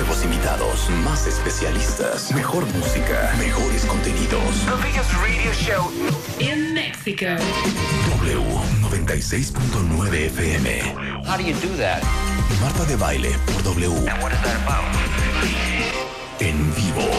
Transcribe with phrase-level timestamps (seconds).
[0.00, 4.64] Nuevos invitados, más especialistas, mejor música, mejores contenidos.
[4.64, 5.92] The biggest radio show.
[6.38, 7.36] In Mexico.
[8.18, 10.80] W96.9 FM.
[11.26, 12.02] How do you do that?
[12.62, 13.90] Marta de baile por W.
[14.08, 14.86] And what is that about?
[16.40, 17.10] En vivo.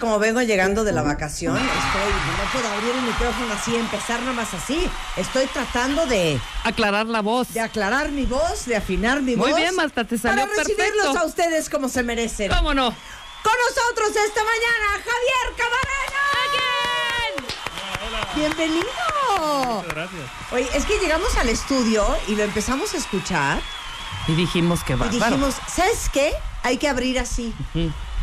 [0.00, 4.32] Como vengo llegando de la vacación, estoy, no puedo abrir el micrófono así, empezar nada
[4.32, 4.90] más así.
[5.16, 7.52] Estoy tratando de, Aclarar la voz.
[7.54, 9.60] de aclarar mi voz, de afinar mi Muy voz.
[9.60, 11.18] bien, Marta, te salió Para recibirlos perfecto.
[11.20, 12.50] a ustedes como se merecen.
[12.50, 12.88] ¿Cómo no?
[12.90, 16.20] Con nosotros esta mañana, Javier Camarena.
[18.34, 18.86] Bienvenido.
[19.76, 20.22] Muchas gracias.
[20.52, 23.60] Oye, es que llegamos al estudio y lo empezamos a escuchar
[24.28, 25.06] Y dijimos que va.
[25.06, 26.32] y dijimos, ¿sabes qué?
[26.62, 27.54] Hay que abrir así.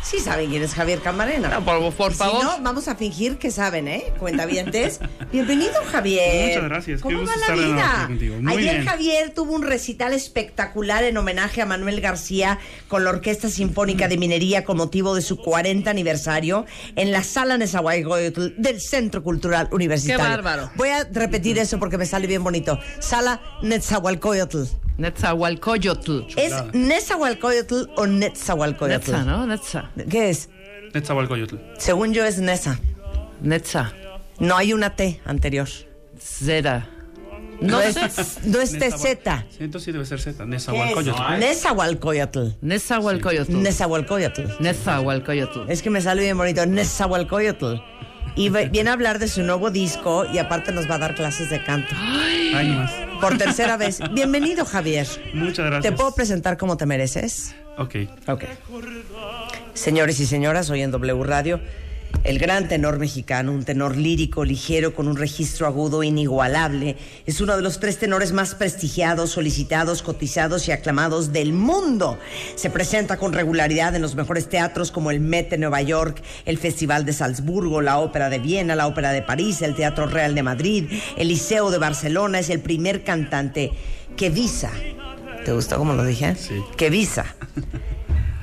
[0.04, 1.50] Sí saben quién es Javier Camarena.
[1.50, 2.14] No, por- favor.
[2.14, 4.14] Si no, vamos a fingir que saben, ¿eh?
[4.20, 5.00] Cuentavientes.
[5.34, 6.48] Bienvenido, Javier.
[6.56, 6.98] Muchas gracias.
[7.02, 8.10] Qué ¿Cómo gusto va la vida?
[8.42, 8.86] Muy Ayer bien.
[8.86, 14.18] Javier tuvo un recital espectacular en homenaje a Manuel García con la Orquesta Sinfónica de
[14.18, 16.66] Minería con motivo de su 40 aniversario
[16.96, 20.24] en la Sala Nezahualcóyotl del Centro Cultural Universitario.
[20.24, 20.72] Qué bárbaro.
[20.76, 22.80] Voy a repetir eso porque me sale bien bonito.
[23.00, 24.64] Sala Nezahualcóyotl.
[24.98, 26.22] Netzahualcoyotl.
[26.36, 29.12] ¿Es Nezahualcóyotl o Netzahualcóyotl?
[29.12, 29.46] Netza, ¿no?
[29.46, 29.92] Netza.
[30.10, 30.50] ¿Qué es?
[30.94, 31.56] Netzahualcoyotl.
[31.78, 32.80] Según yo es Nesa.
[33.42, 33.94] Netza.
[34.40, 35.68] No hay una T anterior.
[36.20, 36.90] Zera.
[37.60, 37.96] No, No es,
[38.46, 39.06] no es TZ.
[39.60, 40.46] Entonces sí debe ser Z.
[40.46, 41.40] Nezahualcóyotl.
[41.40, 42.40] Netzahualcoyotl.
[42.62, 43.58] Nezahualcóyotl.
[44.60, 45.60] Netzahualcoyotl.
[45.70, 46.66] Es que me sale bien bonito.
[46.66, 47.76] Nezahualcóyotl.
[48.38, 51.50] Y viene a hablar de su nuevo disco y aparte nos va a dar clases
[51.50, 51.96] de canto.
[51.98, 52.92] Ay, más.
[53.20, 54.00] Por tercera vez.
[54.12, 55.08] Bienvenido, Javier.
[55.34, 55.82] Muchas gracias.
[55.82, 57.56] ¿Te puedo presentar como te mereces?
[57.80, 57.96] Ok.
[58.28, 58.44] Ok.
[59.74, 61.60] Señores y señoras, hoy en W Radio,
[62.24, 67.56] el gran tenor mexicano, un tenor lírico, ligero, con un registro agudo inigualable, es uno
[67.56, 72.20] de los tres tenores más prestigiados, solicitados, cotizados y aclamados del mundo.
[72.56, 76.58] Se presenta con regularidad en los mejores teatros como el Met de Nueva York, el
[76.58, 80.44] Festival de Salzburgo, la Ópera de Viena, la Ópera de París, el Teatro Real de
[80.44, 82.40] Madrid, el Liceo de Barcelona.
[82.40, 83.72] Es el primer cantante
[84.18, 84.72] que visa.
[85.46, 86.36] ¿Te gustó como lo dije?
[86.36, 86.56] Sí.
[86.76, 87.36] Que visa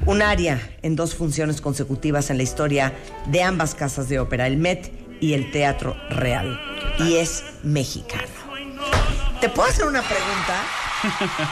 [0.06, 2.92] un aria en dos funciones consecutivas en la historia
[3.26, 6.60] de ambas casas de ópera, el Met y el Teatro Real.
[6.98, 8.22] Y es mexicano.
[9.40, 10.62] ¿Te puedo hacer una pregunta?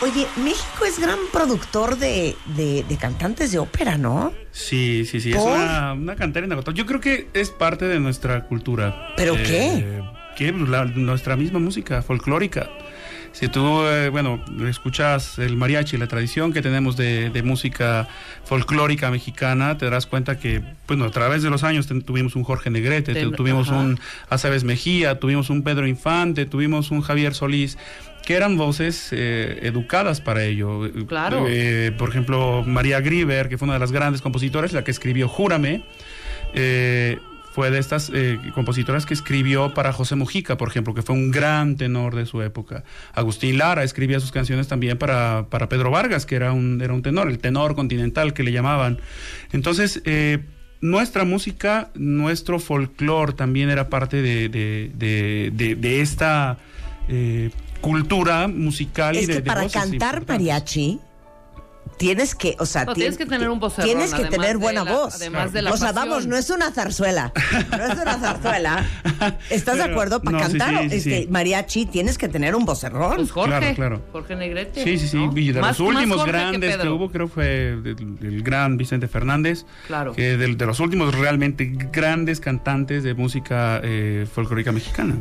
[0.00, 4.32] Oye, México es gran productor de, de- de cantantes de ópera, ¿no?
[4.50, 5.30] Sí, sí, sí.
[5.32, 6.76] Es una, una cantera inagotable.
[6.78, 9.12] Yo creo que es parte de nuestra cultura.
[9.16, 10.02] ¿Pero Eh, qué?
[10.36, 10.52] ¿Qué?
[10.52, 12.68] La- nuestra misma música folclórica.
[13.34, 18.06] Si tú, eh, bueno, escuchas el mariachi, la tradición que tenemos de, de música
[18.44, 22.70] folclórica mexicana, te darás cuenta que, bueno, a través de los años tuvimos un Jorge
[22.70, 23.80] Negrete, Ten- tuvimos ajá.
[23.80, 23.98] un
[24.30, 27.76] Aceves Mejía, tuvimos un Pedro Infante, tuvimos un Javier Solís,
[28.24, 30.88] que eran voces eh, educadas para ello.
[31.08, 31.46] Claro.
[31.48, 35.26] Eh, por ejemplo, María Grieber, que fue una de las grandes compositoras, la que escribió
[35.28, 35.82] Júrame,
[36.54, 37.18] eh,
[37.54, 41.30] fue de estas eh, compositoras que escribió para José Mujica, por ejemplo, que fue un
[41.30, 42.82] gran tenor de su época.
[43.12, 47.02] Agustín Lara escribía sus canciones también para, para Pedro Vargas, que era un, era un
[47.02, 48.98] tenor, el tenor continental que le llamaban.
[49.52, 50.40] Entonces, eh,
[50.80, 54.90] nuestra música, nuestro folclore también era parte de, de-
[55.54, 56.58] de- de- esta
[57.08, 57.50] eh,
[57.80, 60.98] cultura musical y de, que para cantar mariachi
[61.96, 64.92] tienes que, o sea, No, tienes que tener un vocerrón, Tienes que tener buena la-
[64.92, 65.14] voz.
[65.16, 66.08] además de la o sea, pasión.
[66.10, 67.32] vamos, no es una zarzuela.
[67.70, 68.84] No es una zarzuela.
[69.50, 70.20] ¿Estás de acuerdo?
[70.22, 71.28] Para no, cantar sí, sí, este, sí.
[71.30, 73.16] mariachi tienes que tener un vocerrón.
[73.16, 74.02] Pues Jorge, Claro, claro.
[74.12, 74.84] Jorge Negrete.
[74.84, 75.16] Sí, sí, sí.
[75.16, 75.32] ¿no?
[75.36, 79.08] Y de Más- los últimos que grandes que, hubo, creo fue el, el gran Vicente
[79.08, 79.64] Fernández.
[79.86, 80.12] Claro.
[80.12, 85.16] Que de, los últimos realmente grandes cantantes de música eh, folclórica mexicana.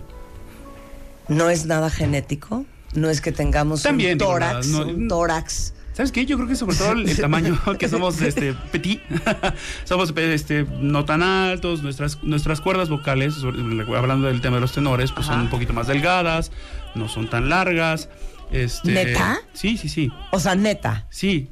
[1.27, 2.65] No es nada genético.
[2.93, 5.73] No es que tengamos También, un digo, tórax, no- un tórax.
[5.93, 6.25] ¿Sabes qué?
[6.25, 9.01] Yo creo que sobre todo el, el tamaño, que somos este petit,
[9.85, 13.61] somos este no tan altos, nuestras nuestras cuerdas vocales, sobre-
[13.97, 16.51] hablando del tema de los tenores, pues son un poquito más delgadas,
[16.95, 18.09] no son tan largas.
[18.51, 19.39] Este, ¿Neta?
[19.53, 20.11] Sí, sí, sí.
[20.31, 21.05] O sea, neta.
[21.09, 21.49] Sí.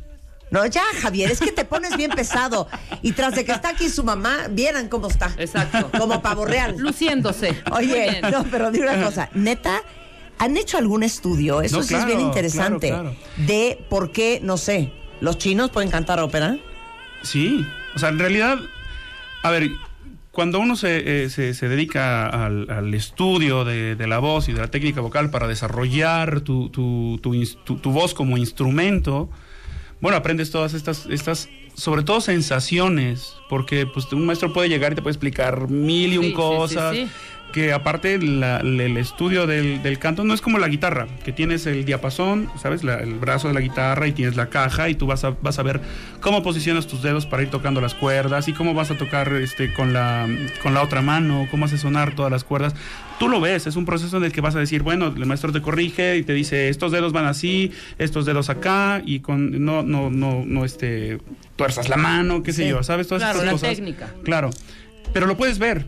[0.51, 2.67] No, ya, Javier, es que te pones bien pesado.
[3.01, 5.31] Y tras de que está aquí su mamá, vieran cómo está.
[5.38, 5.89] Exacto.
[5.97, 6.75] Como pavo real.
[6.77, 7.57] Luciéndose.
[7.71, 9.81] Oye, no, pero dime una cosa, neta,
[10.43, 11.61] ¿han hecho algún estudio?
[11.61, 12.89] Eso No, sí es bien interesante.
[12.89, 14.91] claro, De por qué, no sé,
[15.21, 16.57] los chinos pueden cantar ópera.
[17.21, 17.65] Sí,
[17.95, 18.57] o sea, en realidad,
[19.43, 19.69] a ver,
[20.31, 24.53] cuando uno se, eh, se, se dedica al, al estudio de, de la voz y
[24.53, 29.29] de la técnica vocal para desarrollar tu, tu, tu ins- tu- tu voz como instrumento,
[29.99, 34.95] bueno, aprendes todas estas, estas, sobre todo sensaciones, porque pues un maestro puede llegar y
[34.95, 36.95] te puede explicar mil y un Sí, sí, sí, cosas.
[36.95, 37.07] sí.
[37.51, 41.65] Que aparte la- el estudio del, del canto no es como la guitarra, que tienes
[41.65, 42.83] el diapasón, ¿sabes?
[42.83, 45.59] La- el brazo de la guitarra y tienes la caja y tú vas a, vas
[45.59, 45.81] a ver
[46.21, 49.74] cómo posicionas tus dedos para ir tocando las cuerdas y cómo vas a tocar este,
[49.74, 50.27] con, la,
[50.63, 52.74] con la otra mano, cómo hace sonar todas las cuerdas.
[53.19, 55.51] Tú lo ves, es un proceso en el que vas a decir, bueno, el maestro
[55.51, 59.83] te corrige y te dice, estos dedos van así, estos dedos acá y con no,
[59.83, 61.19] no, no, no, este,
[61.57, 62.69] tuerzas la mano, qué sé Sí.
[62.69, 63.07] yo, ¿sabes?
[63.07, 63.69] Todas Claro, estas la cosas.
[63.75, 64.07] técnica.
[64.24, 64.50] Claro,
[65.13, 65.86] pero lo puedes ver.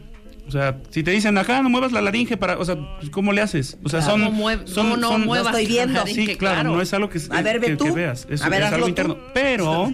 [0.47, 3.31] O sea, si te dicen acá no muevas la laringe para, o sea, pues, ¿cómo
[3.31, 3.77] le haces?
[3.83, 4.13] O sea, Claro.
[4.13, 5.93] son, ¿Cómo mueve- son, no son- muevas estoy viendo.
[5.93, 6.31] la laringe?
[6.33, 6.75] Sí, claro, claro.
[6.75, 7.85] no es algo que, A ver, ve que- tú.
[7.85, 8.89] que veas, es, A ver, es algo tú.
[8.89, 9.17] interno.
[9.33, 9.93] Pero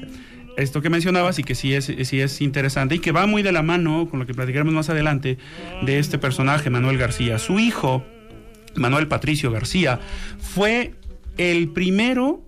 [0.58, 3.52] esto que mencionabas y que sí es, sí es interesante y que va muy de
[3.52, 5.38] la mano con lo que platicaremos más adelante
[5.84, 7.38] de este personaje, Manuel García.
[7.40, 8.04] Su hijo,
[8.76, 10.00] Manuel Patricio García,
[10.40, 10.94] fue
[11.38, 12.44] el primero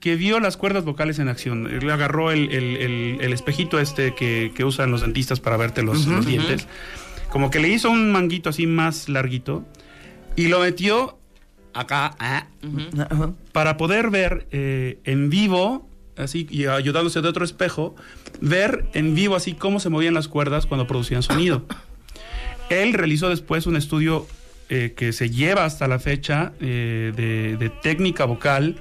[0.00, 1.66] que vio las cuerdas vocales en acción.
[1.66, 5.82] Él agarró el, el- el- el espejito este que, que usan los dentistas para verte
[5.82, 6.66] los, los dientes.
[7.34, 9.64] Como que le hizo un manguito así más larguito
[10.36, 11.18] y lo metió
[11.72, 12.46] acá ah,
[13.50, 17.96] para poder ver eh, en vivo, así, y ayudándose de otro espejo,
[18.40, 21.66] ver en vivo así cómo se movían las cuerdas cuando producían sonido.
[22.70, 24.28] Él realizó después un estudio
[24.68, 28.76] eh, que se lleva hasta la fecha eh, de, de técnica vocal,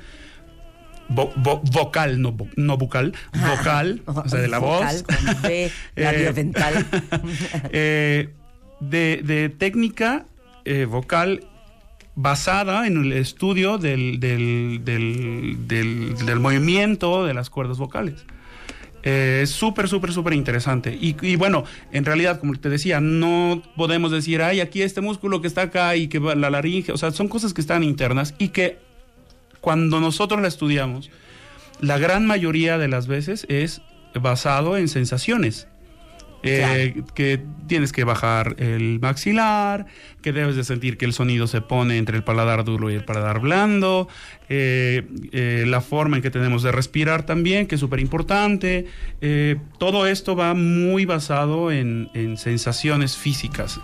[1.10, 5.18] vo- vo- vocal, no, vo- no bucal, vocal, o sea, de la Vocal, voz.
[5.18, 5.72] con B.
[7.72, 8.30] Eh,
[8.89, 10.25] de, técnica
[10.65, 11.45] eh, vocal
[12.15, 18.25] basada en el estudio del, del, del- movimiento de las cuerdas vocales.
[19.06, 20.97] Eh, es súper, súper, súper interesante.
[21.00, 25.41] Y, y bueno, en realidad, como te decía, no podemos decir, ay, aquí este músculo
[25.41, 28.50] que está acá y que la laringe, o sea, son cosas que están internas y
[28.50, 28.77] que
[29.59, 31.09] cuando nosotros la estudiamos,
[31.81, 33.81] la gran mayoría de las veces es
[34.13, 35.68] basado en sensaciones.
[36.44, 39.86] Eh, que tienes que bajar el maxilar,
[40.22, 43.06] que debes de sentir que el sonido se pone entre el paladar duro y el
[43.06, 44.10] paladar blando,
[44.50, 48.86] eh, eh, la forma en que tenemos de respirar también, que es súper importante.
[49.22, 53.80] Eh, todo esto va muy basado en, en sensaciones físicas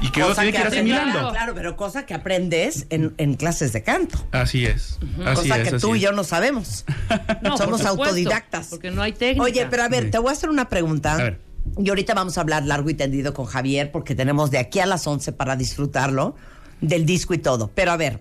[0.00, 1.12] y que uno tiene que ir aprendes- asimilando.
[1.12, 4.26] Claro, claro, pero cosa que aprendes en, en clases de canto.
[4.32, 5.68] Así es, así cosa es.
[5.68, 6.84] que así tú y yo no sabemos.
[7.42, 8.68] No, por Somos supuesto, autodidactas.
[8.68, 9.42] Porque no hay técnica.
[9.44, 11.14] Oye, pero a ver, te voy a hacer una pregunta.
[11.14, 11.40] A ver.
[11.78, 14.86] Y ahorita vamos a hablar largo y tendido con Javier porque tenemos de aquí a
[14.86, 16.34] las 11 para disfrutarlo
[16.80, 17.70] del disco y todo.
[17.74, 18.20] Pero a ver,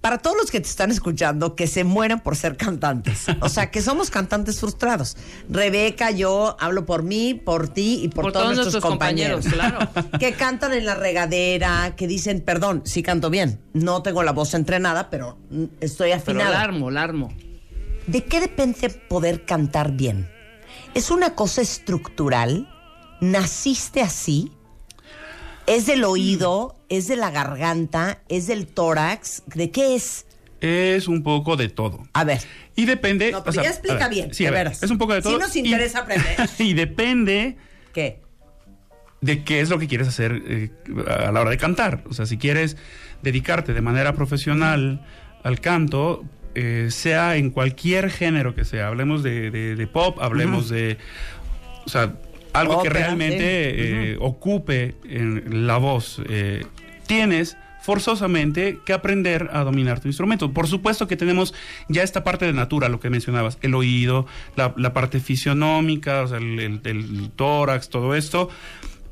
[0.00, 3.24] para todos los que te están escuchando, que se mueran por ser cantantes.
[3.40, 5.16] O sea, que somos cantantes frustrados.
[5.48, 9.46] Rebeca, yo hablo por mí, por ti y por, Por todos, todos nuestros, nuestros compañeros.
[9.46, 9.88] compañeros,
[10.20, 13.58] que cantan en la regadera, que dicen, perdón, sí canto bien.
[13.72, 15.38] No tengo la voz entrenada, pero
[15.80, 16.50] estoy Pero afinada.
[16.50, 17.32] la armo, la armo.
[18.06, 20.28] ¿De qué depende poder cantar bien?
[20.96, 22.68] ¿Es una cosa estructural?
[23.20, 24.50] ¿Naciste así?
[25.66, 26.74] ¿Es del oído?
[26.88, 28.22] ¿Es de la garganta?
[28.28, 29.42] ¿Es del tórax?
[29.54, 30.24] ¿De qué es?
[30.62, 32.00] Es un poco de todo.
[32.14, 32.40] A ver.
[32.76, 33.30] Y depende.
[33.30, 34.82] No, pero o sea, ya explica ver, bien, Sí, de a ver, veras.
[34.82, 35.38] es un poco de Sí todo.
[35.38, 36.48] nos y- interesa aprender.
[36.58, 37.56] Y depende
[37.92, 38.22] ¿Qué?
[39.20, 40.70] de qué es lo que quieres hacer eh,
[41.08, 42.04] a la hora de cantar.
[42.08, 42.76] O sea, si quieres
[43.22, 45.04] dedicarte de manera profesional
[45.42, 46.24] al canto,
[46.56, 50.96] eh, sea en cualquier género que sea, hablemos de, de- de pop, hablemos de,
[51.84, 52.14] o sea,
[52.52, 53.76] algo que realmente sí.
[53.78, 56.64] eh, ocupe en la voz, eh,
[57.06, 60.50] tienes forzosamente que aprender a dominar tu instrumento.
[60.52, 61.54] Por supuesto que tenemos
[61.88, 66.28] ya esta parte de natura, lo que mencionabas, el oído, la, la parte fisionómica, o
[66.28, 68.48] sea, el, el- el tórax, todo esto.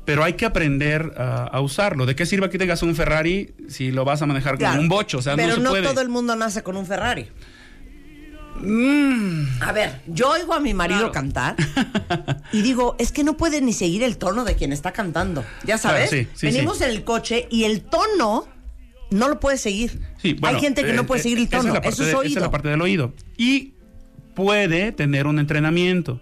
[0.05, 2.05] Pero hay que aprender a, a usarlo.
[2.05, 4.81] ¿De qué sirve que tengas un Ferrari si lo vas a manejar como Claro.
[4.81, 5.17] un bocho?
[5.17, 5.83] O sea, Pero no se no puede.
[5.83, 7.27] todo el mundo nace con un Ferrari.
[8.61, 9.61] Mm.
[9.61, 11.11] A ver, yo oigo a mi marido Claro.
[11.11, 11.55] cantar
[12.53, 15.43] y digo, es que no puede ni seguir el tono de quien está cantando.
[15.65, 16.85] Ya sabes, Claro, sí, sí, venimos sí.
[16.85, 18.47] en el coche y el tono
[19.11, 19.99] no lo puede seguir.
[20.21, 21.73] Sí, bueno, Hay gente que eh, no puede eh, seguir el esa es tono.
[21.73, 22.29] la parte Eso es de- oído.
[22.29, 23.13] Esa es la parte del oído.
[23.37, 23.73] Y
[24.35, 26.21] puede tener un entrenamiento.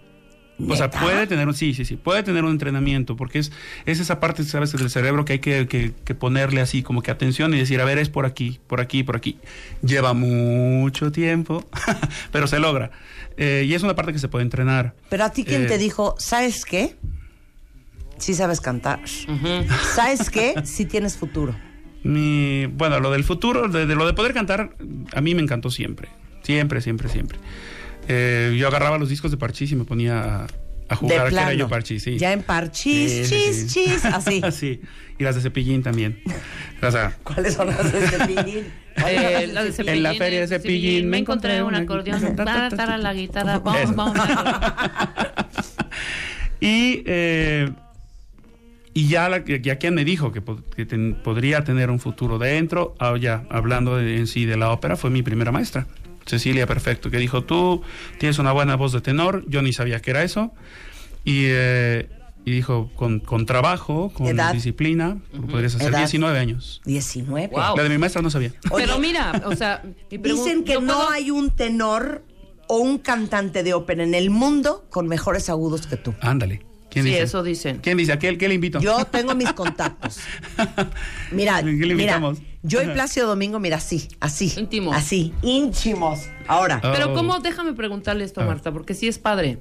[0.68, 3.50] O sea, puede tener un, sí, sí, sí, puede tener un entrenamiento, porque es,
[3.86, 7.10] es esa parte, sabes, del cerebro que hay que, que- que ponerle así, como que
[7.10, 9.36] atención y decir, a ver, es por aquí, por aquí, por aquí.
[9.82, 11.64] Lleva mucho tiempo,
[12.32, 12.92] pero se logra.
[13.36, 14.94] Eh, y es una parte que se puede entrenar.
[15.10, 16.94] Pero a ti, ¿quién Eh, te dijo, ¿sabes qué?
[18.18, 19.00] Sí sabes cantar.
[19.94, 20.54] ¿Sabes qué?
[20.64, 21.54] Sí tienes futuro.
[22.04, 24.76] Mi, bueno, lo del futuro, de, de lo de poder cantar,
[25.14, 26.08] a mí me encantó siempre.
[26.42, 27.38] Siempre, siempre, siempre.
[28.08, 30.46] Eh, yo agarraba los discos de Parchís y me ponía a,
[30.88, 32.18] a jugar que era yo Parchís, sí.
[32.18, 33.84] Ya en parchís, Sí, chis, sí.
[33.86, 34.42] chis, así.
[34.52, 34.80] sí.
[35.18, 36.20] Y las de Cepillín también.
[36.82, 38.64] O sea, ¿Cuáles son las de Cepillín?
[39.08, 43.58] Eh, la de En la feria de Cepillín me encontré un acordeón para la guitarra.
[43.58, 44.16] Vamos, vamos.
[46.60, 47.72] y, eh,
[48.92, 52.38] y ya, la, ya quien me dijo que, po- que ten- podría tener un futuro
[52.38, 55.88] dentro, ah, ya hablando de- en sí de la ópera, fue mi primera maestra,
[56.26, 57.82] Cecilia Perfecto, que dijo, tú
[58.18, 60.52] tienes una buena voz de tenor, yo ni sabía que era eso,
[61.24, 62.08] y, eh,
[62.44, 64.52] y dijo, con, con trabajo, con ¿Edad?
[64.52, 65.18] disciplina,
[65.50, 65.98] podrías hacer ¿Edad?
[65.98, 66.80] 19 años.
[66.84, 67.48] 19.
[67.48, 67.76] Wow.
[67.76, 68.52] La de mi maestra no sabía.
[68.70, 72.22] Oye, Pero mira, o sea, Dicen que no puedo- hay un tenor
[72.68, 76.14] o un cantante de ópera en el mundo con mejores agudos que tú.
[76.20, 76.64] Ándale.
[76.94, 77.22] ¿Quién Sí, dice?
[77.24, 77.80] eso dicen.
[77.82, 78.12] ¿Quién dice?
[78.12, 78.80] ¿A qué, qué le invito?
[78.80, 80.20] Yo tengo mis contactos.
[81.30, 82.38] Mira, ¿Qué le mira, invitamos?
[82.62, 84.52] yo y Plácido Domingo, mira, así, así.
[84.56, 84.96] Íntimos.
[84.96, 86.20] Así, ínchimos.
[86.46, 86.92] Ahora, Ah.
[86.94, 87.14] Pero Oh.
[87.14, 88.54] cómo, déjame preguntarle esto, A ver.
[88.54, 89.58] Marta, porque sí es padre.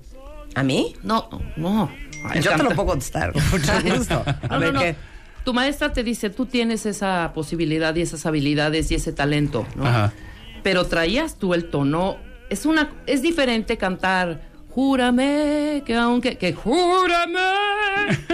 [0.56, 0.94] ¿a mí?
[1.04, 1.90] No, no.
[2.30, 4.24] Ay, Yo te lo puedo contestar, con mucho gusto.
[4.26, 4.80] A No, ver no, no.
[4.82, 4.96] qué.
[5.44, 9.86] Tu maestra te dice, tú tienes esa posibilidad y esas habilidades y ese talento, ¿no?
[9.88, 10.14] Ajá.
[10.62, 12.18] Pero traías tú el tono.
[12.50, 14.53] Es una, es diferente cantar.
[14.74, 17.40] Júrame que aunque que júrame,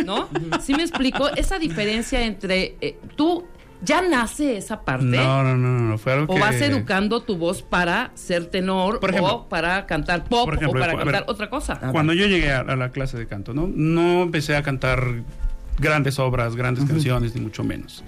[0.06, 0.30] ¿no?
[0.62, 1.28] ¿Sí me explico?
[1.36, 3.46] Esa diferencia entre eh, tú
[3.82, 6.42] ya nace esa parte No, no, no, no, fue algo o que...
[6.42, 9.34] vas educando tu voz para ser tenor Por ejemplo.
[9.36, 11.04] o para cantar pop Por ejemplo, o para ver.
[11.04, 11.80] cantar otra cosa.
[11.92, 13.70] Cuando yo llegué a, a la clase de canto, ¿no?
[13.74, 15.24] No empecé a cantar
[15.78, 18.04] grandes obras, grandes canciones, ni mucho menos.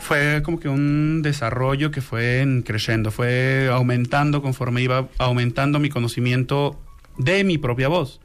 [0.00, 5.88] Fue como que un desarrollo que fue en creciendo, fue aumentando conforme iba aumentando mi
[5.88, 6.78] conocimiento
[7.18, 8.20] de mi propia voz.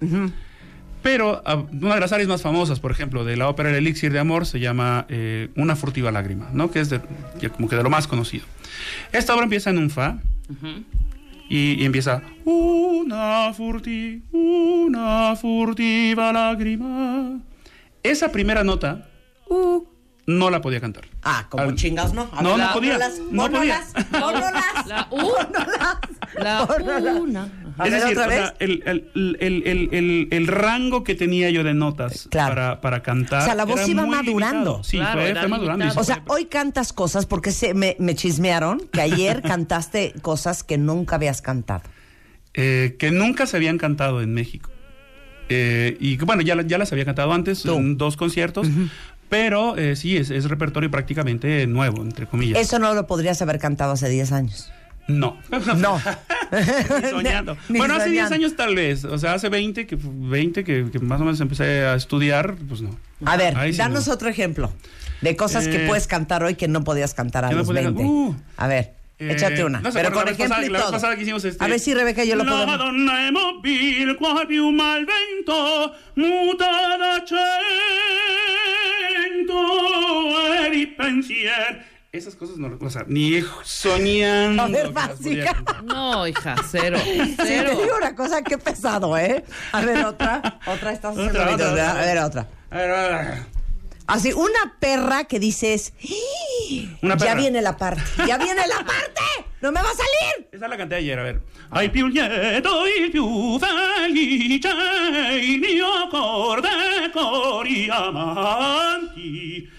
[1.01, 4.11] Pero ah, una de las áreas más famosas, por ejemplo, de la ópera El Elixir
[4.11, 6.71] de Amor se llama eh, Una furtiva lágrima, ¿no?
[6.71, 6.99] Que es de,
[7.55, 8.45] como que de lo más conocido.
[9.11, 10.19] Esta obra empieza en un fa,
[11.49, 17.39] y, y empieza una furti, una furtiva lágrima.
[18.03, 19.09] Esa primera nota
[19.49, 19.83] uh,
[20.29, 21.05] no la podía cantar.
[21.23, 22.29] Ah, como Al- chingados, ¿no?
[22.41, 22.97] No, no podía,
[23.31, 23.81] no podía.
[24.85, 25.07] La
[27.21, 27.51] una.
[27.83, 28.37] Es decir, otra o vez.
[28.39, 32.49] sea, el, el- el- el- el- el rango que tenía yo de notas Claro.
[32.55, 33.41] para, para cantar.
[33.41, 34.57] O sea, la voz iba madurando.
[34.59, 34.83] limitado.
[34.83, 35.85] Sí, Claro, fue, madurando.
[35.95, 40.63] O sea, fue- hoy cantas cosas porque se, me, me chismearon que ayer cantaste cosas
[40.63, 41.83] que nunca habías cantado.
[42.53, 44.69] eh, que nunca se habían cantado en México.
[45.51, 47.73] Eh, y que, bueno, ya, ya las había cantado antes Tú.
[47.75, 48.67] en dos conciertos,
[49.29, 52.59] pero eh, sí, es, es repertorio prácticamente nuevo, entre comillas.
[52.59, 54.71] Eso no lo podrías haber cantado hace 10 años.
[55.07, 55.37] No.
[55.77, 55.99] No.
[57.03, 57.57] Ni soñando.
[57.69, 58.35] Ni bueno, hace 10 soñando.
[58.35, 59.05] años tal vez.
[59.05, 62.81] O sea, hace 20 que, 20 que, que más o menos empecé a estudiar, pues
[62.81, 62.95] no.
[63.25, 64.13] A ver, Ahí sí danos no.
[64.13, 64.71] otro ejemplo
[65.21, 67.67] de cosas que Eh, puedes cantar hoy que no podías cantar a que no los
[67.67, 68.01] podía 20.
[68.01, 68.35] can- Uh.
[68.57, 69.81] a ver, Eh, échate una.
[69.81, 70.91] ¿no se pero con la ejemplo pasada- y la todo.
[70.91, 72.77] pasada que hicimos este- A ver si Rebeca yo lo La podemos.
[72.77, 78.28] Madonna è mobile, qua più mal vento, muta e di
[80.99, 81.85] pensier.
[82.11, 84.63] Esas cosas no, o sea, ni soñando.
[84.63, 85.63] A ver, básica.
[85.83, 86.97] No, hija, cero.
[87.03, 87.71] Sí, Cero.
[87.77, 89.43] te digo una cosa, qué pesado, ¿eh?
[89.71, 90.59] A ver, otra.
[90.65, 91.91] Otra, estás haciendo Otra, otra, otra.
[91.91, 92.47] A ver, otra.
[92.71, 93.37] A ver, a ver.
[94.07, 96.97] Así, una perra que dices, "¡Ih!
[97.03, 97.35] Una ya perra.
[97.41, 99.21] viene la parte, ya viene la parte,
[99.61, 100.49] no me va a salir.
[100.51, 101.41] Esa la canté ayer, a ver.
[101.69, 104.67] Ai più lieto, il più felice,
[105.43, 109.69] il mio cor de cori amanti.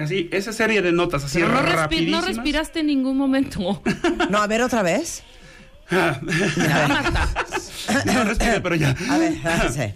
[0.00, 2.20] Así, esa serie de notas así no, respi- rapidísimas.
[2.22, 3.82] no respiraste en ningún momento.
[4.30, 5.22] No, a ver, otra vez.
[5.90, 6.14] No
[8.24, 8.94] respiré, pero ya.
[9.08, 9.34] A ver,
[9.72, 9.92] sí.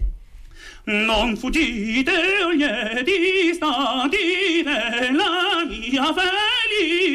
[0.87, 2.13] Non fuggite,
[2.45, 2.67] o gli
[3.05, 6.13] distanti della mia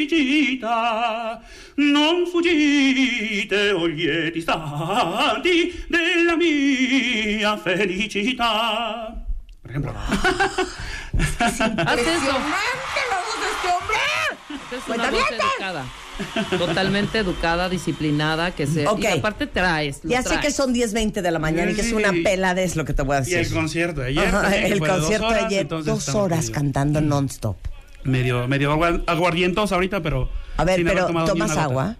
[0.00, 1.40] felicità,
[1.76, 9.19] non fuggite o lieti istanti della mia felicità.
[9.70, 9.92] Por ejemplo.
[11.12, 11.64] Eso.
[11.64, 13.98] ¡Impresionante la voz de este hombre!
[14.48, 15.38] Es una voz ¡Cuentavientes!
[15.56, 15.84] educada.
[16.58, 18.84] Totalmente educada, disciplinada, que se.
[18.98, 20.00] Y aparte traes.
[20.04, 20.40] Ya sé traes.
[20.46, 23.02] que son 10.20 de la mañana y que es una pelada, es lo que te
[23.02, 23.38] voy a Y decir.
[23.38, 24.26] el concierto de ayer.
[24.26, 27.56] Ajá, el fue de dos concierto horas, ayer, dos horas medio- cantando non-stop.
[28.04, 30.28] Medio, medio agua- aguardientos ahorita, pero.
[30.56, 31.96] A ver, sin haber pero ¿tomas agua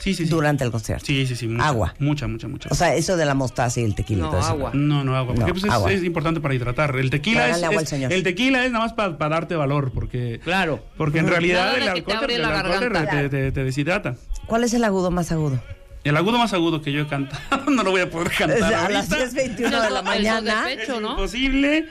[0.00, 0.30] Sí, sí, sí.
[0.30, 1.04] durante el concierto?
[1.04, 1.46] Sí, sí, sí.
[1.46, 1.94] mucha, Agua.
[1.98, 2.68] Mucha, mucha, mucha.
[2.70, 4.20] O sea, eso de la mostaza y el tequila.
[4.20, 4.48] y No, todo eso.
[4.48, 4.70] agua.
[4.74, 5.34] No, no, agua.
[5.34, 5.92] Porque No, pues es, agua.
[5.92, 6.96] es importante para hidratar.
[6.96, 8.12] El tequila es, agua al señor.
[8.12, 10.82] el tequila es nada más para darte valor, porque Claro.
[10.96, 13.10] porque en realidad el alcohol, te, la el alcohol te- garganta.
[13.10, 14.16] te, te- te deshidrata.
[14.46, 15.60] ¿Cuál es el agudo más agudo?
[16.02, 18.88] El agudo más agudo que yo he cantado, no lo voy a poder cantar a
[18.88, 19.30] las ahorita.
[19.38, 20.64] 10.21 de la mañana.
[20.72, 21.88] imposible.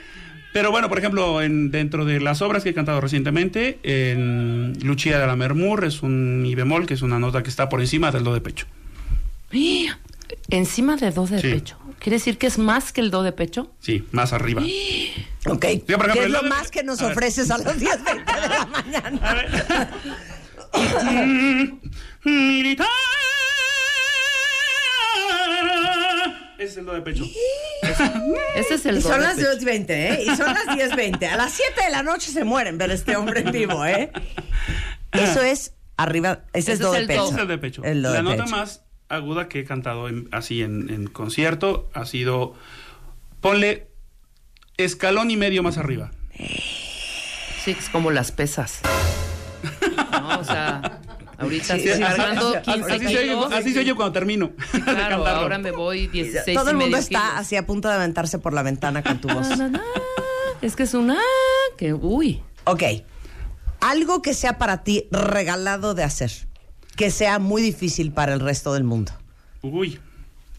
[0.52, 5.18] Pero bueno, por ejemplo, en, dentro de las obras que he cantado recientemente, en Lucia
[5.20, 8.10] de la Mermur es un mi bemol, que es una nota que está por encima
[8.10, 8.66] del do de pecho.
[10.48, 11.50] Encima de do de Sí.
[11.50, 11.76] pecho.
[12.00, 13.70] ¿Quiere decir que es más que el do de pecho?
[13.80, 14.62] Sí, más arriba.
[15.46, 15.60] Ok.
[15.60, 17.12] por ejemplo, ¿Qué es lo de- más que nos a ver.
[17.16, 19.90] ofreces a las 10.20 de la mañana?
[22.24, 22.86] Militar.
[26.60, 27.24] Ese es el do de pecho.
[28.54, 29.48] Ese es el Y do son de las pecho.
[29.50, 30.22] 10.20, ¿eh?
[30.26, 31.26] Y son las 10.20.
[31.28, 34.10] A las 7 de la noche se mueren ver este hombre en vivo, ¿eh?
[35.12, 37.24] Eso es arriba, ese, es do es de el pecho.
[37.24, 37.82] Ese es el de pecho.
[37.84, 38.56] El do la de nota pecho.
[38.56, 42.54] más aguda que he cantado en- así en, en concierto ha sido,
[43.40, 43.88] ponle
[44.76, 46.10] escalón y medio más arriba.
[47.64, 48.80] Sí, es como las pesas.
[50.12, 51.00] No, o sea,
[51.40, 52.04] ahorita Sí, estoy
[52.62, 53.52] 15 Así se, oye, kilos.
[53.52, 54.84] así se oye cuando termino de Claro,
[55.16, 55.26] cantarlo.
[55.28, 57.34] ahora me voy 16 Todo el mundo está kilos.
[57.36, 59.48] así a punto de aventarse por la ventana con tu voz.
[59.48, 59.82] Na, na, na.
[60.62, 61.16] Es que es una
[61.78, 62.42] que uy.
[62.64, 62.82] Ok.
[63.80, 66.30] Algo que sea para ti regalado de hacer.
[66.96, 69.12] Que sea muy difícil para el resto del mundo.
[69.62, 69.98] Uy,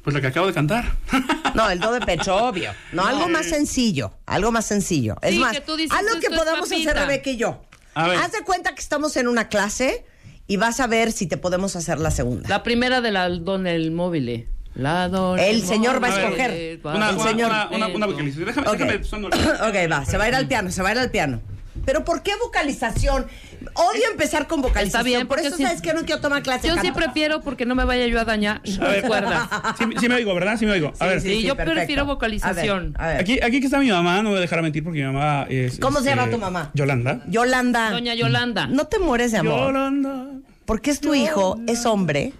[0.04, 0.96] pues la que acabo de cantar.
[1.54, 2.72] No, el do de pecho, obvio.
[2.94, 4.14] No, algo más sencillo.
[4.26, 5.18] Algo más sencillo.
[5.22, 6.96] Es Sí, más, que tú dices, algo que es podamos hacer.
[6.96, 7.62] Rebeca y yo.
[7.94, 8.18] A ver.
[8.20, 10.06] Haz de cuenta que estamos en una clase
[10.51, 12.50] y vas a ver si te podemos hacer la segunda.
[12.50, 14.48] La primera de la don el móvil.
[14.75, 16.79] La don El señor va a escoger.
[16.84, 18.48] Una, El una, señor- una, una, una vocalización.
[18.48, 18.77] Déjame, Ok.
[19.01, 21.39] déjame ok, va, se va a ir al piano, se va a ir al piano.
[21.86, 23.27] Pero ¿por qué vocalización?
[23.75, 24.88] Odio empezar con vocalización.
[24.88, 26.67] Está bien, por eso sí- sabes que no quiero tomar clase.
[26.67, 28.97] Yo sí prefiero porque no me vaya yo a dañar A ver.
[29.01, 29.49] las cuerdas.
[29.77, 30.57] Sí, sí me oigo, ¿verdad?
[30.57, 30.91] Sí me oigo.
[30.99, 32.93] A ver, sí, yo prefiero vocalización.
[32.97, 33.21] A ver, a ver.
[33.21, 35.79] aquí, aquí que está mi mamá, no voy a dejar mentir porque mi mamá es...
[35.79, 36.71] ¿Cómo se este, llama tu mamá?
[36.73, 37.23] Yolanda.
[37.27, 37.91] Yolanda.
[37.91, 38.67] Doña Yolanda.
[38.67, 39.67] No te mueres de amor.
[39.67, 40.25] Yolanda.
[40.65, 42.34] Porque es tu hijo, es hombre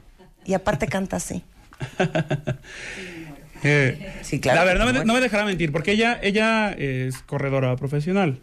[0.45, 1.43] y aparte canta así.
[3.63, 6.71] Eh, Sí, claro A ver, que no me, no me dejará mentir, porque ella, ella
[6.71, 8.39] es corredora profesional.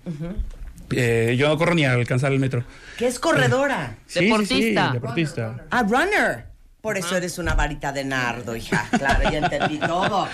[0.91, 2.65] Eh, yo no corro ni a alcanzar el metro.
[2.97, 3.97] Que es corredora.
[4.07, 4.91] Sí, sí, sí, Deportista.
[4.93, 5.65] deportista.
[5.71, 6.47] A runner.
[6.81, 8.87] Por eso eres una varita de nardo, hija.
[8.97, 10.29] Claro, ya entendí todo.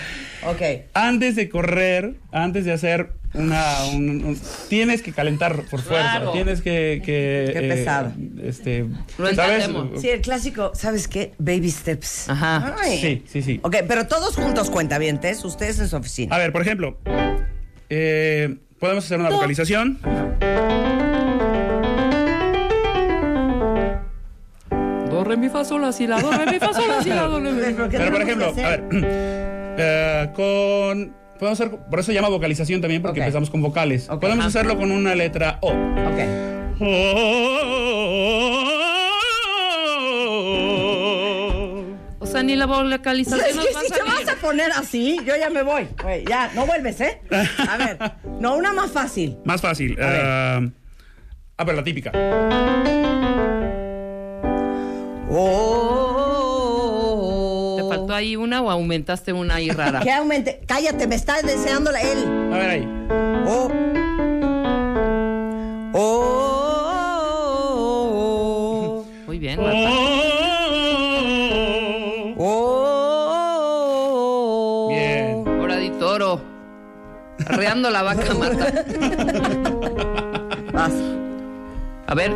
[0.45, 0.61] Ok.
[0.93, 3.83] Antes de correr, antes de hacer una...
[3.91, 4.39] un- un-
[4.69, 6.11] tienes que calentar por fuerza.
[6.11, 6.31] Claro.
[6.33, 7.01] Tienes que...
[7.03, 8.13] que Qué pesado.
[8.43, 8.85] Este,
[9.17, 9.65] Lo ¿Sabes?
[9.65, 9.99] entendemos.
[9.99, 11.33] Sí, el clásico, ¿sabes qué?
[11.39, 12.29] Baby steps.
[12.29, 12.75] Ajá.
[12.79, 12.99] Ay.
[13.01, 13.59] Sí, sí, sí.
[13.63, 16.33] Ok, pero todos juntos, cuentavientes, ustedes en su oficina.
[16.35, 16.99] A ver, por ejemplo,
[17.89, 19.99] eh, podemos hacer una vocalización.
[25.09, 27.09] Do, re, mi, fa, sol, la, si, la, do, re, mi, fa, sol, la, si,
[27.09, 27.89] la, do, re, mi, fa.
[27.89, 28.83] ¿Qué Pero por ejemplo, a ver,
[29.77, 31.13] eh, con...
[31.39, 34.07] Podemos hacer, por eso se llama vocalización también, porque empezamos con vocales.
[34.07, 34.47] Podemos Ajá.
[34.47, 35.71] hacerlo con una letra O.
[35.71, 36.19] Ok.
[36.79, 38.74] O
[42.35, 44.13] sea, ni la vocalización Es nos que va si a te salir.
[44.25, 45.87] vas a poner así, yo ya me voy.
[46.27, 47.21] Ya, no vuelves, ¿eh?
[47.69, 47.97] A ver,
[48.39, 49.37] no, una más fácil.
[49.45, 49.97] Más fácil.
[50.01, 50.21] A ver.
[50.23, 50.71] eh,
[51.57, 52.11] a ver, la típica.
[56.47, 57.75] Oh.
[57.77, 59.99] ¿Te faltó ahí una o aumentaste una ahí rara?
[60.01, 60.61] Que aumente.
[60.67, 62.17] Cállate, me está deseando la- él.
[62.53, 62.87] A ver ahí.
[63.47, 63.69] Oh.
[67.67, 69.05] Oh.
[69.25, 69.89] Muy bien, Marta.
[77.47, 78.73] Arreando la vaca, Marta.
[80.73, 80.93] Vas.
[82.07, 82.31] A ver.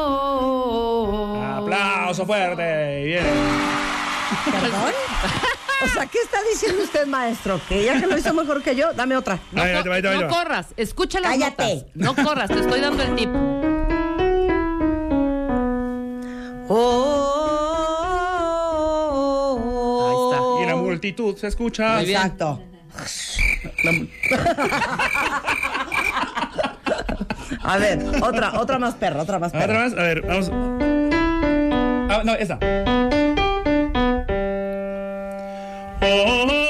[0.00, 1.40] Oh.
[1.58, 3.04] Aplauso fuerte.
[3.04, 3.24] Bien.
[4.44, 4.92] ¿Perdón?
[5.84, 7.60] O sea, ¿qué está diciendo usted, maestro?
[7.68, 9.38] Que ella que lo hizo mejor que yo, dame otra.
[9.54, 11.74] Co- ahí ahí no corras, escucha las Cállate.
[11.76, 11.84] notas.
[11.94, 13.30] No corras, te estoy dando el tip.
[16.68, 17.27] Oh.
[20.98, 22.02] Multitud se escucha.
[22.02, 22.60] Exacto.
[27.62, 29.64] A ver, otra, otra más perra, otra más perra.
[29.64, 30.50] Otra más, a ver, vamos.
[32.10, 32.58] Ah, no, esa.
[36.00, 36.67] Oh, Oh,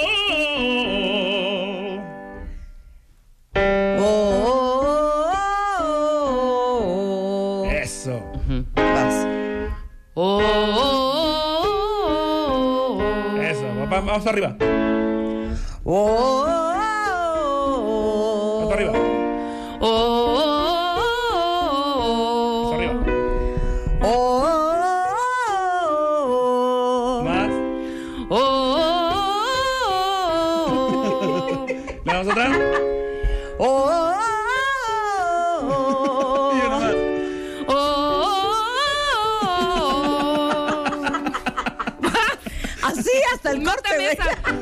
[14.18, 14.56] Vamos arriba.
[15.84, 18.92] Oh, oh, oh, arriba.
[19.80, 19.84] Oh, oh,
[22.42, 22.94] oh, Vamos arriba.
[24.02, 24.42] oh,
[27.20, 27.52] oh, Más.
[28.28, 28.34] oh,
[30.72, 32.46] oh, ¿Le damos otra?
[33.60, 33.97] oh,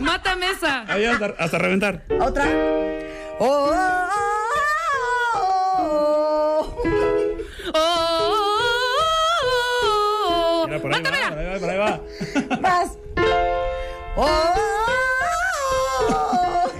[0.00, 0.56] Mátame güey.
[0.56, 0.92] esa, mátame esa.
[0.92, 2.02] Ahí hasta, hasta reventar.
[2.20, 2.46] Otra.
[3.38, 3.72] Oh,
[5.34, 6.82] oh,
[7.74, 7.86] oh,
[10.58, 12.00] Oh, Mira, por ahí va, por ahí va, por ahí va.
[14.16, 14.52] oh.
[15.98, 16.70] Oh,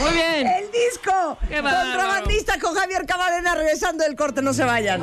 [0.00, 0.46] Muy bien.
[0.46, 1.38] el disco.
[1.48, 1.60] Qué.
[1.62, 5.02] Contrabandista con Javier Camarena regresando del corte, no se vayan.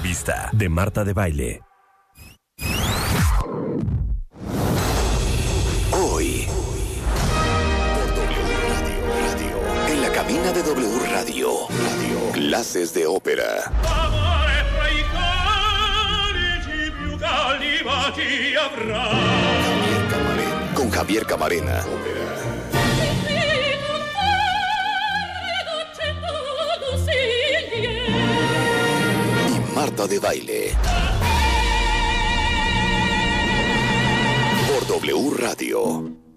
[0.00, 1.60] revista de Marta de Baile.
[5.90, 6.46] Hoy.
[9.88, 11.48] En la cabina de W Radio.
[12.32, 13.72] Clases de ópera.
[20.74, 21.82] Con Javier Camarena.
[29.88, 30.76] Marta de Baile.
[34.68, 36.27] Por W Radio.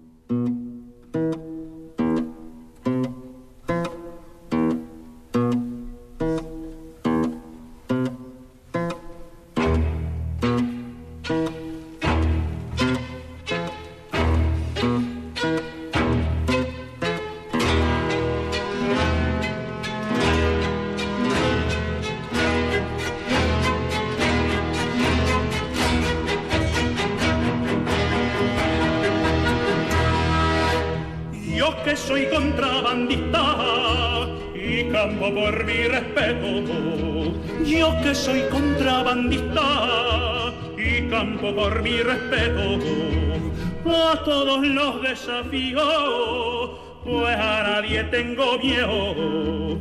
[47.04, 49.78] Pues a nadie tengo miedo.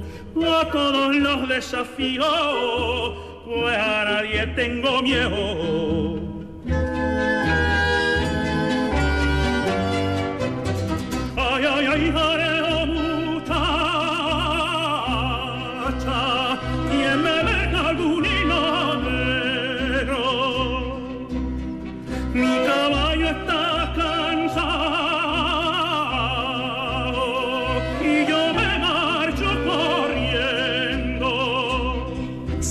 [0.60, 3.14] A todos los desafíos,
[3.46, 5.41] pues a nadie tengo miedo.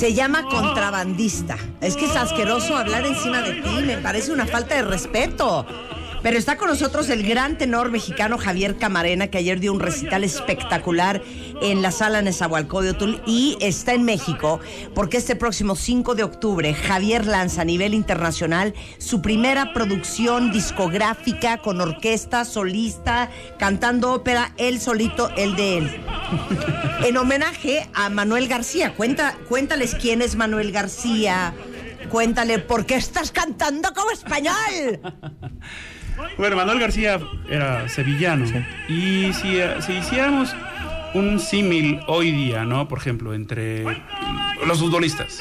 [0.01, 1.59] Se llama contrabandista.
[1.83, 5.67] Es que es asqueroso hablar encima de ti, me parece una falta de respeto.
[6.23, 10.23] Pero está con nosotros el gran tenor mexicano Javier Camarena, que ayer dio un recital
[10.23, 11.23] espectacular
[11.63, 14.61] en la sala Nezahualcóyotl y está en México
[14.95, 21.59] porque este próximo 5 de octubre Javier lanza a nivel internacional su primera producción discográfica
[21.59, 26.01] con orquesta, solista, cantando ópera, él solito, el de él.
[27.05, 28.95] en homenaje a Manuel García.
[28.95, 31.55] Cuenta, cuéntales quién es Manuel García.
[32.11, 35.01] Cuéntale por qué estás cantando como español.
[36.39, 37.19] Bueno, Manuel García
[37.51, 38.47] era sevillano.
[38.89, 40.55] Y si, si hiciéramos
[41.15, 42.89] un símil hoy día, ¿no?
[42.89, 43.83] Por ejemplo, entre
[44.67, 45.41] los futbolistas.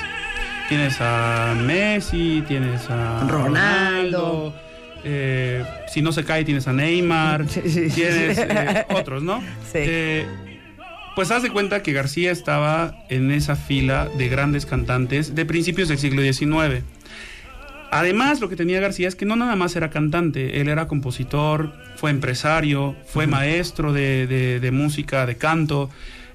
[0.67, 4.53] Tienes a Messi, tienes a Ronaldo.
[5.03, 7.47] eh, si no se cae, tienes a Neymar.
[7.47, 7.95] Sí, sí, sí.
[7.95, 9.39] Tienes eh, otros, ¿no?
[9.71, 9.79] Sí.
[9.81, 10.25] Eh,
[11.15, 15.87] Pues haz de cuenta que García estaba en esa fila de grandes cantantes de principios
[15.89, 16.83] del siglo XIX.
[17.91, 21.73] Además, lo que tenía García es que no nada más era cantante, él era compositor,
[21.95, 25.89] fue empresario, fue maestro de, de- de música, de canto,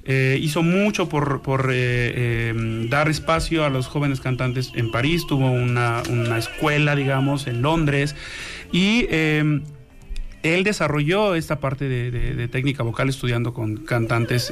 [0.04, 5.26] eh, hizo mucho por, por, eh, eh, dar espacio a los jóvenes cantantes en París,
[5.28, 8.14] tuvo una, una escuela, digamos, en Londres,
[8.72, 9.62] y él
[10.64, 14.50] desarrolló esta parte de, de- de técnica vocal estudiando con cantantes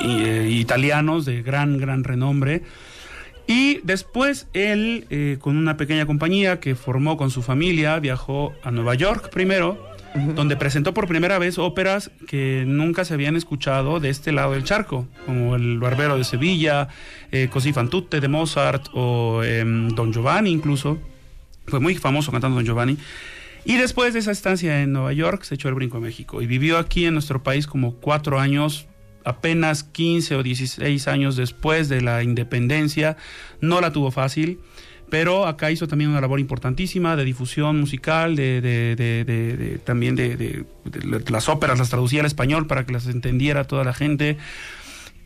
[0.00, 2.62] italianos de gran, gran renombre.
[3.46, 8.70] Y después él, eh, con una pequeña compañía que formó con su familia, viajó a
[8.70, 9.78] Nueva York primero,
[10.14, 14.62] donde presentó por primera vez óperas que nunca se habían escuchado de este lado del
[14.62, 16.88] charco, como El Barbero de Sevilla,
[17.32, 20.98] eh, Così fan tutte de Mozart o em, Don Giovanni incluso.
[21.66, 22.96] Fue muy famoso cantando Don Giovanni.
[23.64, 26.46] Y después de esa estancia en Nueva York, se echó el brinco a México y
[26.46, 28.86] vivió aquí en nuestro país como cuatro años,
[29.24, 33.16] apenas 15 o 16 años después de la independencia.
[33.60, 34.58] No la tuvo fácil,
[35.10, 40.64] pero acá hizo también una labor importantísima de difusión musical, de, de- también de,
[41.28, 44.38] las óperas, las traducía al español para que las entendiera toda la gente.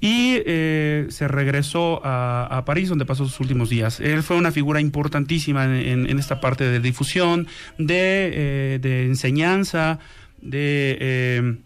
[0.01, 3.99] Y eh, se regresó a, París, donde pasó sus últimos días.
[3.99, 9.99] Él fue una figura importantísima en, esta parte de difusión, de, eh, enseñanza,
[10.41, 11.57] de, eh,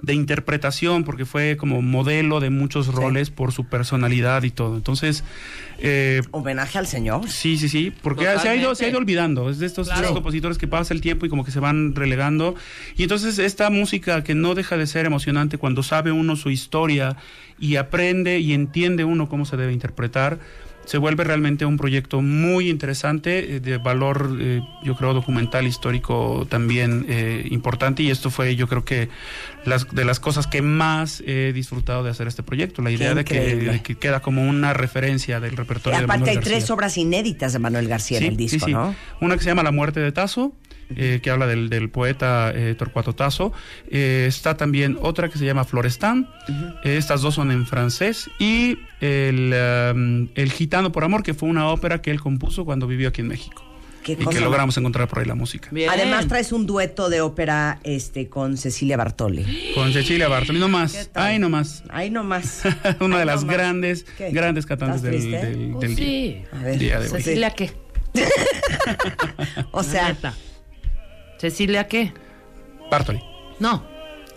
[0.00, 4.76] de interpretación, porque fue como modelo de muchos roles por su personalidad y todo.
[4.76, 5.24] Entonces,
[5.80, 7.28] eh, Homenaje al señor.
[7.28, 9.50] Sí, sí, sí, porque se ha, ido, se ha ido olvidando.
[9.50, 10.14] Es de estos, Claro.
[10.14, 12.54] compositores que pasa el tiempo y como que se van relegando.
[12.96, 17.16] Y entonces esta música que no deja de ser emocionante cuando sabe uno su historia
[17.58, 20.38] y aprende y entiende uno cómo se debe interpretar,
[20.88, 26.46] se vuelve realmente un proyecto muy interesante, eh, de valor, eh, yo creo, documental, histórico
[26.48, 28.02] también eh, importante.
[28.02, 29.10] Y esto fue, yo creo que,
[29.66, 32.80] las, de las cosas que más he disfrutado de hacer este proyecto.
[32.80, 36.30] La idea de que, de queda como una referencia del Y repertorio de aparte Manuel
[36.30, 36.54] hay García.
[36.54, 38.72] tres obras inéditas de Manuel García en el disco, sí.
[38.72, 38.94] ¿no?
[39.20, 40.54] Una que se llama La muerte de Tasso,
[40.96, 43.52] eh, que habla del, del poeta eh, Torcuato Tasso.
[43.90, 46.28] Eh, está también otra que se llama Florestán.
[46.84, 48.30] Eh, estas dos son en francés.
[48.38, 49.54] Y el,
[49.94, 53.20] um, el Gitano por Amor, que fue una ópera que él compuso cuando vivió aquí
[53.20, 53.64] en México.
[54.02, 55.68] Qué Y que logramos encontrar por ahí la música.
[55.70, 55.90] Bien.
[55.90, 59.72] Además traes un dueto de ópera este, con Cecilia Bartoli.
[59.74, 61.10] Con Cecilia Bartoli, no ¿Qué más.
[61.14, 61.82] Ay, no más.
[61.90, 62.62] Ahí nomás.
[63.00, 64.30] Una Ahí de las grandes, ¿Qué?
[64.30, 66.04] grandes cantantes ¿Estás del, del, del sí.
[66.04, 66.44] día.
[66.52, 67.22] A ver, Día de hoy.
[67.22, 67.70] ¿Cecilia qué?
[69.72, 70.16] O sea.
[71.38, 72.12] ¿Cecilia qué?
[72.90, 73.22] Bartoli.
[73.58, 73.84] No.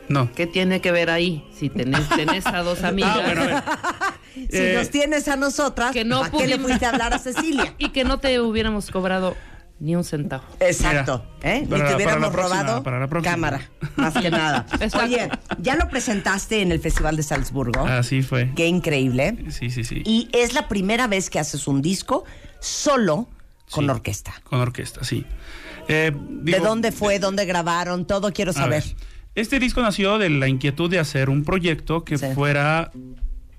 [0.10, 0.32] No.
[0.34, 1.48] ¿Qué tiene que ver ahí?
[1.58, 3.18] Si tenés, tenés a dos amigas.
[3.20, 3.64] Ah, bueno, a ver.
[4.50, 7.14] si Eh, nos tienes a nosotras, que no ¿a qué le pudimos- fuiste a hablar
[7.14, 7.74] a Cecilia?
[7.78, 9.36] Y que no te hubiéramos cobrado
[9.80, 10.44] ni un centavo.
[10.60, 11.62] Exacto, ¿eh?
[11.62, 13.32] Ni te para hubiéramos robado para la próxima.
[13.34, 14.68] cámara, más que nada.
[14.74, 15.00] Exacto.
[15.06, 17.84] Oye, ya lo presentaste en el Festival de Salzburgo.
[17.88, 18.52] Así fue.
[18.56, 19.38] Qué increíble.
[19.50, 20.04] Sí, sí, sí.
[20.06, 22.26] Y es la primera vez que haces un disco
[22.60, 23.28] solo
[23.72, 23.90] con Sí.
[23.90, 24.34] orquesta.
[24.44, 25.26] Con orquesta, sí.
[25.92, 27.20] Eh, ¿De dónde fue?
[27.20, 28.06] ¿Dónde grabaron?
[28.08, 28.84] Todo quiero saber.
[28.84, 28.96] ver,
[29.36, 32.26] este disco nació de la inquietud de hacer un proyecto que Sí.
[32.34, 32.92] fuera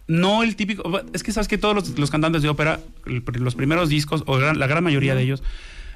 [0.09, 0.83] no el típico.
[1.13, 4.37] Es que sabes que todos los, los cantantes de ópera, el- los primeros discos, o
[4.37, 5.43] gran- la gran mayoría de ellos,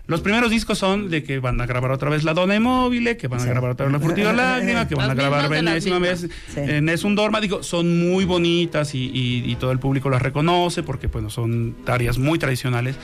[0.06, 3.26] los primeros discos son de que van a grabar otra vez La Donna Mobile, que
[3.26, 6.20] van a grabar otra vez La Furtiva Lágrima, que van a grabar Venésima vez.
[6.20, 6.60] Sí.
[6.60, 7.40] en Es un Dorma.
[7.40, 11.76] Digo, son muy bonitas y, y- y todo el público las reconoce porque bueno, son
[11.86, 12.96] áreas muy tradicionales.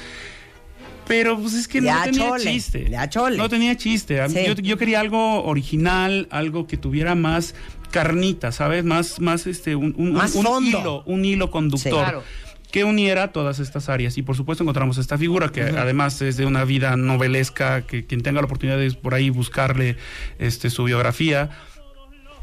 [1.06, 2.90] Pero pues es que no tenía chole, chiste.
[3.10, 3.36] chole.
[3.36, 4.20] No tenía chiste.
[4.20, 4.44] A mí- Sí.
[4.46, 7.54] Yo, yo quería algo original, algo que tuviera más
[7.90, 8.84] carnita, ¿sabes?
[8.84, 10.78] Más, más este, un, un- Más un fondo.
[10.80, 11.82] hilo, un hilo conductor.
[11.92, 11.96] Sí.
[11.98, 12.22] Claro.
[12.70, 14.16] Que uniera todas estas áreas.
[14.16, 18.22] Y por supuesto encontramos esta figura que además es de una vida novelesca, que quien
[18.22, 19.96] tenga la oportunidad de por ahí buscarle
[20.38, 21.50] este, su biografía,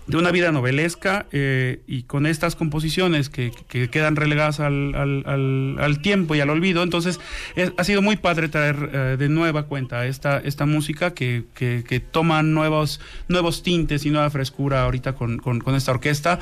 [0.09, 5.23] de una vida novelesca eh, y con estas composiciones que, que quedan relegadas al, al-
[5.27, 6.81] al- al tiempo y al olvido.
[6.83, 7.19] Entonces,
[7.55, 11.83] es- ha sido muy padre traer eh, de nueva cuenta esta, esta música que, que-
[11.87, 16.39] que toma nuevos, nuevos tintes y nueva frescura ahorita con- con esta orquesta.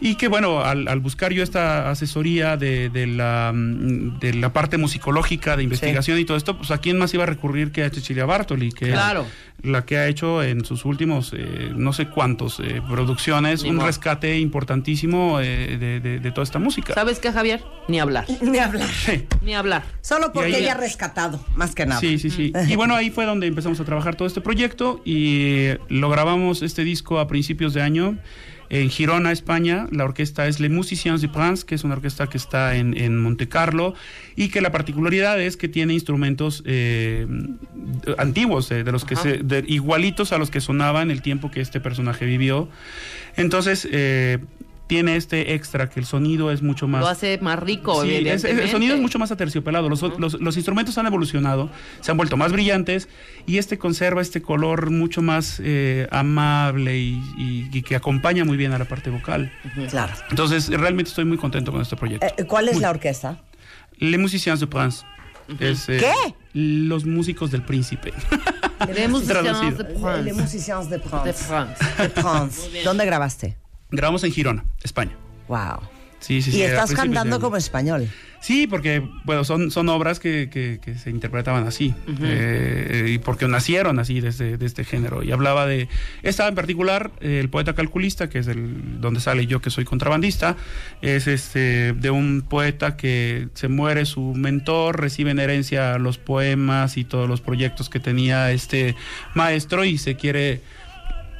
[0.00, 4.52] Y que bueno, al, al buscar yo esta asesoría de, de la, mm, de la
[4.52, 7.84] parte musicológica, de investigación y todo esto, pues a quién más iba a recurrir que
[7.84, 9.26] a Cecilia Bartoli, que Claro.
[9.62, 13.70] es la que ha hecho en sus últimos eh, no sé cuántos eh, producciones Ni
[13.70, 13.86] un modo.
[13.86, 16.92] rescate importantísimo eh, de, de- de toda esta música.
[16.94, 17.62] ¿Sabes qué, Javier?
[17.88, 18.26] Ni hablar.
[18.42, 18.88] Ni hablar.
[18.88, 19.24] Sí.
[19.42, 19.84] Ni hablar.
[20.02, 22.00] Solo porque ella ha rescatado, más que nada.
[22.00, 22.52] Sí, sí, sí.
[22.68, 26.84] Y bueno, ahí fue donde empezamos a trabajar todo este proyecto y lo grabamos este
[26.84, 28.18] disco a principios de año
[28.70, 29.86] en Girona, España.
[29.90, 33.20] La orquesta es Les Musiciens de France, que es una orquesta que está en, en
[33.20, 33.94] Monte Carlo
[34.36, 37.26] y que la particularidad es que tiene instrumentos eh,
[38.18, 41.60] antiguos, eh, de los que se, de- igualitos a los que sonaban el tiempo que
[41.60, 42.68] este personaje vivió.
[43.36, 44.38] Entonces, eh,
[44.86, 48.44] tiene este extra que el sonido es mucho más Lo hace más rico, Sí, es-
[48.44, 49.88] el sonido es mucho más aterciopelado.
[49.88, 51.70] Los, los- los instrumentos han evolucionado,
[52.00, 53.08] se han vuelto más brillantes
[53.46, 58.56] y este conserva este color mucho más eh, amable y, y- y que acompaña muy
[58.58, 59.50] bien a la parte vocal.
[59.88, 60.12] Claro.
[60.30, 62.26] Entonces, realmente estoy muy contento con este proyecto.
[62.26, 63.42] Eh, ¿Cuál es la orquesta?
[63.98, 65.04] Les Musiciens de Prince.
[65.60, 66.34] Es, eh, ¿Qué?
[66.54, 68.12] Los músicos del príncipe.
[68.86, 69.82] Queremos Traducido.
[69.84, 70.22] de France.
[70.24, 71.26] Les Musiciens de France.
[71.26, 71.84] De France.
[72.02, 72.82] De France.
[72.84, 73.56] ¿Dónde grabaste?
[73.96, 75.12] Grabamos en Girona, España.
[75.48, 75.80] Wow.
[76.20, 76.58] Sí, sí, sí.
[76.58, 78.08] y estás cantando como español.
[78.40, 83.46] Sí, porque bueno, son, son obras que, que- que se interpretaban así, eh, y porque
[83.48, 85.22] nacieron así de este, de este género.
[85.22, 85.88] Y hablaba de,
[86.22, 89.84] esta en particular, eh, el poeta calculista, que es el, donde sale yo que soy
[89.84, 90.56] contrabandista,
[91.02, 96.96] es este de un poeta que se muere su mentor, recibe en herencia los poemas
[96.96, 98.94] y todos los proyectos que tenía este
[99.34, 100.60] maestro y se quiere...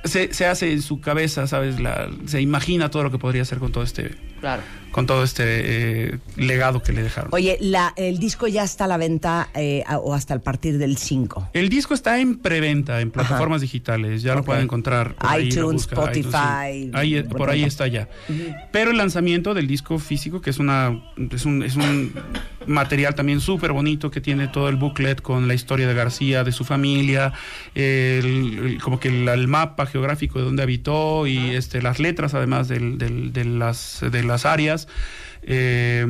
[0.04, 1.80] Se, se hace en su cabeza, ¿sabes?
[1.80, 4.62] La, se imagina todo lo que podría hacer con todo este, Claro.
[4.94, 7.30] Con todo este eh, legado que le dejaron.
[7.32, 10.78] Oye, la, el disco ya está a la venta eh, a- o hasta el partir
[10.78, 11.48] del 5.
[11.52, 15.16] El disco está en preventa en plataformas digitales, ya lo pueden encontrar.
[15.16, 16.90] por ahí, iTunes, Spotify, sí.
[16.94, 18.08] Ahí, por ahí está ya.
[18.70, 21.02] Pero el lanzamiento del disco físico, que es una
[21.32, 22.12] es un, es un
[22.68, 26.52] material también súper bonito que tiene todo el booklet con la historia de García, de
[26.52, 27.32] su familia,
[27.74, 32.32] el- el- como que el, el mapa geográfico de donde habitó y este las letras
[32.34, 34.83] además del- del- de, las, de las áreas.
[35.42, 36.06] Eh,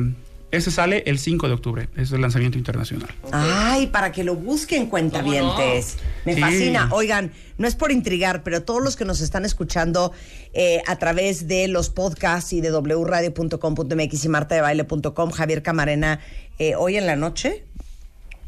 [0.51, 3.09] ese sale el 5 de octubre, es el lanzamiento internacional.
[3.33, 5.97] Ay, para que lo busquen cuentavientes.
[6.23, 6.39] Me Sí.
[6.39, 6.87] fascina.
[6.93, 10.13] Oigan, no es por intrigar, pero todos los que nos están escuchando
[10.53, 16.21] eh, a través de los podcasts y de wradio.com.mx y martadebaile.com, Javier Camarena,
[16.59, 17.65] eh, hoy en la noche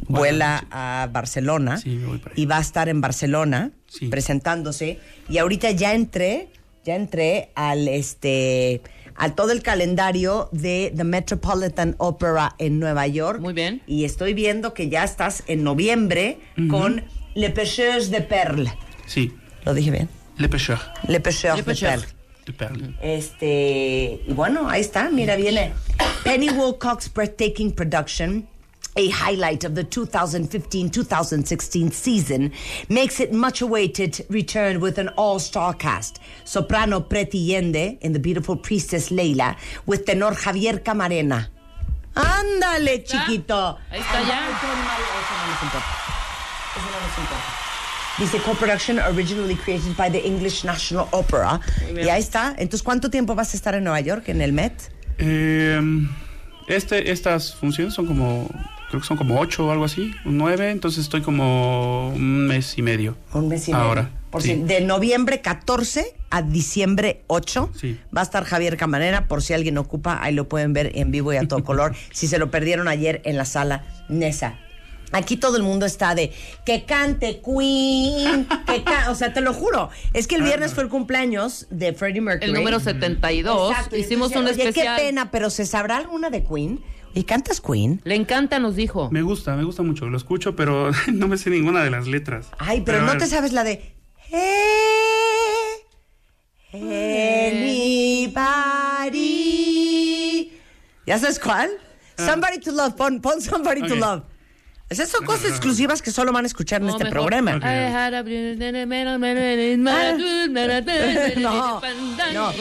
[0.07, 4.07] vuela a Barcelona Sí, me y va a estar en Barcelona Sí.
[4.07, 4.99] presentándose.
[5.27, 6.47] Y ahorita ya entré,
[6.85, 8.81] ya entré al este
[9.17, 13.39] a todo el calendario de The Metropolitan Opera en Nueva York.
[13.39, 13.81] Muy bien.
[13.87, 16.37] Y estoy viendo que ya estás en noviembre
[16.69, 17.03] con
[17.35, 18.71] Le Pêcheurs de Perles.
[19.05, 19.33] Sí,
[19.65, 20.09] ¿Lo dije bien?
[20.37, 21.89] Le Pêcheur Le Pêcheurs Le de Pêcheur.
[21.91, 22.15] Perles.
[22.45, 22.93] de Perle.
[23.01, 25.73] Este, y bueno, ahí está, mira, viene
[26.23, 28.47] Penny Wilcox Breathtaking Production.
[28.99, 32.51] A highlight of the 2015-2016 season
[32.89, 36.19] makes it much awaited return with an all-star cast.
[36.45, 39.55] Soprano Preti Yende in the beautiful priestess Leila
[39.85, 41.47] with tenor Javier Camarena.
[42.15, 43.77] Ándale, chiquito.
[43.91, 44.47] Ahí está ya.
[44.47, 45.93] Ay, qué animal, eso no nos importa.
[46.75, 47.53] Eso no nos importa.
[48.17, 51.59] Dice co-production originally created by the English National Opera.
[51.93, 52.55] Y ahí está.
[52.57, 54.89] Entonces, ¿cuánto tiempo vas a estar en Nueva York, en el Met?
[55.19, 55.79] Eh,
[56.67, 58.49] este, estas funciones son como,
[58.89, 62.77] creo que son como ocho o algo así, un nueve, entonces estoy como un mes
[62.77, 63.17] y medio.
[63.33, 63.83] Un mes y medio.
[63.85, 64.49] Ahora, Por sí.
[64.55, 67.99] si- de noviembre 14 a diciembre 8 Sí.
[68.15, 69.27] va a estar Javier Camarena.
[69.27, 71.95] Por si alguien ocupa, ahí lo pueden ver en vivo y a todo color.
[72.11, 74.59] si se lo perdieron ayer en la sala Nesa.
[75.13, 76.33] Aquí todo el mundo está de
[76.65, 79.89] que cante Queen, que ca- o sea, te lo juro.
[80.13, 82.49] Es que el viernes fue el cumpleaños de Freddie Mercury.
[82.49, 83.71] El número 72.
[83.71, 84.97] Exacto, Hicimos entonces, un oye, especial.
[84.97, 86.81] qué pena, pero ¿se sabrá alguna de Queen?
[87.13, 88.01] ¿Y cantas Queen?
[88.03, 89.09] Le encanta, nos dijo.
[89.11, 92.47] Me gusta, me gusta mucho, lo escucho, pero no me sé ninguna de las letras.
[92.59, 93.93] Ay, pero, no te sabes la de.
[99.17, 100.51] Anybody.
[101.05, 101.69] ¿Ya sabes cuál?
[102.17, 102.93] Somebody to love.
[102.95, 104.23] Pon, pon Somebody to love.
[104.89, 107.19] Esas son cosas exclusivas que solo van a escuchar en No, este mejor.
[107.19, 107.55] programa.
[107.57, 107.63] Ok.
[107.63, 108.23] I had a-
[111.37, 111.73] No,
[112.33, 112.53] no,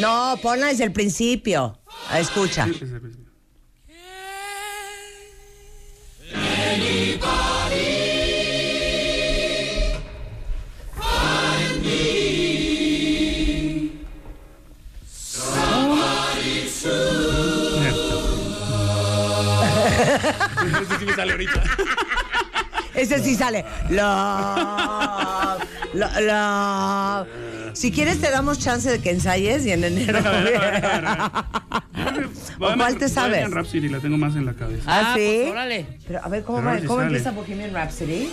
[0.00, 1.80] no, ponla desde el principio.
[2.10, 2.68] Ah, Escucha.
[20.82, 21.62] Este sí me sale ahorita.
[22.94, 23.64] Ese sí sale.
[23.90, 25.62] Love,
[25.94, 27.28] lo- love.
[27.74, 30.20] Si quieres te damos chance de que ensayes y en enero.
[32.58, 33.30] ¿O cuál te sabes?
[33.40, 34.82] Bohemian Rhapsody la tengo más en la cabeza.
[34.86, 35.38] ¿Ah, Ah, sí?
[35.42, 35.86] pues, órale.
[36.06, 37.08] Pero a ver, ¿cómo, va- si cómo sale.
[37.16, 38.28] empieza Bohemian Rhapsody?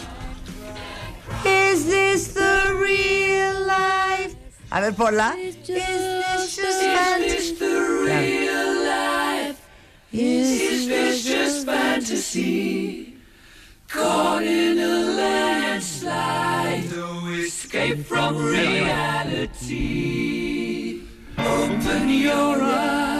[1.45, 4.35] Is this the real life?
[4.69, 5.35] A ver, ponla.
[5.39, 7.55] Is this just fantasy?
[7.57, 9.55] Claro.
[10.13, 13.15] Is this just fantasy?
[13.87, 16.83] Caught in a landslide.
[16.95, 18.37] No escape from
[19.71, 21.01] reality.
[21.37, 23.10] Open your eyes.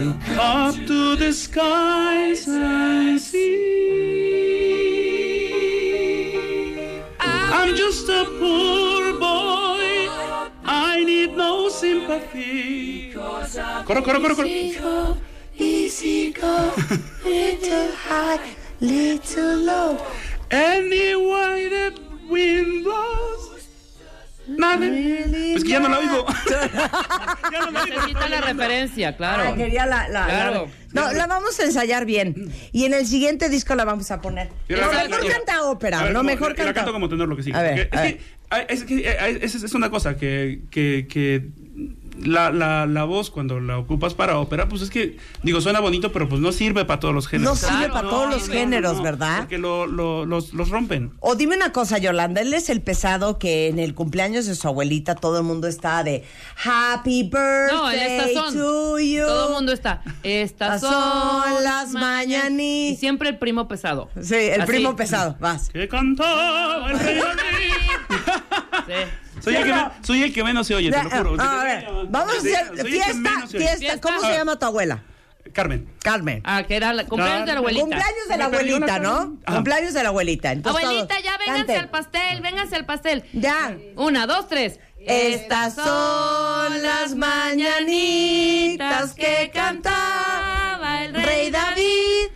[0.00, 3.60] Up to the skies I see.
[7.20, 10.08] I'm just a poor boy.
[10.64, 13.12] I need no sympathy.
[13.12, 15.16] Coro, coro, coro, coro.
[15.58, 16.72] Easy go,
[17.22, 18.40] little high,
[18.80, 19.98] little low.
[20.50, 23.49] Anyway the wind blows.
[24.58, 24.86] Nada.
[24.86, 26.26] Es que ya no la oigo.
[27.52, 27.94] ya no la oigo.
[27.96, 29.44] Necesita la referencia, claro.
[29.48, 30.68] Ah, quería la, la- Claro.
[30.92, 32.50] la- no, la vamos a ensayar bien.
[32.72, 34.48] Y en el siguiente disco la vamos a poner.
[34.68, 36.74] Mira, No, mejor canta ópera, A ver, no como- mejor y la canta.
[36.74, 37.52] canto como tenor lo que sí.
[37.52, 38.20] A ver, a es, que,
[38.68, 41.48] es que es, es una cosa que, que, que
[42.24, 46.12] la, la, la voz cuando la ocupas para ópera, pues es que, digo, suena bonito,
[46.12, 47.58] pero pues no sirve para todos los No géneros.
[47.58, 49.38] sirve Claro, para no, todos no, los no, géneros, No, ¿verdad?
[49.40, 51.12] Porque lo, lo- los, los rompen.
[51.20, 54.68] O dime una cosa, Yolanda, él es el pesado que en el cumpleaños de su
[54.68, 56.24] abuelita todo el mundo está de
[56.64, 58.54] Happy birthday No, son.
[58.54, 59.26] to you.
[59.26, 60.02] Todo el mundo está.
[60.22, 62.60] Estas son las mañanitas.
[62.60, 64.08] Y siempre el primo pesado.
[64.20, 64.70] Sí, el Así.
[64.72, 65.70] primo pesado, vas.
[65.70, 68.10] Que cantaba el rey David.
[68.86, 69.29] Sí.
[69.42, 71.36] Soy, el que, me- soy el que menos se oye, te lo juro.
[71.42, 73.76] A ver, vamos a hacer Soy el que fiesta, menos se oye.
[73.76, 74.00] fiesta.
[74.00, 75.02] ¿Cómo se llama tu abuela?
[75.52, 75.88] Carmen.
[76.02, 76.42] Carmen.
[76.44, 77.82] Ah, que era la cumpleaños de la abuelita.
[77.82, 79.14] Cumpleaños de la Me perdió abuelita, ¿no?
[79.18, 79.38] Carmen.
[79.54, 80.52] Cumpleaños de la abuelita.
[80.52, 81.76] Entonces, Abuelita, todos ya vénganse canten.
[81.78, 83.24] al pastel, vénganse al pastel.
[83.32, 83.76] Ya.
[83.96, 84.78] Una, dos, tres.
[85.04, 87.14] Estas son las
[88.10, 92.28] mañanitas que cantaba el rey David.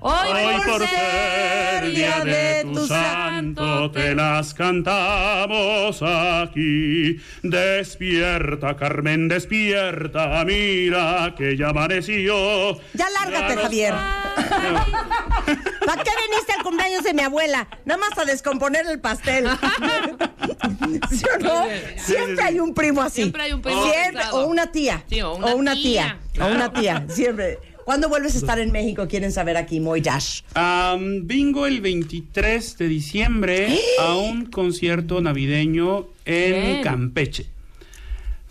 [0.00, 7.18] Hoy, Hoy por ser día de tu santo te las cantamos aquí.
[7.42, 12.76] Despierta, Carmen, despierta, mira que ya amaneció.
[12.92, 13.94] Ya lárgate, Javier.
[15.86, 17.66] ¿Para qué viniste al cumpleaños de mi abuela?
[17.84, 19.46] Nada más a descomponer el pastel.
[21.10, 21.64] ¿Sí o no?
[21.96, 23.22] Siempre hay un primo así.
[23.22, 25.04] Siempre hay un primo Siempre, o una tía.
[25.08, 26.18] Sí, o una tía.
[26.32, 26.44] tía.
[26.44, 27.04] O una tía.
[27.08, 27.75] Siempre.
[27.86, 29.06] ¿Cuándo vuelves a estar en México?
[29.06, 30.40] Quieren saber aquí, Moy Dash.
[30.54, 36.82] Am, vengo el 23 de diciembre a un concierto navideño en Bien.
[36.82, 37.46] Campeche.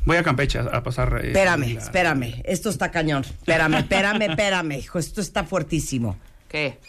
[0.05, 1.19] Voy a Campeche a, a pasar.
[1.21, 2.41] eh, Espérame, la- espérame.
[2.45, 3.23] Esto está cañón.
[3.25, 4.99] Espérame, espérame, espérame, hijo.
[4.99, 6.17] Esto está fuertísimo.
[6.47, 6.79] ¿Qué?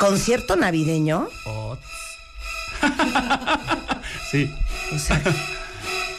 [0.00, 1.28] ¿Concierto navideño?
[4.30, 4.50] Sí.
[4.92, 5.22] O sea,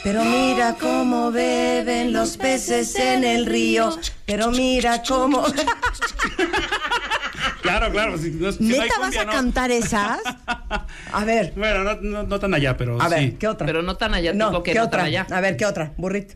[0.04, 3.90] pero mira cómo beben los peces en el río.
[4.26, 5.44] Pero mira cómo.
[7.62, 8.16] Claro, claro.
[8.16, 9.32] Si, no- si no hay ¿Neta vas a no.
[9.32, 10.20] cantar esas?
[11.12, 13.36] A ver, Bueno, no, no- no tan allá, pero a ver, sí.
[13.38, 13.66] ¿qué otra?
[13.66, 14.98] Pero no tan allá, no, tipo que ¿qué no otra?
[15.00, 15.26] tan allá.
[15.30, 15.92] A ver, ¿qué otra?
[15.96, 16.34] Burrito.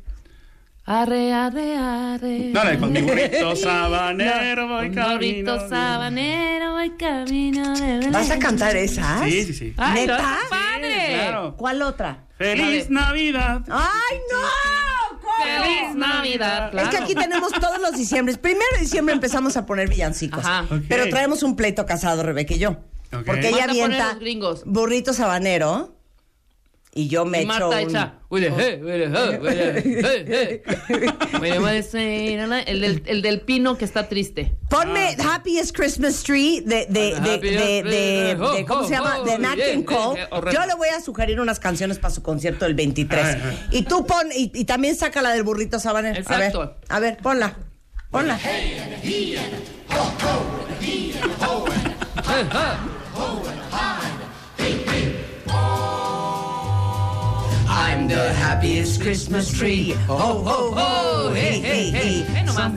[0.84, 2.38] Arre, arre, arre.
[2.52, 5.12] No, de con mi burrito sabanero voy Un camino.
[5.52, 8.12] gorrito sabanero, voy camino de Belén.
[8.12, 9.22] ¿Vas a cantar esas?
[9.22, 9.74] Sí, sí, sí.
[9.76, 10.38] Ay, ¿Neta?
[10.50, 11.06] padre.
[11.14, 11.54] Claro.
[11.56, 12.24] ¿Cuál otra?
[12.36, 13.62] ¡Feliz Navidad!
[13.70, 15.18] ¡Ay, no!
[15.20, 15.32] ¿Cómo?
[15.44, 16.88] Feliz Navidad, claro.
[16.88, 18.38] Es que aquí tenemos todos los diciembres.
[18.38, 20.44] Primero de diciembre empezamos a poner villancicos.
[20.44, 20.66] Ajá.
[20.88, 22.78] Pero traemos un pleito casado, Rebeca y yo.
[23.24, 24.62] Porque ella Manda a poner avienta los gringos.
[24.64, 25.96] burrito sabanero
[26.94, 27.78] y yo me Y echo un...
[27.78, 28.14] echa.
[28.28, 28.82] "Huele, eh, eh,
[30.26, 30.62] eh, eh".
[32.66, 34.52] El del, el del pino que está triste.
[34.68, 39.20] Ponme Happiest Christmas Tree de, de, de, de, de, de- de- ¿cómo se llama?
[39.20, 40.26] De Nat King Cole.
[40.52, 43.24] Yo le voy a sugerir unas canciones para su concierto del 23.
[43.24, 43.66] Ay, ay.
[43.70, 46.18] Y tú pon, y, y también saca la del burrito sabanero.
[46.18, 46.76] Exacto.
[46.88, 47.56] A ver, a ver, ponla.
[48.10, 48.38] Ponla.
[52.34, 53.51] I'm
[58.08, 59.94] the happiest Christmas tree.
[60.08, 61.32] Ho, ho, ho.
[61.34, 62.26] Hey, hey, hey.
[62.32, 62.72] Ve nomás.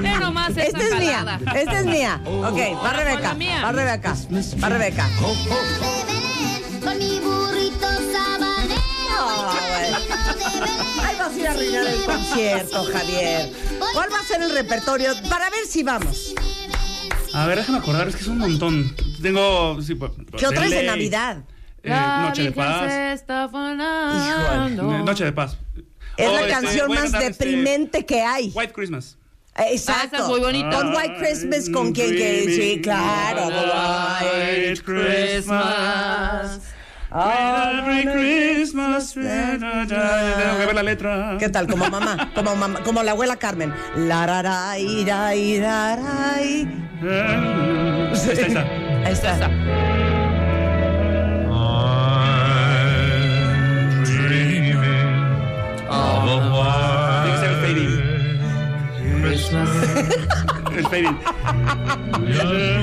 [0.00, 1.18] Ve nomás esa Esta es mía.
[1.18, 1.40] jalada.
[1.60, 2.20] Esta es mía.
[2.24, 3.14] Ok, va Ahora Rebeca.
[3.14, 3.62] con la mía.
[3.64, 4.14] Va Rebeca.
[4.62, 5.08] Va Rebeca.
[6.82, 9.22] Con mi burrito sabanero.
[11.02, 13.52] Ahí vas a ir a arruinar el concierto, Javier.
[13.92, 15.12] ¿Cuál va a ser el repertorio?
[15.28, 16.34] Para ver si vamos.
[17.32, 18.94] A ver, déjame acordar, es que es un montón.
[19.20, 19.80] Tengo.
[19.82, 20.84] Sí, pues, ¿Qué otra es de.
[20.84, 21.38] Navidad?
[21.84, 22.90] Eh, Noche de Paz.
[22.90, 23.16] Eh,
[25.04, 25.58] Noche de Paz.
[26.16, 28.50] Es Oh, la este, canción más este, deprimente que hay.
[28.54, 29.18] White Christmas.
[29.56, 30.16] Eh, Exacto.
[30.18, 30.70] Ah, es muy bonita.
[30.70, 33.48] Con White Christmas, con quien que sí, claro.
[33.48, 36.60] White Christmas.
[37.12, 39.12] Every Christmas.
[39.14, 39.86] Tengo
[40.58, 41.36] que ver la letra.
[41.38, 41.68] ¿Qué tal?
[41.68, 43.72] Como mamá, como mamá, como la abuela Carmen.
[43.96, 46.66] La ra, ra, ira, ira, ra, i.
[47.02, 48.62] Ahí está,
[49.04, 49.50] ahí está.
[56.24, 57.92] Tiene que ser el fading.
[60.76, 61.18] El fading.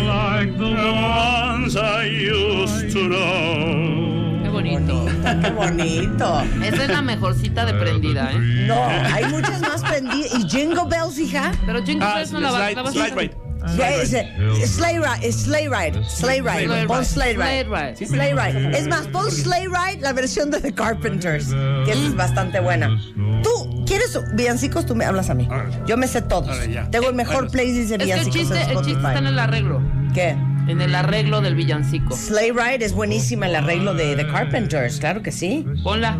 [0.07, 4.43] like the ones I used to know.
[4.43, 5.05] Qué bonito.
[5.41, 6.41] Qué bonito.
[6.63, 8.37] Esa es la mejorcita de prendida, ¿eh?
[8.67, 10.33] No, hay muchas más prendidas.
[10.33, 11.51] ¿Y Jingle Bells, hija?
[11.65, 13.33] Pero Jingle Ah, Bells no la, va- slide, la vas a slide right.
[13.67, 17.05] Sleigh Ride, Sleigh Ride, Sleigh Ride, Ride.
[17.05, 17.95] Sleigh Ride.
[17.95, 18.77] Sleigh Ride.
[18.77, 21.49] Es más, pon Sleigh Ride, la versión de The Carpenters,
[21.85, 22.99] que es bastante buena.
[23.43, 24.85] Tú, ¿quieres villancicos?
[24.85, 25.47] Tú me hablas a mí.
[25.85, 26.57] Yo me sé todos.
[26.91, 27.51] Tengo el mejor Bueno.
[27.51, 29.81] playlist de Es que el villancicos chiste, en el chiste está en el arreglo.
[30.13, 30.29] ¿Qué?
[30.67, 32.15] En el arreglo del villancico.
[32.15, 35.65] Sleigh Ride es buenísima el arreglo de The Carpenters, claro que sí.
[35.83, 36.17] Ponla.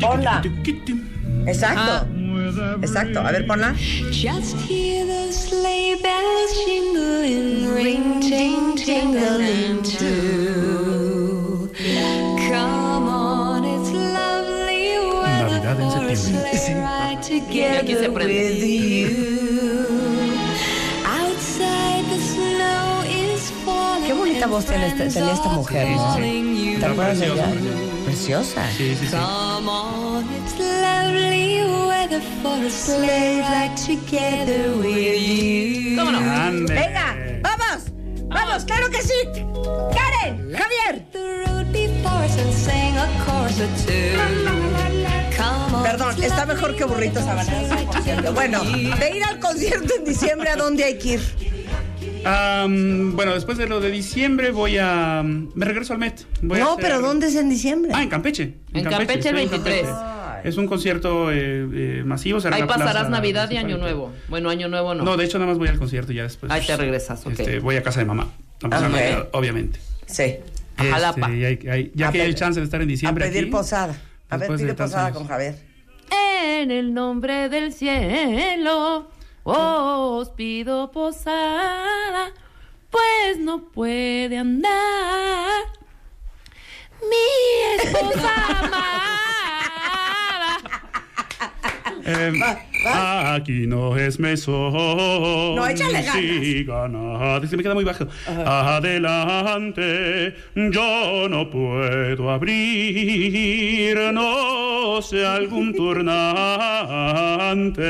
[0.00, 0.42] Ponla.
[1.46, 2.06] Exacto.
[2.82, 3.20] Exacto.
[3.20, 3.74] A ver, ponla.
[4.10, 11.70] Just hear the sleigh bells jingling, ring, ting, tingling too.
[12.48, 16.58] Come on, it's lovely weather Navidad en for a septiembre.
[16.58, 17.18] sleigh ride
[17.80, 18.32] aquí se together prende.
[18.34, 19.89] with you.
[24.40, 26.14] Bonita voz tiene esta- tenía esta mujer, ¿no?
[26.14, 26.80] calling you.
[26.80, 27.46] ¿Te acuerdas de ella?
[28.04, 28.62] preciosa.
[28.76, 29.16] Sí, sí, sí.
[29.16, 35.96] Come on, it's lovely weather for a sleigh ride together with you.
[35.96, 36.18] ¿Cómo no?
[36.18, 36.74] Ande.
[36.74, 37.84] Venga, vamos.
[38.28, 39.14] Vamos, claro que sí.
[39.94, 41.04] Karen, Javier.
[45.82, 47.24] Perdón, está mejor que burritos
[48.04, 48.32] cierto.
[48.32, 51.49] Bueno, de ir al concierto en diciembre, ¿a dónde hay que ir?
[52.24, 55.22] Bueno, después de lo de diciembre voy a...
[55.24, 56.26] Me regreso al Met.
[56.42, 57.92] Voy a No, hacer- pero ¿dónde es en diciembre?
[57.94, 58.54] Ah, en Campeche.
[58.72, 59.82] En Campeche el estoy en 23.
[59.86, 60.48] Campeche.
[60.48, 61.36] Es un concierto eh,
[61.72, 62.40] eh, masivo.
[62.40, 63.76] será Ahí pasarás plaza Navidad y Año.
[63.76, 64.10] Nuevo.
[64.28, 65.04] Bueno, Año Nuevo no.
[65.04, 66.50] No, de hecho nada más voy al concierto y ya después.
[66.50, 67.32] Ahí te regresas, ok.
[67.38, 68.30] este, voy a casa de mamá.
[68.62, 68.96] a pasar Ok.
[68.96, 69.80] Navidad, obviamente.
[70.06, 70.36] Sí.
[70.78, 71.26] A Jalapa.
[71.26, 73.26] Este, y hay- hay- ya A que hay pedir- chance de estar en A diciembre.
[73.26, 73.94] pedir aquí, posada.
[74.30, 75.18] A ver, pide posada años.
[75.18, 75.56] con Javier.
[76.42, 79.10] En el nombre del cielo
[79.44, 82.32] os pido posada,
[82.90, 85.64] pues no puede andar
[87.02, 89.00] mi esposa amada.
[92.04, 94.72] Em, Aquí no es mesón.
[95.54, 96.14] No, échale ganas.
[96.16, 97.48] Sí, ganas.
[97.48, 98.06] Se me queda muy bajo.
[98.46, 106.76] Adelante, yo no puedo abrir, no sé algún Yo nomás
[107.54, 107.82] turnante.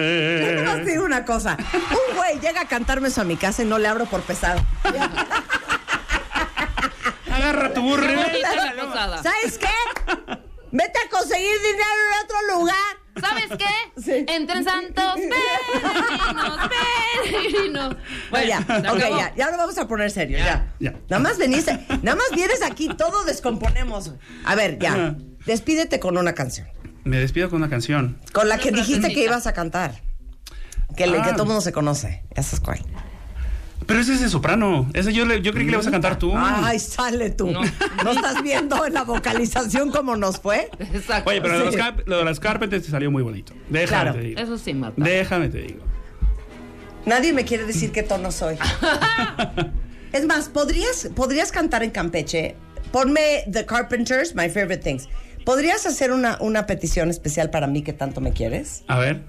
[0.84, 1.56] te digo una cosa.
[1.72, 4.60] Un güey llega a cantarme eso a mi casa y no le abro por pesado.
[7.32, 8.06] Agarra tu burro.
[9.22, 9.68] ¿Sabes qué?
[10.72, 12.99] Vete a conseguir dinero en otro lugar.
[13.20, 14.00] ¿Sabes qué?
[14.02, 14.24] Sí.
[14.28, 16.68] Entre santos peregrinos,
[17.22, 17.96] peregrinos.
[18.30, 18.58] Bueno, ya,
[18.92, 20.72] ok, ya, ya lo vamos a poner serio, ya.
[20.78, 20.94] Ya.
[21.08, 24.12] Nada más veniste, nada más vienes aquí, todo descomponemos.
[24.44, 26.68] A ver, ya, despídete con una canción.
[27.04, 28.18] Me despido con una canción.
[28.32, 30.00] Con la que dijiste que ibas a cantar.
[30.96, 31.22] Que, le- Ah.
[31.22, 32.24] que todo el mundo se conoce.
[32.36, 32.84] ¿Ya sabes cuál?
[33.86, 34.88] Pero ese es de soprano.
[34.94, 36.32] Ese yo, le- yo creí que le ibas a cantar tú.
[36.36, 37.50] Ay, sale tú.
[37.50, 37.62] No.
[38.04, 38.10] No.
[38.12, 40.70] estás viendo en la vocalización cómo nos fue?
[40.78, 41.30] Exacto.
[41.30, 43.52] Oye, pero lo de Carp- lo de las Carpenters te salió muy bonito.
[43.68, 44.12] Déjame Claro.
[44.14, 44.40] te digo.
[44.40, 44.94] Eso sí mata.
[45.02, 45.80] Déjame te digo.
[47.06, 48.56] Nadie me quiere decir qué tono soy.
[50.12, 52.56] es más, ¿podrías, podrías cantar en Campeche.
[52.92, 55.08] Ponme The Carpenters, My Favorite Things.
[55.44, 58.82] ¿Podrías hacer una, una petición especial para mí que tanto me quieres?
[58.88, 59.22] A ver.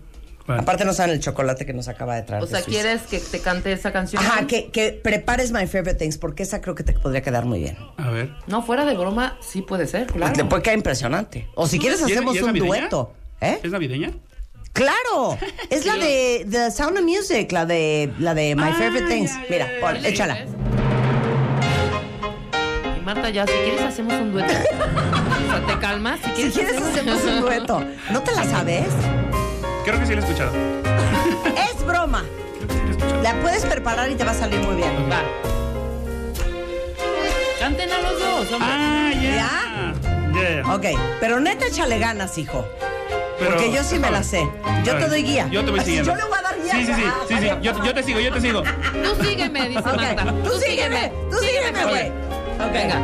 [0.47, 2.43] Aparte no saben el chocolate que nos acaba de traer.
[2.43, 2.81] O sea, Suiza.
[2.81, 4.21] ¿quieres que te cante esa canción?
[4.23, 7.59] Ajá, que, que prepares My Favorite Things, porque esa creo que te podría quedar muy
[7.59, 7.77] bien.
[7.97, 8.31] A ver.
[8.47, 10.33] No, fuera de broma, sí puede ser, claro.
[10.33, 11.47] Te puede quedar impresionante.
[11.55, 12.67] O si quieres ¿Y es- hacemos es un navideña?
[12.79, 13.13] dueto.
[13.39, 13.59] ¿Eh?
[13.63, 14.11] ¿Es navideña?
[14.73, 15.37] ¡Claro!
[15.69, 19.31] Es la de The Sound of Music, la de, la de My Ah, Favorite Things.
[19.33, 20.37] ya, ya, Mira, échala.
[22.97, 24.53] Y Marta, ya, si quieres hacemos un dueto.
[24.53, 26.19] o sea, te calmas.
[26.21, 27.83] Si Si quieres, quieres hacemos un dueto.
[28.11, 28.85] ¿No te la sabes?
[29.86, 30.51] Creo que sí la he escuchado.
[31.75, 32.23] Es broma.
[32.57, 33.21] Creo que sí la he escuchado.
[33.23, 34.91] La puedes preparar y te va a salir muy bien.
[35.11, 35.21] Va.
[37.59, 38.69] Canten a los dos, hombre.
[38.71, 39.93] Ah, ya.
[40.34, 40.73] Ya.
[40.73, 40.86] Ok,
[41.19, 42.65] pero neta échale ganas, hijo.
[43.38, 44.47] Pero- Porque yo sí me la sé.
[44.84, 45.47] Yo te doy guía.
[45.51, 46.11] Yo te voy Así, siguiendo.
[46.11, 46.71] Yo le voy a dar guía.
[46.73, 47.03] Sí, sí, sí.
[47.27, 47.47] Sí, sí.
[47.61, 48.61] Yo, yo te sigo, yo te sigo.
[48.63, 50.25] Tú sígueme, dice Ok, Marta.
[50.43, 51.93] tú sígueme, tú sígueme, güey.
[51.93, 52.11] Oye,
[52.63, 52.71] Ok.
[52.73, 52.99] Venga.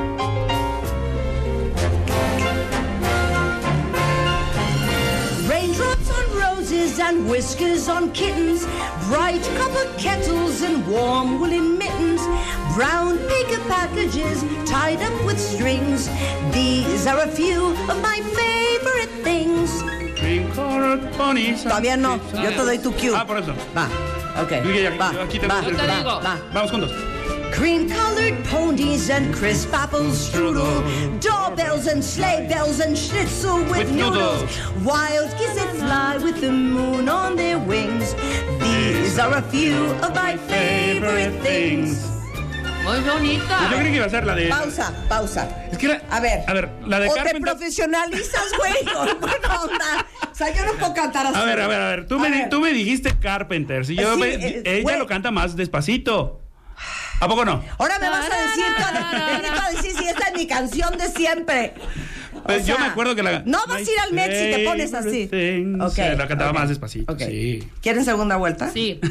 [6.82, 8.66] And whiskers on kittens,
[9.10, 12.22] bright copper kettles and warm woolen mittens,
[12.76, 16.08] brown paper packages tied up with strings.
[16.54, 19.82] These are a few of my favorite things.
[20.20, 21.64] Green colored ponies.
[21.64, 23.16] Todavía no, yo te doy tu cue.
[23.16, 23.54] Ah, por eso.
[23.76, 23.88] Va,
[24.42, 24.52] ok.
[25.00, 26.38] Va, aquí va, doy el- Yo te va.
[26.54, 26.92] Vamos juntos.
[27.52, 30.84] Cream colored ponies and crisp apple strudel,
[31.20, 34.42] doorbells and sleigh bells and schnitzel with, With noodles.
[34.44, 34.84] noodles.
[34.86, 38.14] Wild geese that fly with the moon on their wings.
[38.62, 42.06] These are a few of my favorite things.
[42.84, 43.58] Muy bonita.
[43.58, 44.48] Pues Yo creí que iba a ser la de.
[44.50, 45.50] Pausa, pausa.
[45.72, 46.44] Es que era- A ver.
[46.48, 47.42] A ver, la de o te Carpenter.
[47.42, 48.74] profesionalizas, güey,
[49.20, 50.06] buena onda.
[50.32, 51.36] sea, yo no puedo cantar así.
[51.38, 52.08] A ver, a ver, a ver.
[52.08, 52.50] Tú, A me, ver.
[52.50, 55.00] tú me dijiste Carpenters y yo Sí, me- eh, ella güey.
[55.00, 56.42] lo canta más despacito.
[57.20, 57.64] ¿A poco no?
[57.78, 61.74] Ahora me vas a decir, a decir si esta es mi canción de siempre.
[62.36, 63.42] O Pues yo me acuerdo que la.
[63.46, 65.24] No vas a ir al Met si te pones así.
[65.32, 65.82] Everything.
[65.82, 67.12] Ok, Se la cantaba más despacito.
[67.12, 67.20] ok.
[67.28, 67.68] Sí.
[67.82, 68.70] ¿Quieren segunda vuelta?
[68.72, 69.00] Sí.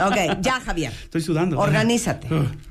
[0.00, 0.92] Ok, ya, Javier.
[0.92, 1.58] Estoy sudando.
[1.58, 2.28] Organízate.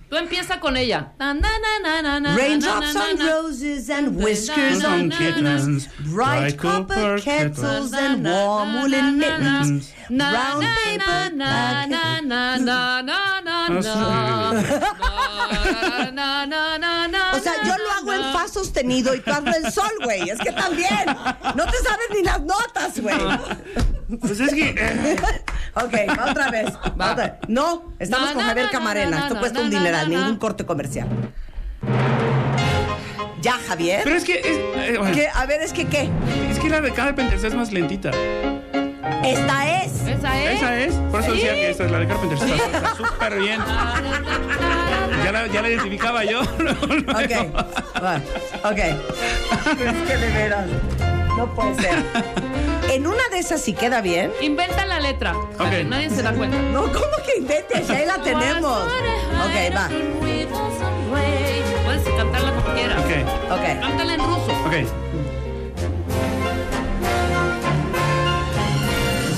[0.09, 1.11] Tú empieza con ella.
[1.19, 10.63] Raindrops on roses and whiskers on kittens, bright copper kettles and warm woolen mittens, Round
[17.33, 20.29] O sea, yo lo hago en fa sostenido y tú hazlo en sol, güey.
[20.29, 21.05] Es que también.
[21.55, 23.17] No te sabes ni las notas, güey.
[24.21, 25.17] Pues es que.
[25.75, 25.93] ok,
[26.29, 26.73] otra vez.
[27.47, 29.23] No, estamos con Javier Camarena.
[29.23, 31.07] Esto cuesta un dineral, ningún corte comercial.
[33.41, 34.01] Ya, Javier.
[34.03, 35.29] Pero es que.
[35.33, 36.09] A ver, es que qué.
[36.49, 38.11] Es que la de cada pendeja es más lentita.
[39.23, 39.91] Esta es.
[40.07, 40.57] Esa es.
[40.57, 40.93] Esa es.
[41.11, 42.41] Por eso decía que esta es la de Carpenters.
[42.41, 43.59] Está está súper bien.
[45.23, 46.41] Ya la, ya la identificaba yo.
[47.07, 47.53] Ok,
[48.03, 48.21] va,
[48.63, 48.77] ok.
[48.77, 50.65] Es que de veras,
[51.37, 52.03] no puede ser.
[52.89, 54.31] En una de esas sí queda bien.
[54.41, 55.33] Inventa la letra.
[55.57, 55.87] para que Ok.
[55.87, 56.57] Nadie se da cuenta.
[56.71, 57.89] No, ¿cómo que inventes?
[57.89, 58.79] Ahí la tenemos.
[58.83, 59.89] Ok, va.
[61.85, 62.97] Puedes cantarla como quieras.
[62.99, 63.79] Ok, Ok.
[63.81, 64.51] Cántala en ruso.
[64.65, 65.06] ok.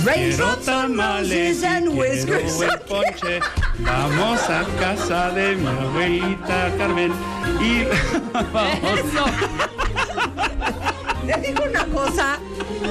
[0.06, 2.54] Raindrops on roses and whiskers.
[2.58, 3.40] quiero el ponche.
[3.80, 7.12] Vamos a casa de mi abuelita Carmen
[7.62, 7.84] y
[8.54, 9.00] vamos.
[9.00, 9.26] Eso.
[11.28, 12.40] Te digo una cosa,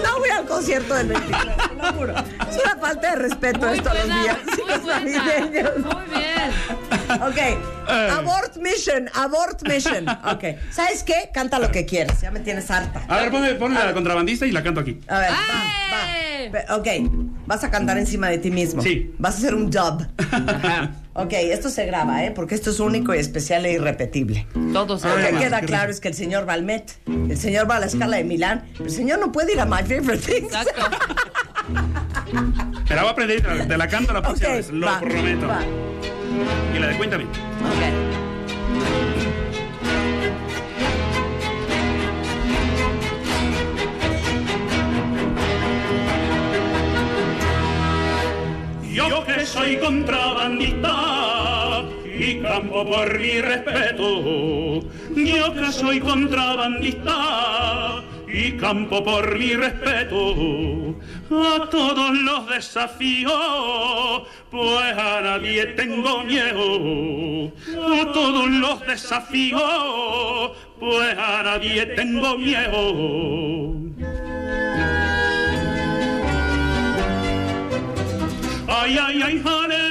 [0.05, 2.15] no voy al concierto del 23, te lo juro.
[2.17, 5.01] Es una falta de respeto Muy esto a los días muy buena.
[5.01, 5.79] navideños.
[5.79, 6.98] Muy bien.
[7.09, 7.39] Ok,
[8.19, 10.09] abort mission, abort mission.
[10.09, 11.31] Ok, ¿sabes qué?
[11.33, 13.03] Canta lo que quieras, ya me tienes harta.
[13.09, 15.01] A ver, ponme, ponme la contrabandista y la canto aquí.
[15.09, 16.77] A ver, va, va.
[16.77, 16.87] Ok,
[17.47, 18.83] vas a cantar encima de ti mismo.
[18.83, 19.13] Sí.
[19.19, 20.07] Vas a hacer un dub.
[21.21, 22.31] Ok, esto se graba, ¿eh?
[22.31, 24.47] Porque esto es único y especial e irrepetible.
[24.73, 27.75] Todos Lo que queda claro es que el señor va al Met, el señor va
[27.75, 30.55] a la escala de Milán, pero el señor no puede ir a My Favorite Things.
[30.55, 30.81] Exacto.
[32.89, 35.01] Me la voy a aprender te la, te canto la próxima Ok, vez, lo va,
[35.01, 35.49] prometo.
[35.49, 35.61] va.
[36.75, 37.25] Y la de cuéntame.
[37.25, 37.83] Ok.
[48.93, 54.81] Yo que soy contrabandista y campo por mi respeto.
[55.15, 60.97] Yo que soy contrabandista y campo por mi respeto.
[61.31, 67.53] A todos los desafíos, pues a nadie tengo miedo.
[67.83, 73.75] A todos los desafíos, pues a nadie tengo miedo.
[78.69, 79.88] Ay, ay, ay, jaleo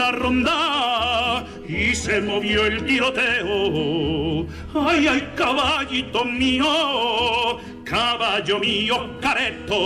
[0.00, 4.46] la ronda y se movió el tiroteo.
[4.74, 6.64] Ay, ay, caballito mío,
[7.84, 9.76] caballo mío, careto.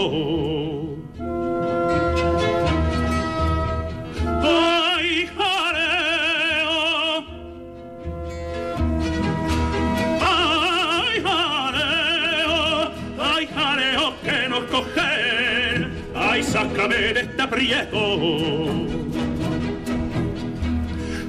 [4.40, 6.76] Ay, jareo.
[10.20, 12.92] Ay, jareo.
[13.18, 15.92] Ay, jareo que nos cogen.
[16.14, 19.03] Ay, sácame de este aprieto.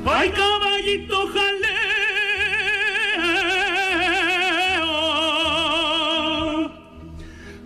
[0.08, 1.72] Ay, caballito jaleo.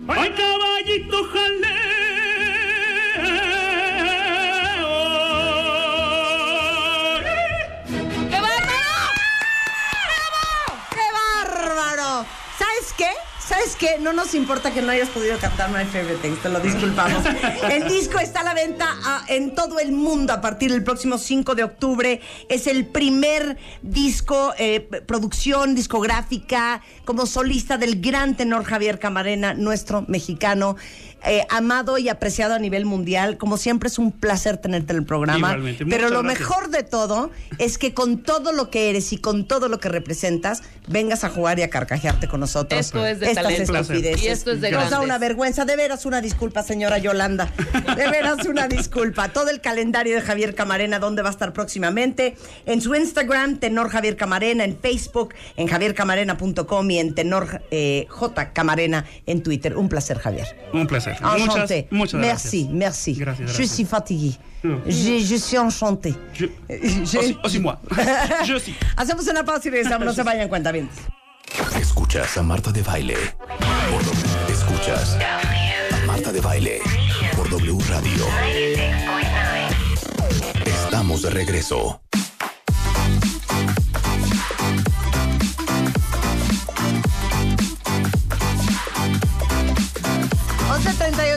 [0.08, 1.69] Ay, caballito jaleo.
[13.60, 13.98] ¿Sabes qué?
[14.00, 17.22] No nos importa que no hayas podido cantar My Favorite Things, te lo disculpamos.
[17.70, 21.18] El disco está a la venta ah, en todo el mundo a partir del próximo
[21.18, 22.22] 5 de octubre.
[22.48, 30.06] Es el primer disco, eh, producción discográfica como solista del gran tenor Javier Camarena, nuestro
[30.08, 30.76] mexicano.
[31.24, 33.36] Eh, amado y apreciado a nivel mundial.
[33.38, 35.48] Como siempre es un placer tenerte en el programa.
[35.48, 35.86] Igualmente.
[35.86, 36.40] Pero lo gracias.
[36.40, 39.88] mejor de todo es que con todo lo que eres y con todo lo que
[39.88, 43.72] representas, vengas a jugar y a carcajearte con nosotros Esto es de esta talento.
[43.72, 43.96] placer.
[43.96, 44.24] estupideces.
[44.24, 45.64] Y esto es de Nos da una vergüenza.
[45.64, 47.52] De veras una disculpa, señora Yolanda.
[47.96, 49.28] De veras una disculpa.
[49.28, 52.36] Todo el calendario de Javier Camarena, ¿dónde va a estar próximamente?
[52.66, 58.52] En su Instagram, Tenor Javier Camarena, en Facebook, en javiercamarena.com y en Tenor eh, J
[58.52, 59.76] Camarena en Twitter.
[59.76, 60.56] Un placer, Javier.
[60.72, 61.09] Un placer.
[61.20, 61.88] Muchas, Enchanté.
[61.90, 62.42] muchas gracias.
[62.44, 63.14] merci, merci.
[63.14, 63.74] Gracias, Je gracias.
[63.76, 64.36] suis fatigué.
[64.62, 64.74] Mm.
[64.86, 66.14] Je, je suis enchanté.
[66.34, 67.80] Je- Je- Aussi, aussi moi.
[68.46, 68.74] Je aussi.
[68.96, 70.04] Hacemos una pausa y regresamos.
[70.06, 70.88] No se vayan cuenta bien.
[71.80, 73.16] Escuchas a Marta de Baile.
[73.90, 74.52] Por W.
[74.52, 75.16] Escuchas
[75.92, 76.80] a Marta de Baile.
[77.36, 78.26] Por W Radio.
[80.66, 82.00] Estamos de regreso.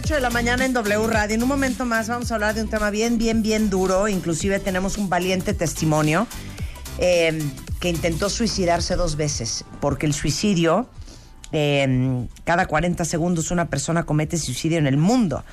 [0.03, 1.35] 11.38 de la mañana en W Radio.
[1.35, 4.07] En un momento más vamos a hablar de un tema bien, bien, bien duro.
[4.07, 6.27] Inclusive tenemos un valiente testimonio
[6.97, 7.41] eh,
[7.79, 9.63] que intentó suicidarse dos veces.
[9.79, 10.89] Porque el suicidio,
[11.51, 15.43] eh, cada 40 segundos una persona comete suicidio en el mundo.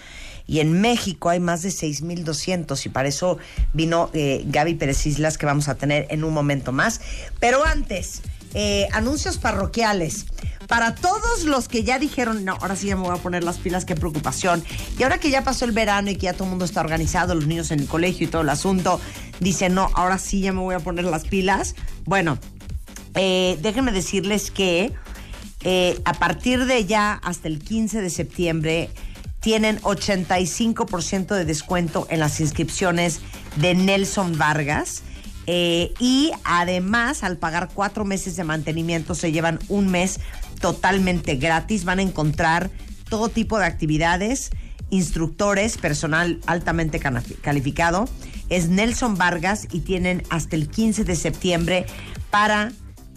[0.47, 3.39] Y en México hay más de 6.200 y para eso
[3.73, 7.01] vino eh, Gaby Pérez Islas que vamos a tener en un momento más.
[7.39, 8.23] Pero antes,
[8.55, 10.27] eh, anuncios parroquiales.
[10.67, 13.59] Para todos los que ya dijeron, no, ahora sí ya me voy a poner las
[13.59, 14.63] pilas, qué preocupación.
[14.99, 17.35] Y ahora que ya pasó el verano y que ya todo el mundo está organizado,
[17.35, 19.01] los niños en el colegio y todo el asunto,
[19.41, 21.75] dicen, no, ahora sí ya me voy a poner las pilas.
[22.05, 22.39] Bueno,
[23.15, 24.93] eh, déjenme decirles que
[25.65, 28.91] eh, a partir de ya hasta el 15 de septiembre
[29.41, 33.21] tienen 85% de descuento en las inscripciones
[33.57, 35.03] de Nelson Vargas.
[35.47, 40.21] Eh, y además, al pagar cuatro meses de mantenimiento, se llevan un mes
[40.61, 41.85] totalmente gratis.
[41.85, 42.71] Van a encontrar
[43.09, 44.51] todo tipo de actividades,
[44.91, 48.09] instructores, personal altamente calificado.
[48.49, 51.87] Es Nelson Vargas y tienen hasta el 15 de septiembre
[52.31, 52.73] para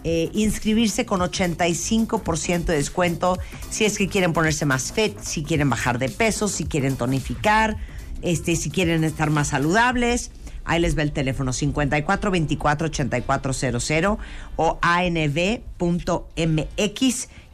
[0.05, 5.69] eh, inscribirse con 85% de descuento si es que quieren ponerse más fit, si quieren
[5.69, 7.77] bajar de peso, si quieren tonificar,
[8.21, 10.31] este, si quieren estar más saludables.
[10.65, 14.17] Ahí les va el teléfono 54 24 8400
[14.55, 15.79] o anv.mx.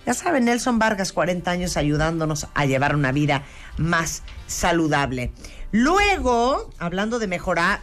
[0.05, 3.43] Ya saben, Nelson Vargas, 40 años ayudándonos a llevar una vida
[3.77, 5.31] más saludable.
[5.71, 7.81] Luego, hablando de mejorar,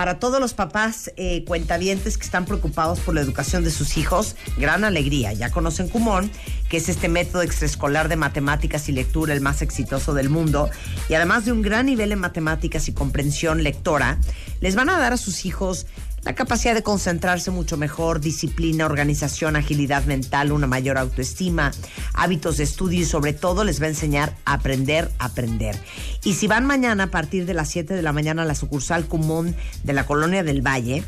[0.00, 4.34] para todos los papás eh, cuentavientes que están preocupados por la educación de sus hijos,
[4.56, 5.34] gran alegría.
[5.34, 6.30] Ya conocen Kumon,
[6.70, 10.70] que es este método extraescolar de matemáticas y lectura el más exitoso del mundo.
[11.10, 14.16] Y además de un gran nivel en matemáticas y comprensión lectora,
[14.62, 15.84] les van a dar a sus hijos
[16.22, 21.72] la capacidad de concentrarse mucho mejor, disciplina, organización, agilidad mental, una mayor autoestima,
[22.14, 25.76] hábitos de estudio y sobre todo les va a enseñar a aprender a aprender.
[26.24, 29.06] Y si van mañana a partir de las 7 de la mañana a la sucursal
[29.06, 31.04] Cumón de la Colonia del Valle,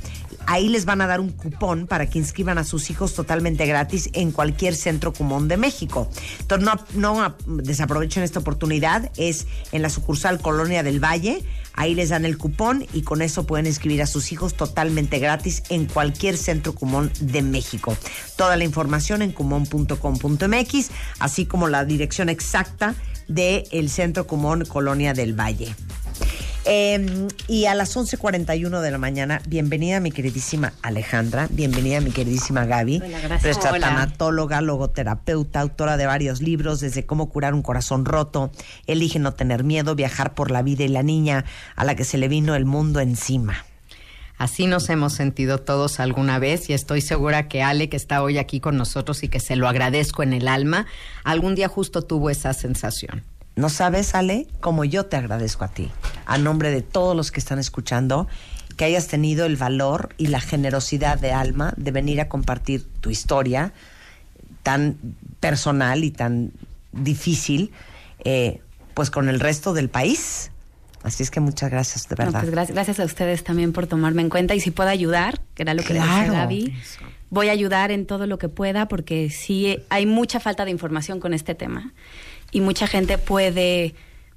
[0.47, 4.11] ahí les van a dar un cupón para que inscriban a sus hijos totalmente gratis
[4.13, 6.09] en cualquier centro Cumón de México.
[6.41, 11.45] Entonces no, desaprovechen esta oportunidad, es en la sucursal Colonia del Valle.
[11.75, 15.63] Ahí les dan el cupón y con eso pueden inscribir a sus hijos totalmente gratis
[15.71, 17.97] en cualquier centro Cumón de México.
[18.37, 22.95] Toda la información en cumón.com.mx, así como la dirección exacta
[23.29, 25.75] del centro Cumón Colonia del Valle.
[26.65, 32.67] Eh, y a las 11.41 de la mañana, bienvenida mi queridísima Alejandra, bienvenida mi queridísima
[32.67, 33.89] Gaby, Hola, nuestra Hola.
[33.89, 38.53] tanatóloga, logoterapeuta, autora de varios libros, desde cómo curar un corazón roto,
[38.87, 41.45] elige no tener miedo, viajar por la vida y la niña
[41.75, 43.65] a la que se le vino el mundo encima.
[44.39, 48.39] Así nos hemos sentido todos alguna vez y estoy segura que Ale, que está hoy
[48.39, 50.87] aquí con nosotros y que se lo agradezco en el alma,
[51.25, 53.25] algún día justo tuvo esa sensación.
[53.57, 55.91] No sabes, Ale, como yo te agradezco a ti,
[56.27, 58.27] a nombre de todos los que están escuchando,
[58.77, 63.11] que hayas tenido el valor y la generosidad de alma de venir a compartir tu
[63.11, 63.73] historia
[64.63, 64.97] tan
[65.41, 66.53] personal y tan
[66.93, 67.73] difícil,
[68.25, 68.61] eh,
[68.95, 70.51] pues con el resto del país.
[71.03, 72.41] Así es que muchas gracias, de No, verdad.
[72.41, 75.63] pues gracias, gracias a ustedes también por tomarme en cuenta y si puedo ayudar, que
[75.65, 76.23] era lo que le Claro.
[76.23, 76.75] decía Gaby,
[77.29, 81.19] voy a ayudar en todo lo que pueda porque sí hay mucha falta de información
[81.19, 81.93] con este tema
[82.53, 83.95] y mucha gente puede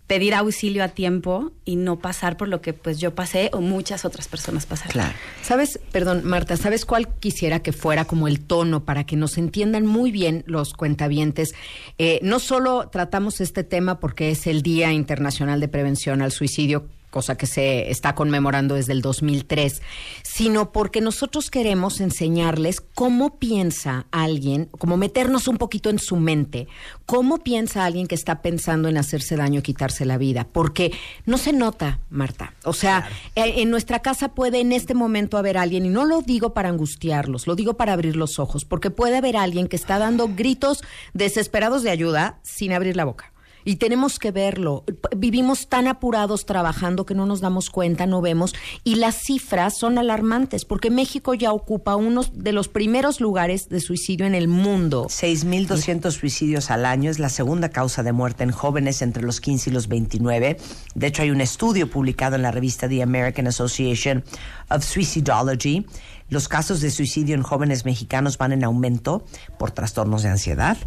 [0.07, 4.05] pedir auxilio a tiempo y no pasar por lo que pues yo pasé o muchas
[4.05, 5.11] otras personas pasaron.
[5.41, 9.86] ¿Sabes, perdón, Marta, ¿sabes cuál quisiera que fuera como el tono para que nos entiendan
[9.86, 11.55] muy bien los cuentavientes?
[11.97, 16.86] Eh, no solo tratamos este tema porque es el Día Internacional de Prevención al Suicidio,
[17.16, 19.82] cosa que se está conmemorando desde el 2003,
[20.22, 26.68] sino porque nosotros queremos enseñarles cómo piensa alguien, como meternos un poquito en su mente,
[27.05, 30.91] cómo piensa alguien que está pensando en hacerse daño, quitarse la vida, porque
[31.26, 32.53] no se nota, Marta.
[32.66, 36.22] O sea, eh, en nuestra casa puede en este momento haber alguien, y no lo
[36.22, 39.99] digo para angustiarlos, lo digo para abrir los ojos, porque puede haber alguien que está
[39.99, 43.32] dando gritos desesperados de ayuda sin abrir la boca.
[43.66, 44.84] Y tenemos que verlo.
[45.18, 48.53] Vivimos tan apurados trabajando que no nos damos cuenta, no vemos.
[48.84, 53.80] Y las cifras son alarmantes, porque México ya ocupa uno de los primeros lugares de
[53.80, 55.07] suicidio en el mundo.
[55.09, 59.70] 6.200 suicidios al año es la segunda causa de muerte en jóvenes entre los 15
[59.70, 60.57] y los 29.
[60.93, 64.24] De hecho, hay un estudio publicado en la revista The American Association
[64.70, 65.86] of Suicidology.
[66.30, 69.26] Los casos de suicidio en jóvenes mexicanos van en aumento
[69.59, 70.78] por trastornos de ansiedad,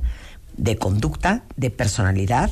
[0.57, 2.51] de conducta, de personalidad.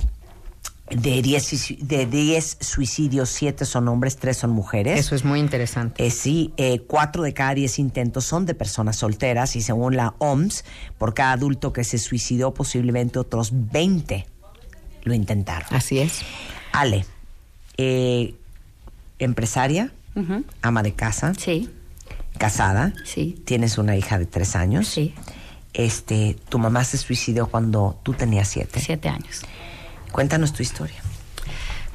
[0.89, 5.01] De 10, suici- de 10 suicidios, 7 son hombres, 3 son mujeres.
[5.01, 6.07] Eso es muy interesante.
[6.07, 10.15] Eh, sí, eh, cuatro de cada diez intentos son de personas solteras y según la
[10.19, 10.65] OMS,
[10.97, 14.27] por cada adulto que se suicidó, posiblemente otros 20
[15.03, 15.67] lo intentaron.
[15.75, 16.21] Así es.
[16.73, 17.05] Ale,
[17.79, 18.37] eh,
[19.19, 19.93] empresaria,
[20.63, 21.69] ama de casa, Sí,
[22.39, 24.87] casada, sí, tienes una hija de tres años.
[24.87, 25.15] sí,
[25.75, 28.81] Este, tu mamá se suicidó cuando tú tenías siete.
[28.81, 29.43] siete años.
[30.17, 30.97] Cuéntanos tu historia.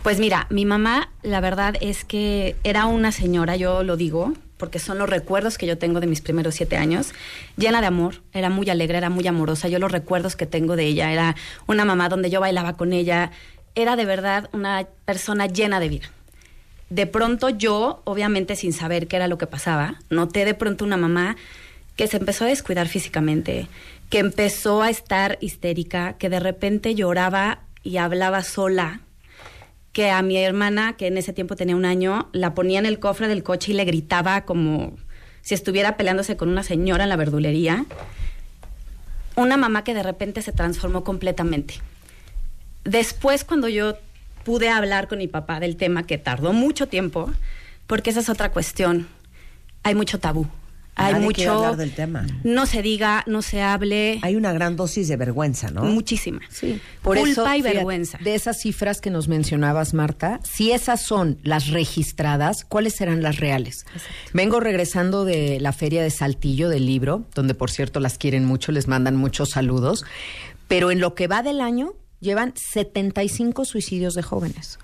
[0.03, 4.77] Pues mira, mi mamá, la verdad es que era una señora, yo lo digo, porque
[4.77, 7.13] son los recuerdos que yo tengo de mis primeros siete años,
[7.57, 9.69] llena de amor, era muy alegre, era muy amorosa.
[9.69, 13.31] Yo los recuerdos que tengo de ella, era una mamá donde yo bailaba con ella,
[13.73, 16.11] era de verdad una persona llena de vida.
[16.91, 20.97] De pronto yo, obviamente sin saber qué era lo que pasaba, noté de pronto una
[20.97, 21.37] mamá
[21.95, 23.67] que se empezó a descuidar físicamente,
[24.11, 29.01] que empezó a estar histérica, que de repente lloraba y hablaba sola,
[29.93, 32.99] que a mi hermana, que en ese tiempo tenía un año, la ponía en el
[32.99, 34.95] cofre del coche y le gritaba como
[35.41, 37.85] si estuviera peleándose con una señora en la verdulería.
[39.35, 41.75] Una mamá que de repente se transformó completamente.
[42.83, 43.97] Después, cuando yo
[44.43, 47.31] pude hablar con mi papá del tema, que tardó mucho tiempo,
[47.87, 49.07] porque esa es otra cuestión,
[49.83, 50.47] hay mucho tabú.
[50.95, 51.51] Hay Nadie mucho...
[51.51, 52.27] hablar del tema.
[52.43, 54.19] No se diga, no se hable.
[54.21, 55.83] Hay una gran dosis de vergüenza, ¿no?
[55.83, 56.41] Muchísima.
[56.49, 58.17] Sí, por Culpa eso, y fíjate, vergüenza.
[58.21, 63.39] De esas cifras que nos mencionabas, Marta, si esas son las registradas, ¿cuáles serán las
[63.39, 63.85] reales?
[64.33, 68.71] Vengo regresando de la feria de Saltillo del libro, donde por cierto las quieren mucho,
[68.71, 70.05] les mandan muchos saludos,
[70.67, 74.77] pero en lo que va del año llevan 75 suicidios de jóvenes.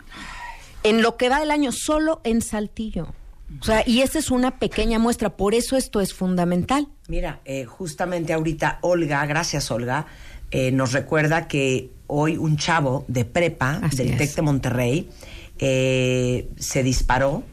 [0.84, 3.14] En lo que va del año, solo en Saltillo.
[3.62, 6.88] O sea, y esa es una pequeña muestra, por eso esto es fundamental.
[7.08, 10.06] Mira, eh, justamente ahorita Olga, gracias Olga,
[10.52, 14.18] eh, nos recuerda que hoy un chavo de prepa Así del.
[14.18, 15.10] TEC de Monterrey
[15.60, 17.44] eh, se disparó.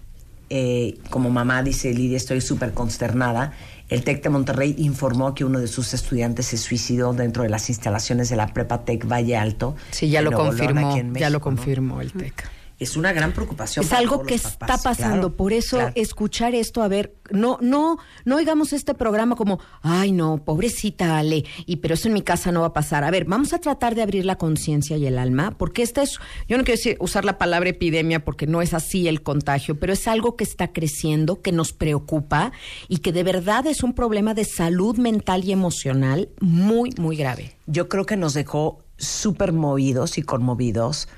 [0.51, 3.53] eh, como mamá dice Lidia, estoy súper consternada.
[3.89, 7.69] El TEC de Monterrey informó que uno de sus estudiantes se suicidó dentro de las
[7.69, 9.75] instalaciones de la prepa TEC Valle Alto.
[9.91, 12.49] Sí, ya lo confirmó, ya lo confirmó el TEC.
[12.79, 13.85] Es una gran preocupación.
[13.85, 15.93] Es para algo todos que los está pasando, claro, por eso claro.
[15.95, 21.45] escuchar esto, a ver, no, no, no oigamos este programa como, ay no, pobrecita Ale,
[21.67, 23.05] y pero eso en mi casa no va a pasar.
[23.05, 26.19] A ver, vamos a tratar de abrir la conciencia y el alma, porque esta es,
[26.49, 29.93] yo no quiero decir, usar la palabra epidemia porque no es así el contagio, pero
[29.93, 32.53] es algo que está creciendo, que nos preocupa
[32.89, 37.53] y que de verdad es un problema de salud mental y emocional muy, muy grave.
[37.67, 41.09] yo creo que nos dejó súper movidos y conmovidos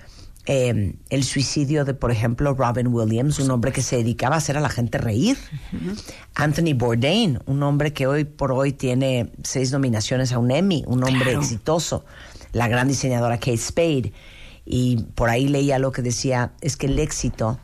[0.46, 4.56] eh, el suicidio de, por ejemplo, Robin Williams, un hombre que se dedicaba a hacer
[4.56, 5.36] a la gente reír.
[6.34, 11.02] Anthony Bourdain, un hombre que hoy por hoy tiene seis nominaciones a un Emmy, un
[11.04, 11.40] hombre Claro.
[11.40, 12.04] exitoso.
[12.52, 14.12] La gran diseñadora Kate Spade.
[14.64, 17.58] Y por ahí leía lo que decía, es que el éxito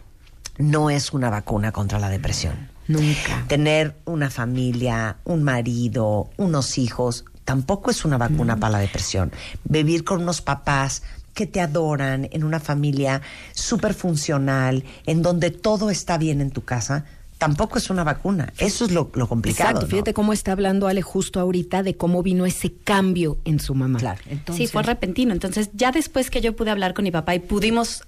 [0.59, 2.69] no es una vacuna contra la depresión.
[2.89, 3.45] Nunca.
[3.49, 9.33] Tener una familia, un marido, unos hijos, tampoco es una vacuna para la depresión.
[9.65, 11.03] Vivir con unos papás
[11.35, 13.23] que te adoran, en una familia
[13.53, 17.05] súper funcional, en donde todo está bien en tu casa,
[17.39, 18.53] tampoco es una vacuna.
[18.59, 19.71] Eso es lo, lo complicado.
[19.71, 19.91] Exacto, ¿no?
[19.91, 23.99] fíjate cómo está hablando Ale justo ahorita de cómo vino ese cambio en su mamá.
[23.99, 24.21] Claro.
[24.55, 25.33] Sí, fue repentino.
[25.33, 28.05] Entonces, ya después que yo pude hablar con mi papá y pudimos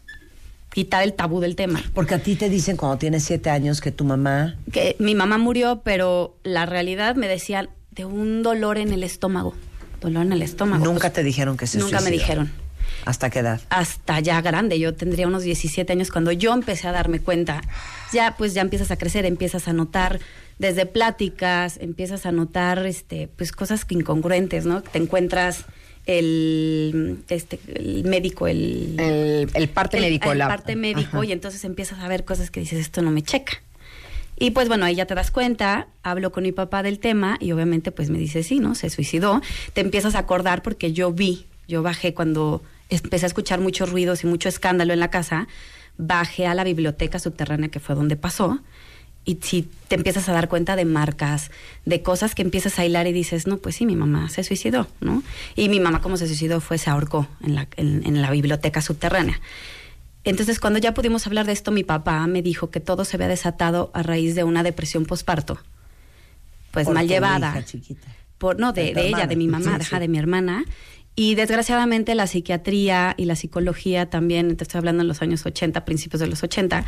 [0.72, 1.82] quitar el tabú del tema.
[1.94, 5.38] Porque a ti te dicen cuando tienes siete años que tu mamá Que mi mamá
[5.38, 9.54] murió, pero la realidad me decían de un dolor en el estómago.
[10.00, 10.84] Dolor en el estómago.
[10.84, 12.52] nunca Pues, te dijeron que se Nunca me dijeron.
[13.04, 13.60] ¿Hasta qué edad?
[13.70, 17.60] Hasta ya grande, yo tendría unos 17 años cuando yo empecé a darme cuenta.
[18.12, 20.20] Ya pues ya empiezas a crecer, empiezas a notar
[20.58, 24.82] desde pláticas, empiezas a notar este pues cosas incongruentes, ¿no?
[24.82, 25.64] Te encuentras
[26.06, 30.32] el, este, el médico, el, El, el parte médico.
[30.32, 31.24] el la- parte médico Ajá.
[31.24, 33.54] y entonces empiezas a ver cosas que dices, esto no me checa.
[34.36, 37.52] Y pues bueno, ahí ya te das cuenta, hablo con mi papá del tema y
[37.52, 38.74] obviamente pues me dice, sí, ¿no?
[38.74, 39.40] Se suicidó.
[39.74, 44.24] Te empiezas a acordar porque yo vi, yo bajé cuando empecé a escuchar muchos ruidos
[44.24, 45.46] y mucho escándalo en la casa,
[45.98, 48.60] bajé a la biblioteca subterránea que fue donde pasó.
[49.26, 51.50] Y si te empiezas a dar cuenta de marcas,
[51.86, 54.86] de cosas que empiezas a hilar y dices, no, pues sí, mi mamá se suicidó,
[55.00, 55.22] ¿no?
[55.56, 58.82] Y mi mamá, como se suicidó, fue, se ahorcó en la, en- en la biblioteca
[58.82, 59.40] subterránea.
[60.24, 63.28] Entonces, cuando ya pudimos hablar de esto, mi papá me dijo que todo se había
[63.28, 65.58] desatado a raíz de una depresión posparto.
[66.70, 67.50] Pues Por mal llevada.
[67.50, 68.08] hija chiquita.
[68.38, 69.26] Por, no, De de, ella, hermana.
[69.26, 70.00] de mi mamá, Sí, deja sí.
[70.00, 70.64] de mi hermana.
[71.16, 75.84] Y desgraciadamente la psiquiatría y la psicología también, te estoy hablando en los años 80,
[75.84, 76.84] principios de los 80,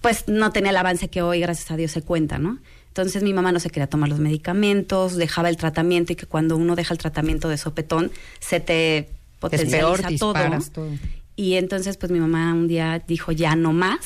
[0.00, 2.58] pues no tenía el avance que hoy, gracias a Dios, se cuenta, ¿no?
[2.88, 6.56] Entonces mi mamá no se quería tomar los medicamentos, dejaba el tratamiento y que cuando
[6.56, 9.08] uno deja el tratamiento de sopetón, se te
[9.40, 10.34] potencializa peor, todo.
[10.72, 10.88] todo.
[11.34, 13.98] Y entonces, pues mi mamá un día dijo, ya no más.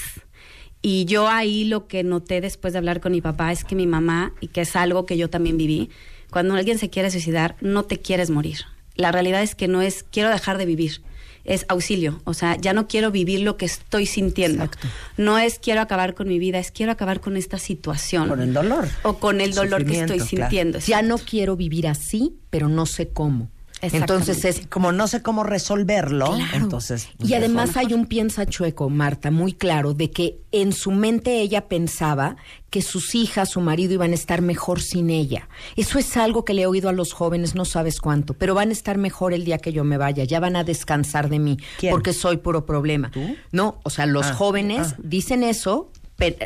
[0.80, 3.86] Y yo ahí lo que noté después de hablar con mi papá es que mi
[3.86, 5.90] mamá, y que es algo que yo también viví,
[6.30, 8.60] cuando alguien se quiere suicidar, no te quieres morir.
[8.98, 11.02] La realidad es que no es quiero dejar de vivir,
[11.44, 12.20] es auxilio.
[12.24, 14.68] O sea, ya no quiero vivir lo que estoy sintiendo.
[15.16, 18.28] No es quiero acabar con mi vida, es quiero acabar con esta situación.
[18.28, 18.88] Con el dolor.
[19.04, 20.28] O con el dolor que estoy claro.
[20.28, 20.78] sintiendo.
[20.80, 23.50] Ya no quiero vivir así, pero no sé cómo.
[23.82, 26.56] Entonces es Como no sé cómo resolverlo, Claro.
[26.56, 27.08] entonces...
[27.16, 31.40] pues, Y además hay un piensa chueco, Marta, muy claro, de que en su mente
[31.40, 32.36] ella pensaba
[32.70, 35.48] que sus hijas, su marido iban a estar mejor sin ella.
[35.76, 38.68] Eso es algo que le he oído a los jóvenes, no sabes cuánto, pero van
[38.70, 41.56] a estar mejor el día que yo me vaya, ya van a descansar de mí,
[41.78, 41.92] ¿Quién?
[41.92, 43.10] porque soy puro problema.
[43.52, 44.96] No, o sea, los Ah, jóvenes ah.
[45.02, 45.90] dicen eso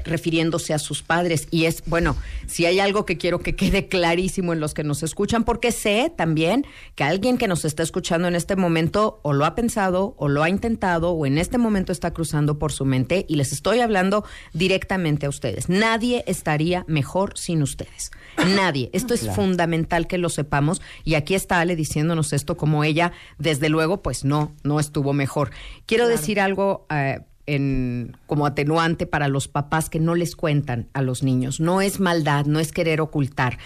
[0.04, 1.48] refiriéndose a sus padres.
[1.50, 2.16] Y es bueno
[2.46, 6.12] si hay algo que quiero que quede clarísimo en los que nos escuchan porque sé
[6.14, 10.28] también que alguien que nos está escuchando en este momento o lo ha pensado o
[10.28, 13.80] lo ha intentado o en este momento está cruzando por su mente y les estoy
[13.80, 15.68] hablando directamente a ustedes.
[15.68, 18.10] Nadie estaría mejor sin ustedes.
[18.56, 18.90] Nadie.
[18.92, 19.36] Esto es Claro.
[19.36, 20.82] fundamental que lo sepamos.
[21.04, 25.50] Y aquí está Ale diciéndonos esto como ella desde luego pues no no estuvo mejor.
[25.86, 31.02] Quiero decir algo eh, en, como atenuante para los papás que no les cuentan a
[31.02, 31.60] los niños.
[31.60, 33.58] No es maldad, no es querer ocultar.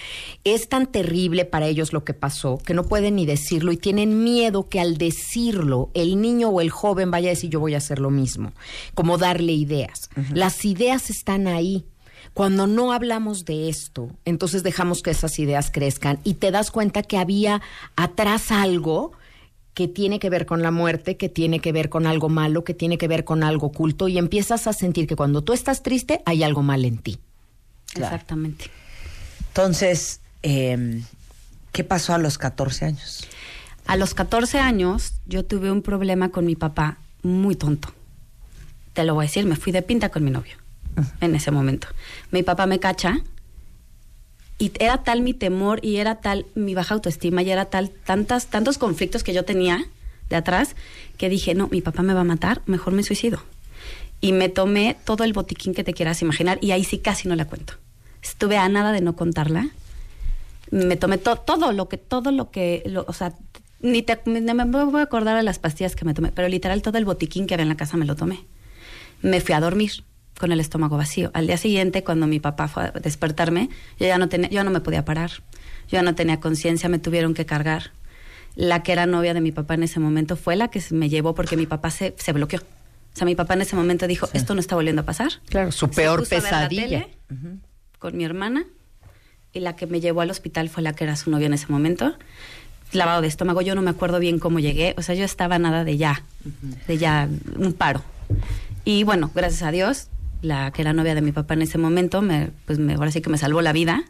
[0.45, 4.25] Es tan terrible para ellos lo que pasó que no pueden ni decirlo y tienen
[4.25, 7.79] miedo que al decirlo el niño o el joven vaya a decir yo voy a
[7.79, 8.53] hacer lo mismo,
[8.95, 10.11] como darle ideas.
[10.33, 11.85] Las ideas están ahí.
[12.35, 17.03] Cuando no hablamos de esto, entonces dejamos que esas ideas crezcan y te das cuenta
[17.03, 17.63] que había
[17.97, 19.13] atrás algo
[19.77, 22.73] que tiene que ver con la muerte, que tiene que ver con algo malo, que
[22.73, 26.23] tiene que ver con algo oculto y empiezas a sentir que cuando tú estás triste
[26.25, 27.19] hay algo mal en ti.
[27.95, 28.71] Exactamente.
[29.49, 31.03] Entonces, eh,
[31.73, 33.29] ¿qué pasó a los 14 años?
[33.87, 37.93] A los 14 años yo tuve un problema con mi papá muy tonto.
[38.95, 40.57] Te lo voy a decir, me fui de pinta con mi novio
[41.21, 41.89] en ese momento.
[42.31, 43.21] Mi papá me cacha
[44.59, 48.47] y era tal mi temor y era tal mi baja autoestima y era tal tantas
[48.47, 49.85] tantos conflictos que yo tenía
[50.31, 50.75] de atrás
[51.19, 53.43] que dije, "No, mi papá me va a matar, mejor me suicido."
[54.21, 57.37] Y me tomé todo el botiquín que te quieras imaginar y ahí sí casi no
[57.37, 57.75] la cuento.
[58.23, 59.69] Estuve a nada de no contarla
[60.71, 63.33] me tomé to- todo lo que, todo lo que, lo- o sea,
[63.81, 66.99] ni, te, me voy a acordar de las pastillas que me tomé, pero literal todo
[66.99, 68.41] el botiquín que había en la casa me lo tomé.
[69.23, 69.93] Me fui a dormir
[70.39, 71.31] con el estómago vacío.
[71.35, 73.69] Al día siguiente, cuando mi papá fue a despertarme,
[73.99, 75.31] yo ya no tenía, yo no me podía parar.
[75.89, 77.91] Yo ya no tenía conciencia, me tuvieron que cargar.
[78.55, 81.35] La que era novia de mi papá en ese momento fue la que me llevó
[81.35, 82.61] porque mi papá se, se bloqueó.
[82.61, 85.29] O sea, mi papá en ese momento dijo, esto no está volviendo a pasar.
[85.49, 87.07] Claro, su Se peor pesadilla.
[87.29, 87.59] tele
[87.99, 88.65] con mi hermana
[89.55, 91.67] y la que me llevó al hospital fue la que era su novia en ese
[91.69, 92.15] momento.
[92.93, 95.83] Lavado de estómago, yo no me acuerdo bien cómo llegué, o sea, yo estaba nada
[95.85, 96.23] de ya,
[96.87, 98.03] de ya un paro.
[98.85, 100.09] Y bueno, gracias a Dios,
[100.43, 103.21] la que era novia de mi papá en ese momento, me, pues me, ahora sí
[103.21, 104.05] que me salvó la vida.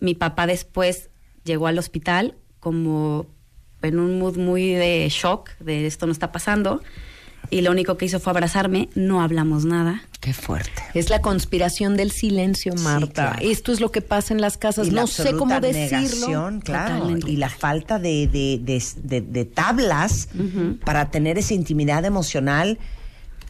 [0.00, 1.10] Mi papá después
[1.44, 3.26] llegó al hospital como
[3.82, 6.82] en un mood muy de shock, de esto no está pasando,
[7.48, 10.02] y lo único que hizo fue abrazarme, no hablamos nada.
[10.20, 10.82] Qué fuerte.
[10.92, 13.30] Es la conspiración del silencio, Marta.
[13.32, 13.38] claro.
[13.40, 14.86] Esto es lo que pasa en las casas.
[14.86, 15.98] Y la no sé cómo decirlo.
[16.00, 17.30] negación, claro, Totalmente.
[17.30, 20.28] y la falta de, de- de- de- de tablas
[20.84, 22.78] para tener esa intimidad emocional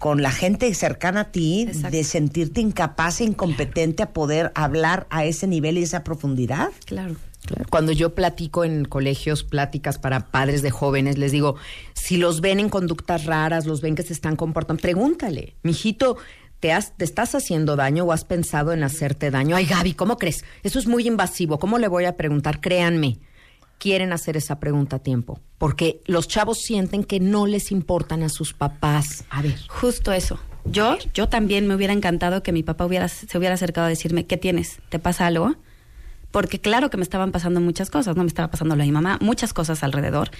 [0.01, 5.27] con la gente cercana a ti, de sentirte incapaz e incompetente a poder hablar a
[5.27, 6.71] ese nivel y esa profundidad.
[6.87, 7.17] Claro.
[7.45, 7.67] Claro.
[7.69, 11.57] Cuando yo platico en colegios, pláticas para padres de jóvenes, les digo,
[11.93, 16.17] si los ven en conductas raras, los ven que se están comportando, pregúntale, mijito,
[16.61, 19.55] ¿te, has, ¿te estás haciendo daño o has pensado en hacerte daño?
[19.55, 20.45] Ay, Gaby, ¿cómo crees?
[20.63, 22.61] Eso es muy invasivo, ¿cómo le voy a preguntar?
[22.61, 23.19] Créanme.
[23.81, 28.29] Quieren hacer esa pregunta a tiempo, porque los chavos sienten que no les importan a
[28.29, 29.25] sus papás.
[29.31, 29.59] A ver.
[29.69, 30.39] Justo eso.
[30.67, 34.27] Yo, yo también me hubiera encantado que mi papá hubiera, se hubiera acercado a decirme,
[34.27, 34.79] ¿qué tienes?
[34.91, 35.57] ¿Te pasa algo?
[36.31, 38.23] Porque claro que me estaban pasando muchas cosas, ¿no?
[38.23, 40.31] Me estaba pasando lo de mi mamá, muchas cosas alrededor.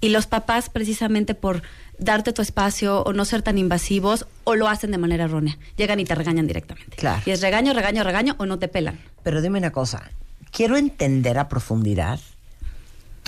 [0.00, 1.62] Y los papás, precisamente por
[1.98, 5.58] darte tu espacio o no ser tan invasivos, o lo hacen de manera errónea.
[5.76, 6.96] Llegan y te regañan directamente.
[6.96, 7.22] Claro.
[7.24, 8.98] Y es regaño, regaño, regaño, o no te pelan.
[9.22, 10.10] Pero dime una cosa,
[10.50, 12.20] quiero entender a profundidad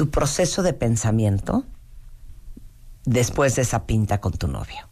[0.00, 1.66] tu proceso de pensamiento
[3.04, 4.88] después de esa pinta con tu novio.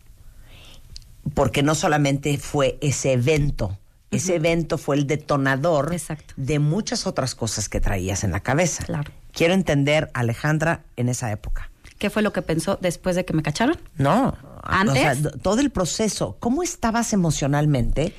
[1.33, 3.79] Porque no solamente fue ese evento,
[4.11, 5.97] ese evento fue el detonador
[6.37, 8.85] de muchas otras cosas que traías en la cabeza.
[8.85, 9.11] Claro.
[9.33, 11.71] Quiero entender, Alejandra, en esa época.
[11.97, 13.79] ¿Qué fue lo que pensó después de que me cacharon?
[13.97, 14.93] No, ¿Antes?
[14.93, 16.37] o sea, d- todo el proceso.
[16.39, 18.15] ¿Cómo estabas emocionalmente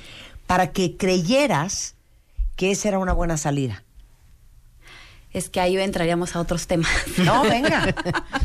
[0.48, 1.94] para que creyeras
[2.56, 3.84] que esa era una buena salida?
[5.32, 6.90] Es que ahí entraríamos a otros temas.
[7.18, 7.94] No, venga,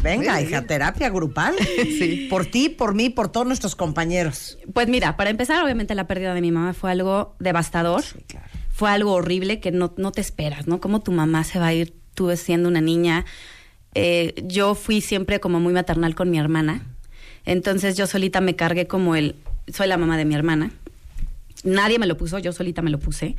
[0.03, 1.55] venga, hija, terapia grupal.
[1.75, 2.27] Sí.
[2.29, 4.59] Por ti, por mí, por todos nuestros compañeros.
[4.71, 8.03] Pues mira, para empezar, obviamente la pérdida de mi mamá fue algo devastador.
[8.69, 10.79] Fue algo horrible que no, no te esperas, ¿no?
[10.79, 13.25] Cómo tu mamá se va a ir tú siendo una niña.
[13.95, 16.85] Eh, yo fui siempre como muy maternal con mi hermana.
[17.45, 19.35] Entonces yo solita me cargué como el...
[19.73, 20.71] Soy la mamá de mi hermana.
[21.63, 23.35] Nadie me lo puso, yo solita me lo puse.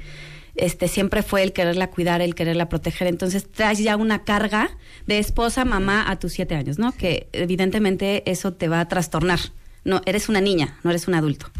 [0.56, 3.08] Este, siempre fue el quererla cuidar, el quererla proteger.
[3.08, 4.70] Entonces traes ya una carga
[5.06, 6.92] de esposa, mamá a tus siete años, ¿no?
[6.92, 9.40] Que evidentemente eso te va a trastornar.
[9.84, 11.50] No, eres una niña, no eres un adulto.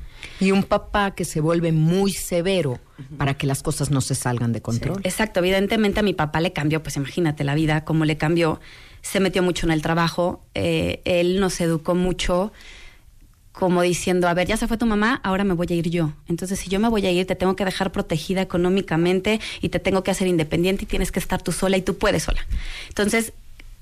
[0.40, 2.80] Y un papá que se vuelve muy severo
[3.16, 5.00] para que las cosas no se salgan de control.
[5.04, 8.60] Exacto, evidentemente a mi papá le cambió, pues imagínate la vida, cómo le cambió,
[9.02, 12.52] se metió mucho en el trabajo, eh, él nos educó mucho
[13.58, 16.12] como diciendo, a ver, ya se fue tu mamá, ahora me voy a ir yo.
[16.28, 19.78] Entonces, si yo me voy a ir, te tengo que dejar protegida económicamente y te
[19.80, 22.44] tengo que hacer independiente y tienes que estar tú sola y tú puedes sola.
[22.90, 23.32] Entonces,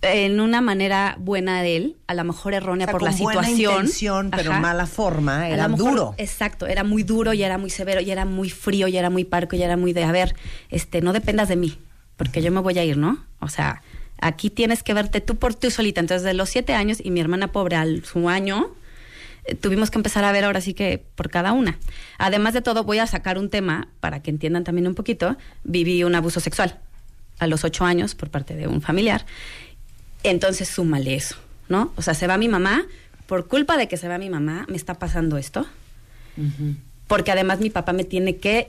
[0.03, 3.43] en una manera buena de él, a lo mejor errónea O sea, por la buena
[3.43, 3.72] situación.
[3.75, 4.61] intención, pero Ajá.
[4.61, 6.14] mala forma, era mejor- duro.
[6.18, 9.25] Exacto, era muy duro y era muy severo y era muy frío y era muy
[9.25, 10.37] parco y era muy de, a ver,
[10.70, 11.79] este, no dependas de mí,
[12.16, 13.18] porque yo me voy a ir, ¿no?
[13.41, 13.83] O sea,
[14.20, 16.01] aquí tienes que verte tú por tú solita.
[16.01, 18.68] Entonces, de los siete años y mi hermana pobre al su año,
[19.61, 21.79] tuvimos que empezar a ver ahora sí que por cada una.
[22.19, 25.37] Además de todo, voy a sacar un tema para que entiendan también un poquito.
[25.65, 26.79] Viví un abuso sexual
[27.39, 29.27] a los ocho años por parte de un familiar.
[30.23, 31.37] Entonces, súmale eso,
[31.69, 31.93] ¿no?
[31.97, 32.85] O sea, se va mi mamá,
[33.27, 35.67] por culpa de que se va mi mamá, me está pasando esto.
[37.07, 38.69] Porque además mi papá me tiene que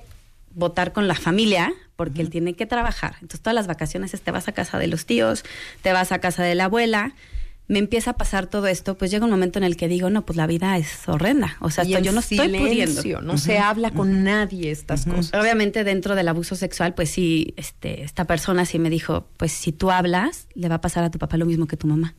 [0.54, 3.14] votar con la familia, porque él tiene que trabajar.
[3.16, 5.44] Entonces, todas las vacaciones es, te vas a casa de los tíos,
[5.82, 7.14] te vas a casa de la abuela.
[7.68, 10.24] Me empieza a pasar todo esto, pues llega un momento en el que digo, no,
[10.24, 11.58] pues la vida es horrenda.
[11.62, 13.22] O sea, yo no estoy pudiendo.
[13.22, 15.34] no se habla con nadie estas cosas.
[15.34, 19.72] Obviamente dentro del abuso sexual, pues sí, este, esta persona sí me dijo, pues si
[19.72, 22.14] tú hablas, le va a pasar a tu papá lo mismo que tu mamá.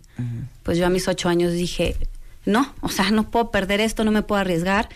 [0.62, 1.97] Pues yo a mis ocho años dije,
[2.44, 4.88] no, o sea, no puedo perder esto, no me puedo arriesgar.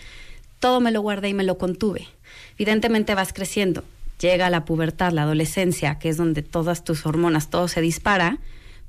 [0.59, 2.07] Todo me lo guardé y me lo contuve.
[2.55, 3.83] Evidentemente vas creciendo,
[4.19, 8.37] llega la pubertad, la adolescencia, que es donde todas tus hormonas, todo se dispara,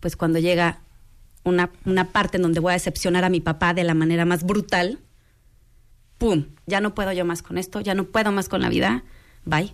[0.01, 0.81] pues cuando llega
[1.45, 4.45] una, una parte en donde voy a decepcionar a mi papá de la manera más
[4.45, 4.99] brutal,
[6.19, 6.47] ¡pum!
[6.67, 9.03] Ya no puedo yo más con esto, ya no puedo más con la vida,
[9.45, 9.73] bye.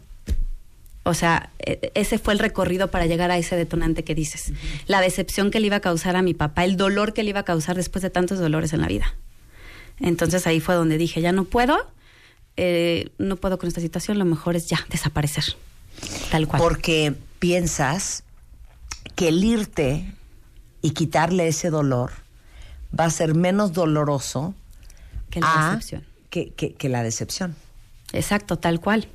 [1.05, 4.53] O sea, e- ese fue el recorrido para llegar a ese detonante que dices.
[4.87, 7.41] La decepción que le iba a causar a mi papá, el dolor que le iba
[7.41, 9.14] a causar después de tantos dolores en la vida.
[10.01, 11.91] Entonces ahí fue donde dije, ya no puedo,
[12.57, 15.45] eh, no puedo con esta situación, lo mejor es ya desaparecer.
[16.31, 16.61] Tal cual.
[16.61, 18.23] Porque piensas
[19.14, 20.12] que el irte
[20.83, 22.12] y quitarle ese dolor
[22.99, 24.55] va a ser menos doloroso
[25.31, 26.05] Que la a- decepción.
[26.31, 27.57] Que, que- que la decepción.
[28.12, 29.09] Exacto, tal cual.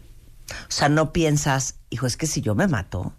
[0.49, 3.13] O sea, no piensas, hijo, es que si yo me mato,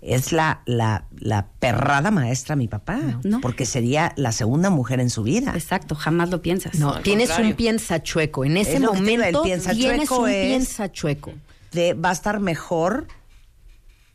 [0.00, 3.00] es la, la, la perrada maestra mi papá.
[3.42, 5.52] Porque sería la segunda mujer en su vida.
[5.54, 6.78] Exacto, jamás lo piensas.
[6.78, 8.44] No, tienes un piensa chueco.
[8.44, 11.32] En ese Es momento el piensa tienes chueco un es- piensa chueco.
[11.72, 13.06] De, va a estar mejor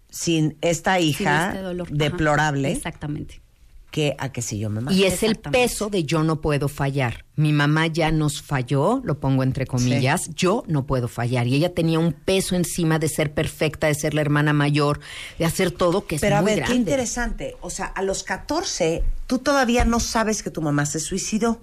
[0.09, 1.87] sin esta Sin hija este dolor.
[1.87, 3.41] Ajá, deplorable Exactamente.
[3.93, 4.97] Que a que si yo me mato.
[4.97, 7.25] Y es el peso de yo no puedo fallar.
[7.35, 11.45] Mi mamá ya nos falló, lo pongo entre comillas, yo no puedo fallar.
[11.45, 14.99] Y ella tenía un peso encima de ser perfecta, de ser la hermana mayor,
[15.37, 16.73] de hacer todo que es Pero a muy ver, grande.
[16.73, 17.55] qué interesante.
[17.61, 21.61] O sea, a los 14, tú todavía no sabes que tu mamá se suicidó.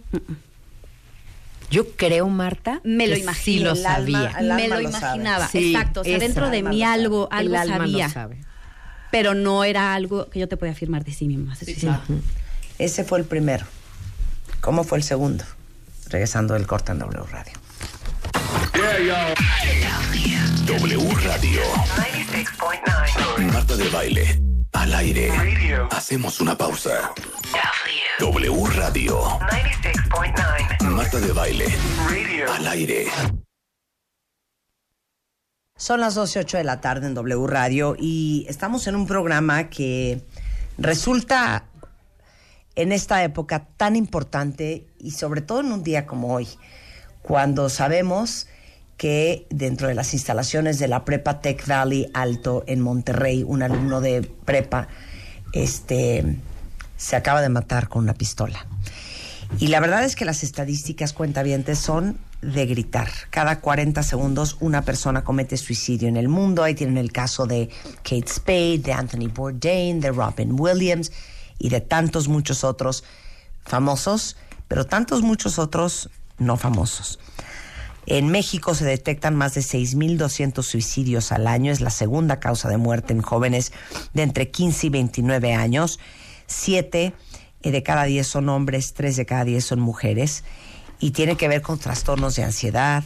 [1.68, 3.44] Yo creo, Marta, Me lo que imagino.
[3.44, 4.38] sí lo El alma- sabía.
[4.40, 6.00] el me lo imaginaba, Sí, exacto.
[6.00, 8.08] O sea, esa dentro de mí algo, algo El alma lo sabía.
[8.08, 8.40] sabe.
[9.10, 11.56] Pero no era algo que yo te podía afirmar de sí misma.
[12.78, 13.66] Ese fue el primero.
[14.60, 15.44] ¿Cómo fue el segundo?
[16.08, 17.52] Regresando del corte en W Radio.
[20.66, 21.60] W Radio.
[21.96, 23.52] 96.9.
[23.52, 24.40] Marta de Baile.
[24.72, 25.30] al aire.
[25.90, 27.12] Hacemos una pausa.
[28.18, 29.20] W Radio.
[29.40, 30.90] 96.9.
[30.90, 31.66] Marta de baile.
[32.48, 33.06] Al aire.
[35.80, 40.20] Son las 12.08 de la tarde en W Radio y estamos en un programa que
[40.76, 41.64] resulta
[42.74, 46.48] en esta época tan importante y sobre todo en un día como hoy,
[47.22, 48.46] cuando sabemos
[48.98, 54.02] que dentro de las instalaciones de la Prepa Tech Valley Alto en Monterrey, un alumno
[54.02, 54.86] de prepa,
[55.54, 56.36] este,
[56.98, 58.66] se acaba de matar con una pistola.
[59.58, 63.08] Y la verdad es que las estadísticas cuentavientes son de gritar.
[63.30, 66.62] Cada 40 segundos una persona comete suicidio en el mundo.
[66.62, 67.68] Ahí tienen el caso de
[68.02, 71.12] Kate Spade, de Anthony Bourdain, de Robin Williams
[71.58, 73.04] y de tantos muchos otros
[73.64, 74.36] famosos,
[74.68, 77.18] pero tantos muchos otros no famosos.
[78.06, 81.70] En México se detectan más de 6.200 suicidios al año.
[81.70, 83.72] Es la segunda causa de muerte en jóvenes
[84.14, 86.00] de entre 15 y 29 años.
[86.46, 87.12] Siete
[87.62, 90.44] eh, de cada diez son hombres, tres de cada diez son mujeres.
[91.00, 93.02] Y tiene que ver con trastornos de ansiedad,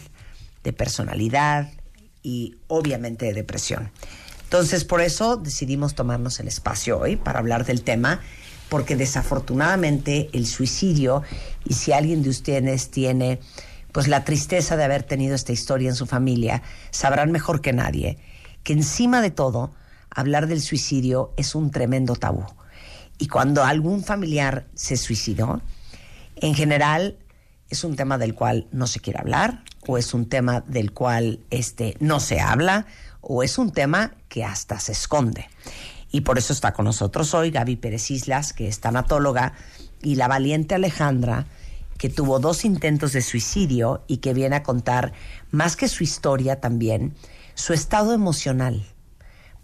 [0.63, 1.71] de personalidad
[2.23, 3.91] y obviamente de depresión.
[4.43, 8.21] Entonces, por eso decidimos tomarnos el espacio hoy para hablar del tema,
[8.69, 11.23] porque desafortunadamente el suicidio,
[11.65, 13.41] y si alguien de ustedes tiene
[13.93, 18.19] pues la tristeza de haber tenido esta historia en su familia, sabrán mejor que nadie
[18.65, 19.71] que encima de todo,
[20.11, 22.45] hablar del suicidio es un tremendo tabú.
[23.19, 25.61] Y cuando algún familiar se suicidó,
[26.37, 27.17] en general
[27.75, 31.41] es un tema del cual no se quiere hablar, o es un tema del cual
[31.51, 32.87] este, no se habla,
[33.21, 35.49] o es un tema que hasta se esconde.
[36.11, 39.55] Y por eso está con nosotros hoy Gaby Pérez Islas, que es tanatóloga,
[40.03, 41.47] y la valiente Alejandra,
[41.99, 45.13] que tuvo dos intentos de suicidio y que viene a contar,
[45.51, 47.15] más que su historia también,
[47.55, 48.87] su estado emocional,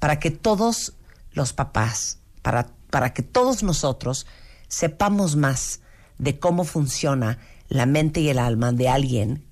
[0.00, 0.94] para que todos
[1.32, 4.26] los papás, para, para que todos nosotros
[4.66, 5.80] sepamos más
[6.18, 7.38] de cómo funciona
[7.70, 9.42] la mente y el alma de alguien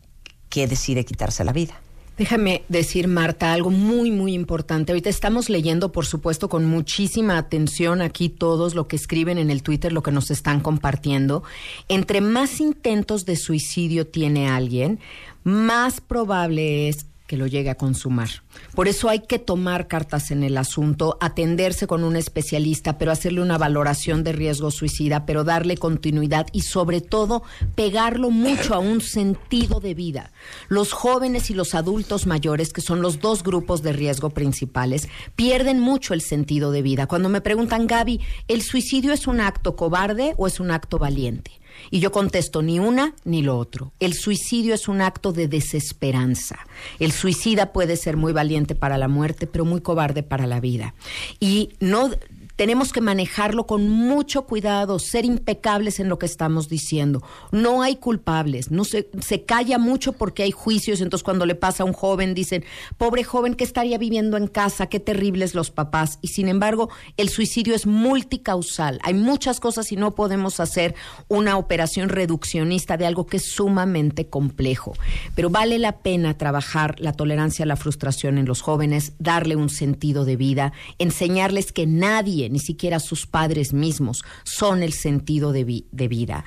[0.51, 1.81] que decide quitarse la vida.
[2.19, 4.91] Déjame decir, Marta, algo muy, muy importante.
[4.91, 9.63] Ahorita estamos leyendo, por supuesto, con muchísima atención aquí todos lo que escriben en el
[9.63, 11.45] Twitter, lo que nos están compartiendo.
[11.89, 14.99] Entre más intentos de suicidio tiene alguien,
[15.45, 18.29] más probable es que lo llegue a consumar.
[18.75, 23.43] Por eso hay que tomar cartas en el asunto, atenderse con un especialista, pero hacerle
[23.43, 27.43] una valoración de riesgo suicida, pero darle continuidad y sobre todo
[27.75, 30.33] pegarlo mucho a un sentido de vida.
[30.69, 35.81] Los jóvenes y los adultos mayores, que son los dos grupos de riesgo principales, pierden
[35.81, 37.07] mucho el sentido de vida.
[37.07, 41.58] Cuando me preguntan, Gaby, ¿el suicidio es un acto cobarde o es un acto valiente?
[41.91, 43.93] Y yo contesto, ni una ni lo otro.
[44.01, 46.59] El suicidio es un acto de desesperanza.
[46.99, 50.95] El suicida puede ser muy valiente para la muerte, pero muy cobarde para la vida.
[51.41, 52.11] Y no
[52.59, 57.23] tenemos que manejarlo con mucho cuidado, ser impecables en lo que estamos diciendo.
[57.53, 61.85] No hay culpables, no se, se calla mucho porque hay juicios, entonces cuando le pasa
[61.85, 62.65] a un joven dicen,
[62.97, 66.19] pobre joven que estaría viviendo en casa, qué terribles los papás.
[66.21, 68.99] Y sin embargo, el suicidio es multicausal.
[69.05, 70.97] Hay muchas cosas y no podemos hacer
[71.29, 74.95] una operación reduccionista de algo que es sumamente complejo.
[75.37, 79.69] Pero vale la pena trabajar la tolerancia a la frustración en los jóvenes, darle un
[79.69, 85.65] sentido de vida, enseñarles que nadie ni siquiera sus padres mismos son el sentido de,
[85.65, 86.45] vi de, vida,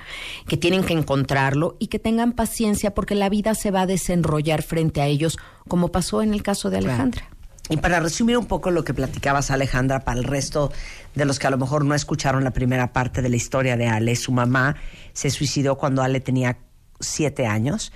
[0.47, 4.63] que tienen que encontrarlo y que tengan paciencia porque la vida se va a desenrollar
[4.63, 5.37] frente a ellos,
[5.67, 7.21] como pasó en el caso de Alejandra.
[7.21, 7.41] Claro.
[7.69, 10.73] Y para resumir un poco lo que platicabas, Alejandra, para el resto
[11.15, 13.87] de los que a lo mejor no escucharon la primera parte de la historia de
[13.87, 14.75] Ale, su mamá
[15.13, 16.57] se suicidó cuando Ale tenía
[16.99, 17.93] siete años,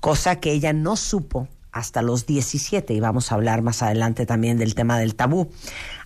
[0.00, 4.56] cosa que ella no supo hasta los 17, y vamos a hablar más adelante también
[4.56, 5.50] del tema del tabú.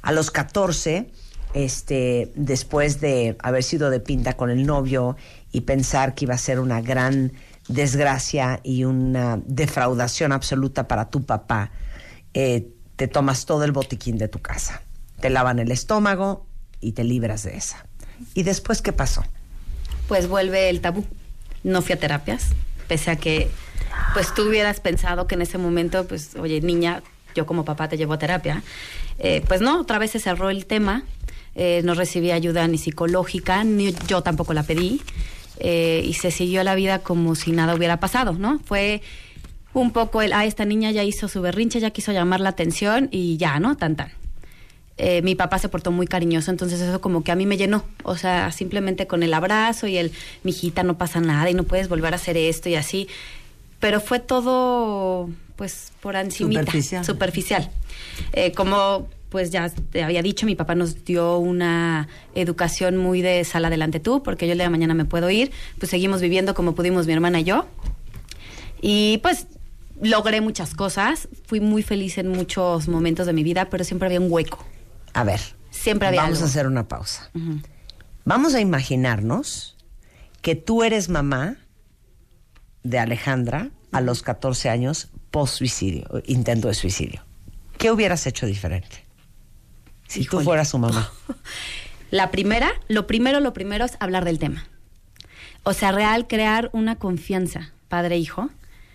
[0.02, 1.10] A los 14,
[1.54, 5.16] este, después de haber sido de pinta con el novio
[5.52, 7.32] y pensar que iba a ser una gran
[7.68, 11.70] desgracia y una defraudación absoluta para tu papá,
[12.34, 14.82] eh, te tomas todo el botiquín de tu casa,
[15.20, 16.46] te lavan el estómago
[16.80, 17.86] y te libras de esa.
[18.34, 19.24] ¿Y después qué pasó?
[20.08, 21.04] Pues vuelve el tabú.
[21.64, 22.48] No fui a terapias,
[22.88, 23.50] pese a que
[24.14, 27.02] pues tú hubieras pensado que en ese momento, pues, oye, niña,
[27.34, 28.62] yo como papá te llevo a terapia.
[29.18, 31.04] Eh, pues no, otra vez se cerró el tema
[31.54, 35.00] eh, no recibí ayuda ni psicológica, ni yo tampoco la pedí,
[35.58, 38.60] eh, y se siguió la vida como si nada hubiera pasado, ¿no?
[38.64, 39.02] Fue
[39.74, 43.08] un poco el, ah, esta niña ya hizo su berrinche, ya quiso llamar la atención
[43.10, 43.76] y ya, ¿no?
[43.76, 44.12] Tan, tan.
[44.98, 47.84] Eh, mi papá se portó muy cariñoso, entonces eso como que a mí me llenó,
[48.02, 50.12] o sea, simplemente con el abrazo y el,
[50.42, 53.08] mijita, no pasa nada y no puedes volver a hacer esto y así,
[53.80, 57.04] pero fue todo, pues, por encimita, Superficial.
[57.04, 57.70] superficial.
[58.34, 63.42] Eh, como pues ya te había dicho, mi papá nos dio una educación muy de
[63.44, 66.54] sal adelante tú, porque yo el día de mañana me puedo ir, pues seguimos viviendo
[66.54, 67.66] como pudimos mi hermana y yo.
[68.82, 69.46] Y pues
[70.02, 74.20] logré muchas cosas, fui muy feliz en muchos momentos de mi vida, pero siempre había
[74.20, 74.62] un hueco.
[75.14, 75.40] A ver.
[75.70, 76.46] Siempre había Vamos algo.
[76.46, 77.30] a hacer una pausa.
[78.26, 79.78] Vamos a imaginarnos
[80.42, 81.56] que tú eres mamá
[82.82, 87.24] de Alejandra a los 14 años post suicidio, intento de suicidio.
[87.78, 89.01] ¿Qué hubieras hecho diferente?
[90.12, 91.10] Si tú fueras su mamá.
[92.10, 94.66] La primera, lo primero, lo primero es hablar del tema.
[95.62, 98.50] O sea, real, crear una confianza, padre-hijo,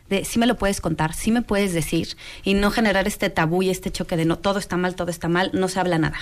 [0.10, 3.64] de sí me lo puedes contar, sí me puedes decir, y no generar este tabú
[3.64, 6.18] y este choque de no, todo está mal, todo está mal, no se habla nada.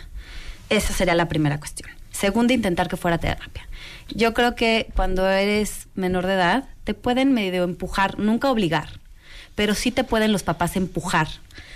[0.70, 1.90] Esa sería la primera cuestión.
[2.12, 3.68] Segunda, intentar que fuera terapia.
[4.08, 9.02] Yo creo que cuando eres menor de edad, te pueden medio empujar, nunca obligar,
[9.56, 11.28] pero sí te pueden los papás empujar.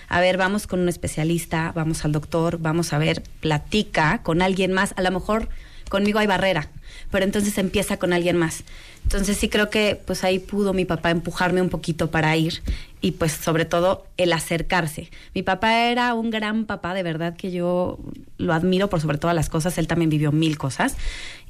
[0.10, 4.74] A ver, vamos con un especialista, vamos al doctor, vamos a ver, platica con alguien
[4.74, 4.94] más.
[4.98, 5.50] A lo mejor
[5.90, 6.70] conmigo hay barrera,
[7.12, 8.64] pero entonces empieza con alguien más.
[9.04, 12.62] Entonces sí creo que pues ahí pudo mi papá empujarme un poquito para ir
[13.02, 15.10] y pues sobre todo el acercarse.
[15.34, 18.00] Mi papá era un gran papá, de verdad que yo
[18.38, 20.96] lo admiro por sobre todas las cosas, él también vivió mil cosas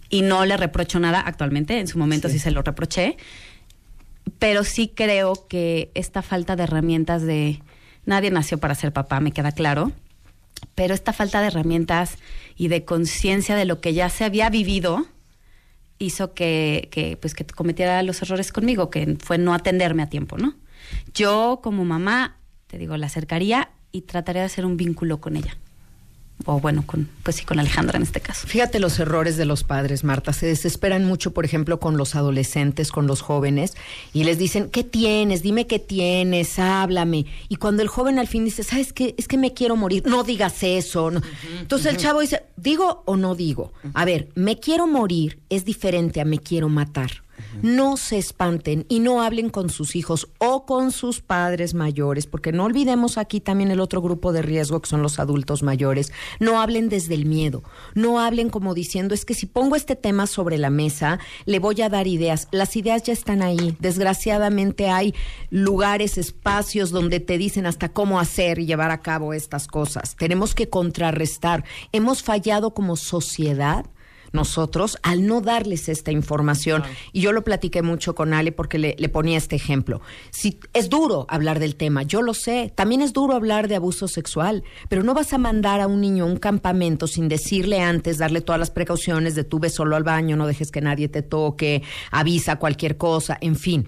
[0.10, 3.18] y no le reprocho nada actualmente, en su momento sí, se lo reproché,
[4.40, 7.62] pero sí creo que esta falta de herramientas de
[8.10, 9.94] nadie nació para ser papá, me queda claro,
[10.76, 12.18] pero esta falta de herramientas
[12.58, 15.06] y de conciencia de lo que ya se había vivido
[16.00, 20.38] hizo que, que, pues que cometiera los errores conmigo, que fue no atenderme a tiempo,
[20.38, 20.56] ¿no?
[21.14, 22.38] Yo como mamá,
[22.68, 25.58] te digo, la acercaría y trataría de hacer un vínculo con ella.
[26.46, 28.48] O bueno, con, pues sí, con Alejandra en este caso.
[28.48, 30.32] Fíjate los errores de los padres, Marta.
[30.32, 33.74] Se desesperan mucho, por ejemplo, con los adolescentes, con los jóvenes,
[34.14, 35.44] y les dicen, ¿qué tienes?
[35.44, 37.26] Dime qué tienes, háblame.
[37.50, 39.16] Y cuando el joven al fin dice, ¿sabes qué?
[39.18, 40.04] Es que me quiero morir.
[40.06, 41.12] No digas eso.
[41.12, 41.22] no.
[41.60, 43.74] Entonces el chavo dice, ¿digo o no digo?
[43.94, 47.24] A ver, me quiero morir es diferente a me quiero matar.
[47.62, 52.52] No se espanten y no hablen con sus hijos o con sus padres mayores, porque
[52.52, 56.12] no olvidemos aquí también el otro grupo de riesgo que son los adultos mayores.
[56.40, 57.64] No hablen desde el miedo,
[57.96, 61.82] no hablen como diciendo es que si pongo este tema sobre la mesa, le voy
[61.82, 62.48] a dar ideas.
[62.52, 63.76] Las ideas ya están ahí.
[63.80, 65.14] Desgraciadamente hay
[65.50, 70.16] lugares, espacios donde te dicen hasta cómo hacer y llevar a cabo estas cosas.
[70.16, 71.64] Tenemos que contrarrestar.
[71.92, 73.86] Hemos fallado como sociedad
[74.32, 76.84] nosotros al no darles esta información.
[77.12, 80.02] Y yo lo platiqué mucho con Ale porque le, le ponía este ejemplo.
[80.32, 82.72] Si es duro hablar del tema, yo lo sé.
[82.76, 86.24] También es duro hablar de abuso sexual, pero no vas a mandar a un niño
[86.24, 90.04] a un campamento sin decirle antes, darle todas las precauciones de tú ve solo al
[90.04, 93.88] baño, no dejes que nadie te toque, avisa cualquier cosa, en fin.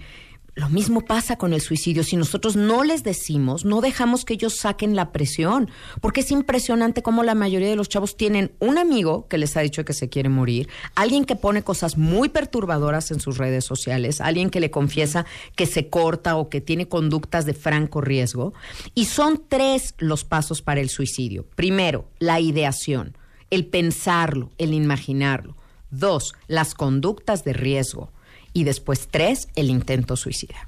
[0.53, 2.03] Lo mismo pasa con el suicidio.
[2.03, 5.69] Si nosotros no les decimos, no dejamos que ellos saquen la presión,
[6.01, 9.61] porque es impresionante cómo la mayoría de los chavos tienen un amigo que les ha
[9.61, 14.19] dicho que se quiere morir, alguien que pone cosas muy perturbadoras en sus redes sociales,
[14.19, 15.25] alguien que le confiesa
[15.55, 18.53] que se corta o que tiene conductas de franco riesgo.
[18.93, 21.45] Y son tres los pasos para el suicidio.
[21.55, 23.17] Primero, la ideación,
[23.51, 25.55] el pensarlo, el imaginarlo.
[25.91, 28.11] Dos, las conductas de riesgo
[28.53, 30.67] y después tres, el intento suicida.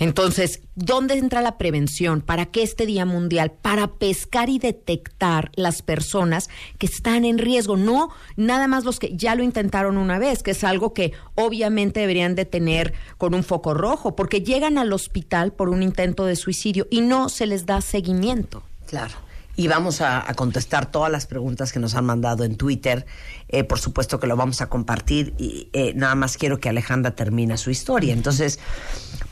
[0.00, 2.20] Entonces, ¿dónde entra la prevención?
[2.20, 3.50] ¿Para qué este Día Mundial?
[3.50, 9.16] Para pescar y detectar las personas que están en riesgo, no nada más los que
[9.16, 13.42] ya lo intentaron una vez, que es algo que obviamente deberían de tener con un
[13.42, 17.66] foco rojo, porque llegan al hospital por un intento de suicidio y no se les
[17.66, 18.62] da seguimiento.
[18.86, 19.27] Claro.
[19.58, 23.06] Y vamos a, a contestar todas las preguntas que nos han mandado en Twitter.
[23.48, 25.34] Eh, por supuesto que lo vamos a compartir.
[25.36, 28.12] Y eh, nada más quiero que Alejandra termine su historia.
[28.12, 28.60] Entonces,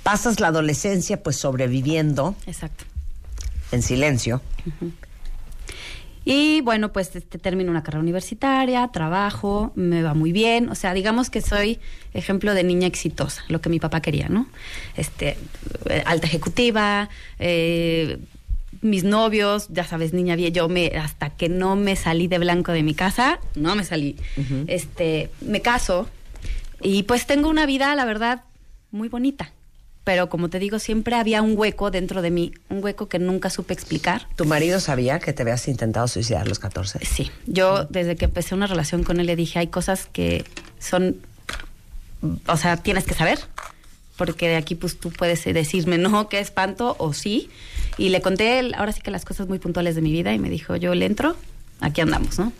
[0.02, 2.86] pasas la adolescencia pues sobreviviendo Exacto.
[3.70, 4.42] en silencio.
[6.24, 10.70] Y bueno, pues este, termino una carrera universitaria, trabajo, me va muy bien.
[10.70, 11.78] O sea, digamos que soy
[12.14, 14.48] ejemplo de niña exitosa, lo que mi papá quería, ¿no?
[14.96, 15.38] Este,
[15.88, 18.18] eh, alta ejecutiva, eh,
[18.82, 22.72] mis novios, ya sabes, niña bien, yo me, hasta que no me salí de blanco
[22.72, 24.16] de mi casa, no me salí.
[24.66, 26.08] Este, me caso
[26.80, 28.44] y pues tengo una vida, la verdad,
[28.90, 29.52] muy bonita.
[30.04, 33.50] Pero como te digo, siempre había un hueco dentro de mí, un hueco que nunca
[33.50, 34.28] supe explicar.
[34.36, 37.04] ¿Tu marido sabía que te habías intentado suicidar a los 14?
[37.04, 40.44] Sí, yo desde que empecé una relación con él le dije, hay cosas que
[40.78, 41.16] son,
[42.46, 43.40] o sea, tienes que saber,
[44.16, 47.50] porque de aquí pues tú puedes decirme no, qué espanto o sí.
[47.98, 50.38] Y le conté él, ahora sí que las cosas muy puntuales de mi vida y
[50.38, 51.36] me dijo, yo le entro,
[51.80, 52.52] aquí andamos, ¿no?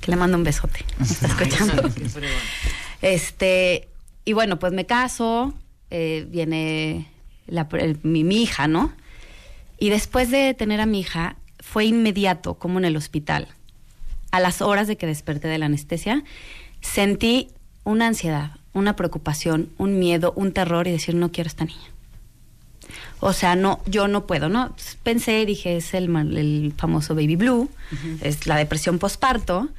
[0.00, 1.90] Que le mando un besote, ¿me está escuchando?
[3.02, 3.88] este,
[4.24, 5.54] y bueno, pues me caso,
[5.90, 7.08] eh, viene
[7.46, 8.92] la- el- mi, mi hija, ¿no?
[9.78, 13.48] Y después de tener a mi hija, fue inmediato, como en el hospital.
[14.30, 16.22] A las horas de que desperté de la anestesia,
[16.80, 17.48] sentí
[17.84, 21.90] una ansiedad, una preocupación, un miedo, un terror y decir, no quiero a esta niña.
[23.20, 24.76] O sea, no, yo no puedo, ¿no?
[25.02, 27.70] Pensé, dije, es el, el famoso baby blue,
[28.20, 29.70] es la depresión postparto,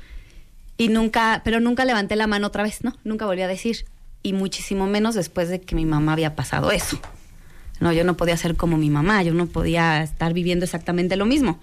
[0.78, 2.96] y nunca, pero nunca levanté la mano otra vez, ¿no?
[3.04, 3.86] Nunca volví a decir,
[4.24, 7.00] y muchísimo menos después de que mi mamá había pasado eso.
[7.80, 11.26] No, yo no podía ser como mi mamá, yo no podía estar viviendo exactamente lo
[11.26, 11.60] mismo.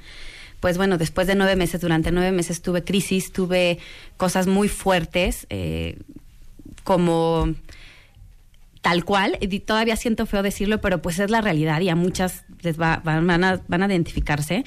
[0.61, 3.79] Pues bueno, después de nueve meses, durante nueve meses tuve crisis, tuve
[4.17, 5.99] cosas muy fuertes, eh,
[6.85, 7.55] como
[8.81, 12.45] tal cual, y todavía siento feo decirlo, pero pues es la realidad y a muchas
[12.63, 14.65] les va- van, a, van a identificarse.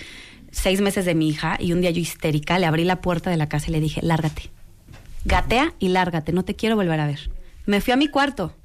[0.52, 3.36] Seis meses de mi hija y un día yo histérica le abrí la puerta de
[3.36, 4.44] la casa y le dije, lárgate,
[5.26, 7.30] gatea y lárgate, no te quiero volver a ver.
[7.66, 8.56] Me fui a mi cuarto.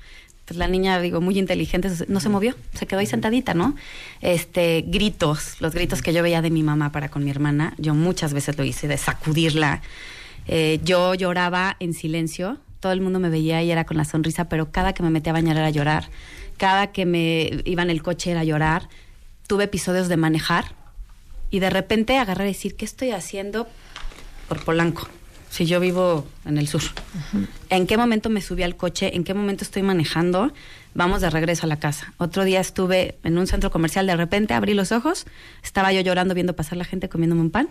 [0.44, 3.77] Pues la niña, digo, muy inteligente, no se movió, se quedó ahí sentadita, ¿no?
[4.20, 7.94] Este, gritos, los gritos que yo veía de mi mamá para con mi hermana, yo
[7.94, 9.81] muchas veces lo hice, de sacudirla.
[10.48, 14.48] Eh, yo lloraba en silencio, todo el mundo me veía y era con la sonrisa,
[14.48, 16.09] pero cada que me metía a bañar era llorar,
[16.57, 18.89] cada que me iba en el coche era llorar.
[19.47, 20.74] Tuve episodios de manejar
[21.51, 23.69] y de repente agarré a decir, ¿qué estoy haciendo
[24.48, 25.09] por Polanco?
[25.51, 26.82] Si yo vivo en el sur.
[27.70, 29.16] ¿En qué momento me subí al coche?
[29.16, 30.52] ¿En qué momento estoy manejando?
[30.94, 32.12] Vamos de regreso a la casa.
[32.19, 35.27] Otro día estuve en un centro comercial, de repente abrí los ojos,
[35.62, 37.69] estaba yo llorando viendo pasar la gente comiéndome un pan.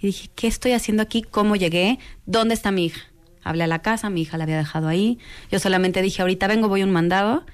[0.00, 1.22] Y dije, ¿qué estoy haciendo aquí?
[1.22, 1.98] ¿Cómo llegué?
[2.26, 3.00] ¿Dónde está mi hija?
[3.46, 5.18] Hablé a la casa, mi hija la había dejado ahí.
[5.50, 7.44] Yo solamente dije, ahorita vengo, voy un mandado.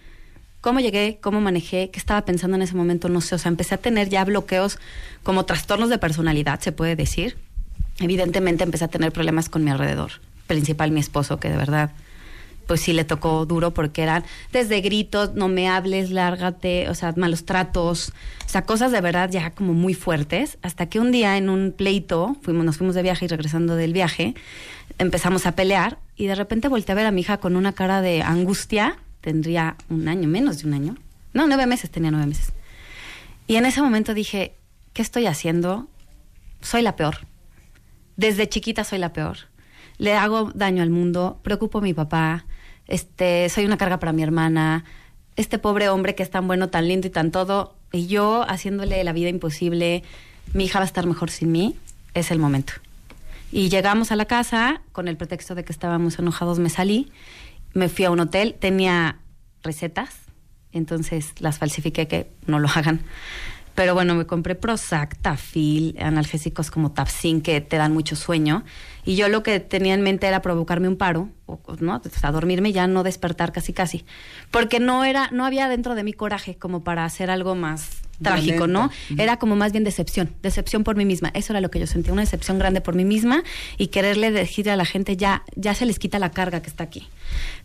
[0.63, 1.19] ¿Cómo llegué?
[1.21, 1.91] ¿Cómo manejé?
[1.91, 3.09] ¿Qué estaba pensando en ese momento?
[3.09, 3.35] No sé.
[3.35, 4.79] O sea, empecé a tener ya bloqueos
[5.23, 7.37] como trastornos de personalidad, se puede decir.
[8.01, 10.13] Evidentemente empecé a tener problemas con mi alrededor,
[10.47, 11.91] principal mi esposo, que de verdad,
[12.67, 17.13] pues sí le tocó duro porque eran desde gritos, no me hables, lárgate, o sea,
[17.17, 18.13] malos tratos,
[18.47, 21.73] o sea, cosas de verdad ya como muy fuertes, hasta que un día en un
[21.77, 24.35] pleito, fuimos, nos fuimos de viaje y regresando del viaje,
[24.99, 28.01] empezamos a pelear y de repente volteé a ver a mi hija con una cara
[28.01, 30.97] de angustia, tendría un año, menos de un año,
[31.33, 32.53] no, nueve meses, tenía nueve meses.
[33.47, 34.55] Y en ese momento dije,
[34.93, 35.89] ¿qué estoy haciendo?
[36.61, 37.27] Soy la peor.
[38.17, 39.39] Desde chiquita soy la peor.
[39.99, 42.45] Le hago daño al mundo, preocupo a mi papá,
[42.87, 44.85] este, soy una carga para mi hermana,
[45.37, 49.03] este pobre hombre que es tan bueno, tan lindo y tan todo, y yo haciéndole
[49.05, 50.03] la vida imposible,
[50.53, 51.77] mi hija va a estar mejor sin mí,
[52.15, 52.75] es el momento.
[53.53, 57.13] Y llegamos a la casa, con el pretexto de que estábamos enojados, me salí,
[57.75, 59.19] me fui a un hotel, tenía
[59.63, 60.15] recetas,
[60.73, 63.03] entonces las falsifiqué que no lo hagan.
[63.75, 68.65] Pero bueno, me compré Prozac, Tafil, analgésicos como Tapsin que te dan mucho sueño.
[69.05, 72.01] Y yo lo que tenía en mente era provocarme un paro, o, ¿no?
[72.05, 74.05] O sea, dormirme y ya no despertar casi casi.
[74.51, 78.67] Porque no era, no había dentro de mí coraje como para hacer algo más trágico,
[78.67, 78.91] ¿no?
[79.19, 81.31] Era como más bien decepción, decepción por mí misma.
[81.35, 83.43] Eso era lo que yo sentía, una decepción grande por mí misma
[83.79, 86.85] y quererle decir a la gente ya, ya se les quita la carga que está
[86.85, 87.09] aquí.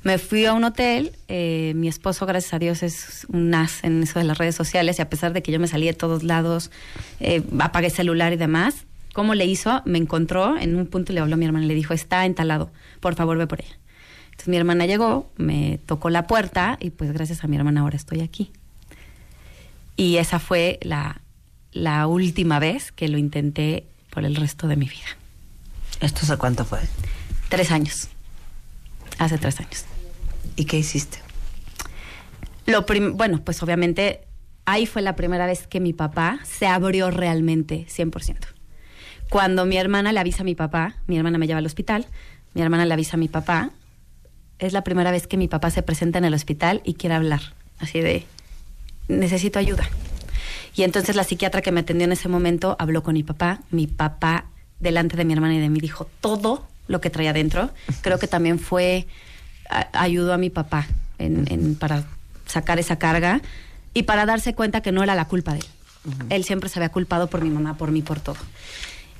[0.03, 4.03] Me fui a un hotel, eh, mi esposo, gracias a Dios, es un as en
[4.03, 6.23] eso de las redes sociales y a pesar de que yo me salí de todos
[6.23, 6.71] lados,
[7.19, 8.85] eh, apagué celular y demás,
[9.17, 9.81] ¿cómo le hizo?
[9.85, 12.69] Me encontró, en un punto le habló a mi hermana y le dijo, está entalado,
[12.99, 13.75] por favor ve por ella.
[14.25, 17.95] Entonces mi hermana llegó, me tocó la puerta y pues gracias a mi hermana ahora
[17.97, 18.51] estoy aquí.
[19.95, 21.21] Y esa fue la,
[21.71, 25.07] la última vez que lo intenté por el resto de mi vida.
[25.99, 26.77] ¿Esto hace cuánto fue?
[27.49, 28.09] Tres años.
[29.17, 29.85] Hace tres años.
[30.55, 31.17] ¿Y qué hiciste?
[32.67, 34.21] Lo prim- bueno, pues obviamente
[34.65, 38.35] ahí fue la primera vez que mi papá se abrió realmente 100%.
[39.29, 42.05] Cuando mi hermana le avisa a mi papá, mi hermana me lleva al hospital,
[42.53, 43.71] mi hermana le avisa a mi papá,
[44.59, 47.41] es la primera vez que mi papá se presenta en el hospital y quiere hablar,
[47.79, 48.25] así de,
[49.07, 49.87] necesito ayuda.
[50.75, 53.87] Y entonces la psiquiatra que me atendió en ese momento habló con mi papá, mi
[53.87, 54.45] papá
[54.79, 57.71] delante de mi hermana y de mí dijo todo lo que traía dentro.
[58.01, 59.07] Creo que también fue,
[59.69, 60.87] a- ayudó a mi papá
[61.17, 62.03] en- en- para
[62.45, 63.41] sacar esa carga
[63.93, 65.65] y para darse cuenta que no era la culpa de él.
[66.29, 68.37] Él siempre se había culpado por mi mamá, por mí, por todo.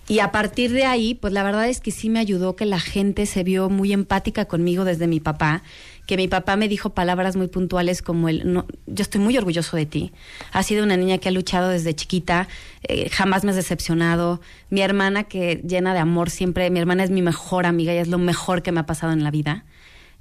[0.09, 2.79] Y a partir de ahí, pues la verdad es que sí me ayudó que la
[2.79, 5.63] gente se vio muy empática conmigo desde mi papá,
[6.05, 9.75] que mi papá me dijo palabras muy puntuales como el, no, yo estoy muy orgulloso
[9.75, 10.13] de ti,
[10.53, 12.47] has sido una niña que ha luchado desde chiquita,
[12.84, 14.39] eh, jamás me has decepcionado,
[14.69, 18.07] mi hermana que llena de amor siempre, mi hermana es mi mejor amiga y es
[18.07, 19.65] lo mejor que me ha pasado en la vida.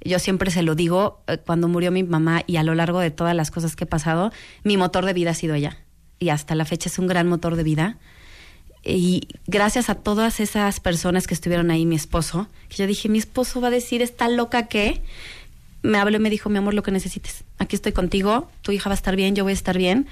[0.03, 3.09] Yo siempre se lo digo, eh, cuando murió mi mamá y a lo largo de
[3.09, 4.33] todas las cosas que he pasado,
[4.65, 5.77] mi motor de vida ha sido ella.
[6.19, 7.97] Y hasta la fecha es un gran motor de vida.
[8.87, 13.17] Y gracias a todas esas personas que estuvieron ahí, mi esposo, que yo dije, mi
[13.17, 15.01] esposo va a decir, está loca que
[15.81, 17.43] me habló y me dijo, mi amor, lo que necesites.
[17.57, 20.07] Aquí estoy contigo, tu hija va a estar bien, yo voy a estar bien.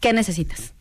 [0.00, 0.72] ¿Qué necesitas?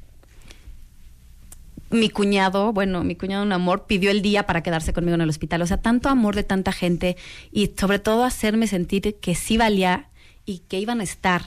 [1.92, 5.30] mi cuñado, bueno, mi cuñado un amor, pidió el día para quedarse conmigo en el
[5.30, 5.62] hospital.
[5.62, 7.18] O sea, tanto amor de tanta gente
[7.52, 10.08] y sobre todo hacerme sentir que sí valía
[10.46, 11.44] y que iban a estar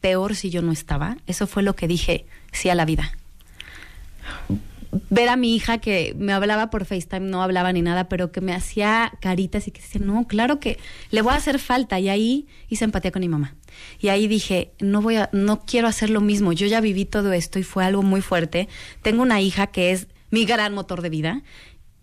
[0.00, 1.16] peor si yo no estaba.
[1.26, 3.12] Eso fue lo que dije sí a la vida.
[5.10, 8.40] Ver a mi hija que me hablaba por FaceTime, no hablaba ni nada, pero que
[8.40, 10.78] me hacía caritas y que decía, no, claro que
[11.10, 11.98] le voy a hacer falta.
[12.00, 13.56] Y ahí hice empatía con mi mamá.
[14.00, 16.52] Y ahí dije, no voy a, no quiero hacer lo mismo.
[16.52, 18.68] Yo ya viví todo esto y fue algo muy fuerte.
[19.02, 21.42] Tengo una hija que es mi gran motor de vida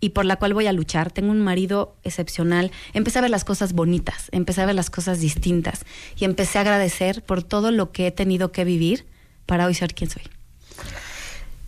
[0.00, 1.12] y por la cual voy a luchar.
[1.12, 2.72] Tengo un marido excepcional.
[2.92, 5.84] Empecé a ver las cosas bonitas, empecé a ver las cosas distintas
[6.16, 9.06] y empecé a agradecer por todo lo que he tenido que vivir
[9.46, 10.22] para hoy ser quien soy.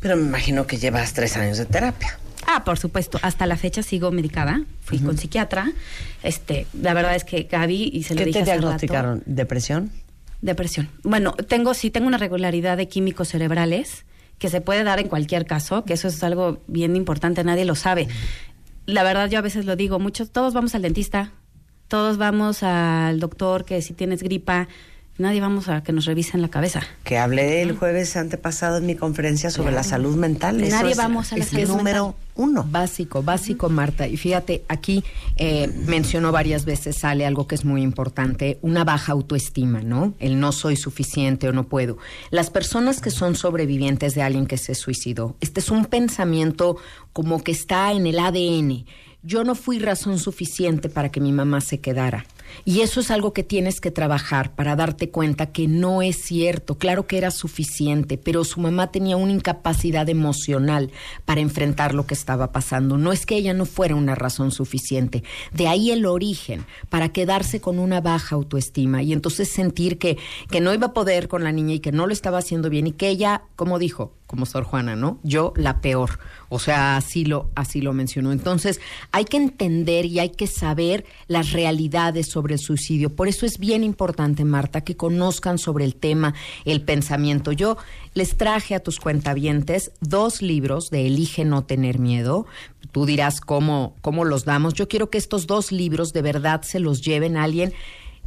[0.05, 2.19] Pero me imagino que llevas tres años de terapia.
[2.47, 3.19] Ah, por supuesto.
[3.23, 4.61] Hasta la fecha sigo medicada.
[4.83, 5.73] Fui con psiquiatra.
[6.23, 9.23] Este, la verdad es que Gaby y se lo ¿Qué dije te rato, diagnosticaron?
[9.25, 9.91] ¿Depresión?
[10.43, 10.91] Depresión.
[11.05, 14.05] Bueno, tengo sí tengo una regularidad de químicos cerebrales
[14.39, 17.75] que se puede dar en cualquier caso, que eso es algo bien importante, nadie lo
[17.75, 18.07] sabe.
[18.85, 21.33] La verdad yo a veces lo digo, muchos todos vamos al dentista,
[21.89, 24.69] todos vamos al doctor que si tienes gripa,
[25.19, 26.83] nadie vamos a que nos revisen la cabeza.
[27.05, 30.61] Que hablé el jueves antepasado en mi conferencia sobre la salud mental.
[30.63, 32.23] Eso Nadie es- vamos a la es salud el número mental.
[32.37, 32.67] uno.
[32.69, 34.09] Básico, básico, Marta.
[34.09, 35.05] Y fíjate, aquí
[35.37, 40.15] eh, mencionó varias veces, sale algo que es muy importante, una baja autoestima, ¿no?
[40.19, 41.97] El no soy suficiente o no puedo.
[42.31, 46.77] Las personas que son sobrevivientes de alguien que se suicidó, este es un pensamiento
[47.13, 48.85] como que está en el ADN.
[49.23, 52.27] Yo no fui razón suficiente para que mi mamá se quedara.
[52.65, 56.77] Y eso es algo que tienes que trabajar para darte cuenta que no es cierto.
[56.77, 60.91] Claro que era suficiente, pero su mamá tenía una incapacidad emocional
[61.25, 62.99] para enfrentar lo que estaba pasando.
[62.99, 65.23] No es que ella no fuera una razón suficiente.
[65.53, 70.17] De ahí el origen, para quedarse con una baja autoestima y entonces sentir que,
[70.51, 72.87] que no iba a poder con la niña y que no lo estaba haciendo bien
[72.87, 75.21] y que ella, como dijo, como Sor Juana, ¿no?
[75.23, 76.19] Yo la peor.
[76.49, 78.33] O sea, así lo, así lo mencionó.
[78.33, 78.81] Entonces,
[79.13, 83.15] hay que entender y hay que saber las realidades sobre el suicidio.
[83.15, 86.35] Por eso es bien importante, Marta, que conozcan sobre el tema,
[86.65, 87.53] el pensamiento.
[87.53, 87.77] Yo
[88.15, 92.45] les traje a tus cuentavientes dos libros de Elige no tener miedo.
[92.91, 94.75] Tú dirás cómo, cómo los damos.
[94.75, 97.73] Yo quiero que estos dos libros de verdad se los lleven a alguien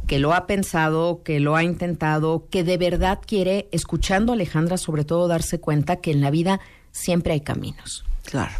[0.06, 4.76] que lo ha pensado, que lo ha intentado, que de verdad quiere, escuchando a Alejandra,
[4.76, 6.60] sobre todo darse cuenta que en la vida
[6.92, 8.04] siempre hay caminos.
[8.24, 8.52] Claro.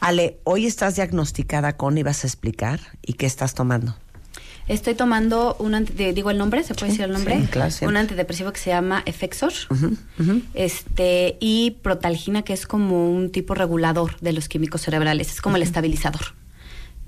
[0.00, 3.96] Ale, hoy estás diagnosticada con, ibas a explicar, ¿y qué estás tomando?
[4.68, 8.52] Estoy tomando un digo el nombre, se puede decir el nombre, sí, claro, un antidepresivo
[8.52, 9.52] que se llama Effexor,
[10.52, 15.56] este y protalgina que es como un tipo regulador de los químicos cerebrales, es como
[15.56, 16.34] el estabilizador.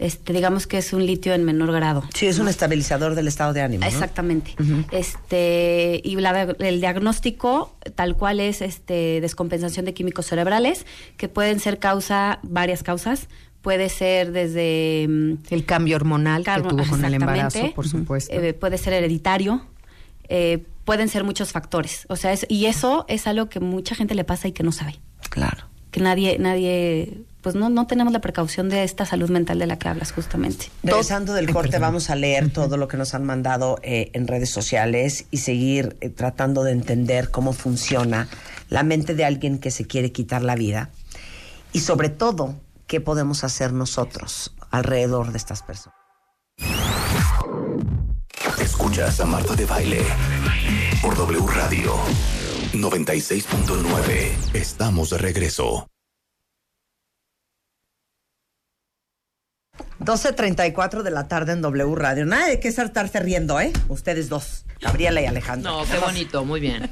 [0.01, 2.02] Este, digamos que es un litio en menor grado.
[2.14, 3.82] Sí, es un estabilizador del estado de ánimo.
[3.82, 3.86] ¿no?
[3.89, 4.55] Exactamente.
[4.90, 10.86] Este y la- el diagnóstico tal cual es este descompensación de químicos cerebrales
[11.16, 13.28] que pueden ser causa varias causas.
[13.62, 18.32] Puede ser desde mm, El cambio hormonal que tuvo con el embarazo, por supuesto.
[18.32, 19.66] eh, puede ser hereditario.
[20.32, 22.06] eh, pueden ser muchos factores.
[22.09, 24.70] O sea, es- y eso es algo que mucha gente le pasa y que no
[24.72, 24.94] sabe.
[25.28, 25.64] Claro.
[25.90, 29.78] Que nadie, nadie, pues no, no tenemos la precaución de esta salud mental de la
[29.78, 30.70] que hablas justamente.
[30.82, 34.50] Regresando del corte, vamos a leer todo lo que nos han mandado eh, en redes
[34.50, 38.28] sociales y seguir eh, tratando de entender cómo funciona
[38.68, 40.90] la mente de alguien que se quiere quitar la vida
[41.72, 42.54] y sobre todo
[42.86, 45.98] qué podemos hacer nosotros alrededor de estas personas.
[48.60, 50.02] Escuchas a Marta de Baile
[51.02, 51.94] por W Radio
[52.72, 54.54] 96.9.
[54.54, 55.89] Estamos de regreso.
[60.01, 62.27] 12.34 de la tarde en W Radio.
[62.27, 63.73] Nada de que estarse riendo, ¿eh?
[63.89, 65.70] Ustedes dos, Gabriela y Alejandro.
[65.70, 66.90] No, qué bonito, muy bien.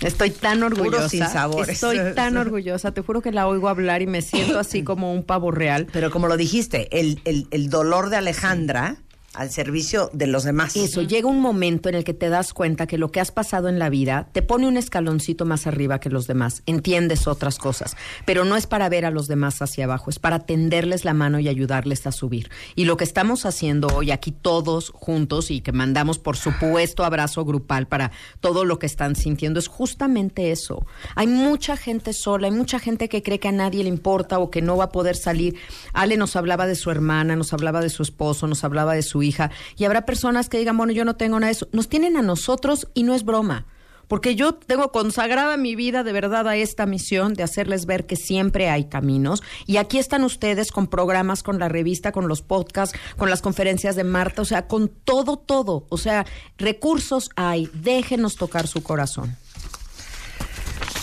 [0.00, 1.08] Estoy tan orgullosa.
[1.08, 1.70] sin sabores.
[1.74, 2.92] Estoy tan orgullosa.
[2.92, 5.86] Te juro que la oigo hablar y me siento así como un pavo real.
[5.92, 8.96] Pero como lo dijiste, el, el- el dolor de Alejandra
[9.36, 10.76] al servicio de los demás.
[10.76, 13.68] Eso, llega un momento en el que te das cuenta que lo que has pasado
[13.68, 16.62] en la vida te pone un escaloncito más arriba que los demás.
[16.66, 20.40] Entiendes otras cosas, pero no es para ver a los demás hacia abajo, es para
[20.40, 22.50] tenderles la mano y ayudarles a subir.
[22.74, 27.44] Y lo que estamos haciendo hoy aquí todos juntos y que mandamos por supuesto abrazo
[27.44, 30.86] grupal para todo lo que están sintiendo es justamente eso.
[31.14, 34.50] Hay mucha gente sola, hay mucha gente que cree que a nadie le importa o
[34.50, 35.56] que no va a poder salir.
[35.92, 39.22] Ale nos hablaba de su hermana, nos hablaba de su esposo, nos hablaba de su
[39.26, 41.68] hija y habrá personas que digan, bueno, yo no tengo nada de eso.
[41.72, 43.66] Nos tienen a nosotros y no es broma.
[44.08, 48.16] Porque yo tengo consagrada mi vida de verdad a esta misión de hacerles ver que
[48.16, 49.42] siempre hay caminos.
[49.66, 53.96] Y aquí están ustedes con programas, con la revista, con los podcasts, con las conferencias
[53.96, 55.86] de Marta, o sea, con todo, todo.
[55.88, 56.24] O sea,
[56.56, 57.68] recursos hay.
[57.74, 59.36] Déjenos tocar su corazón.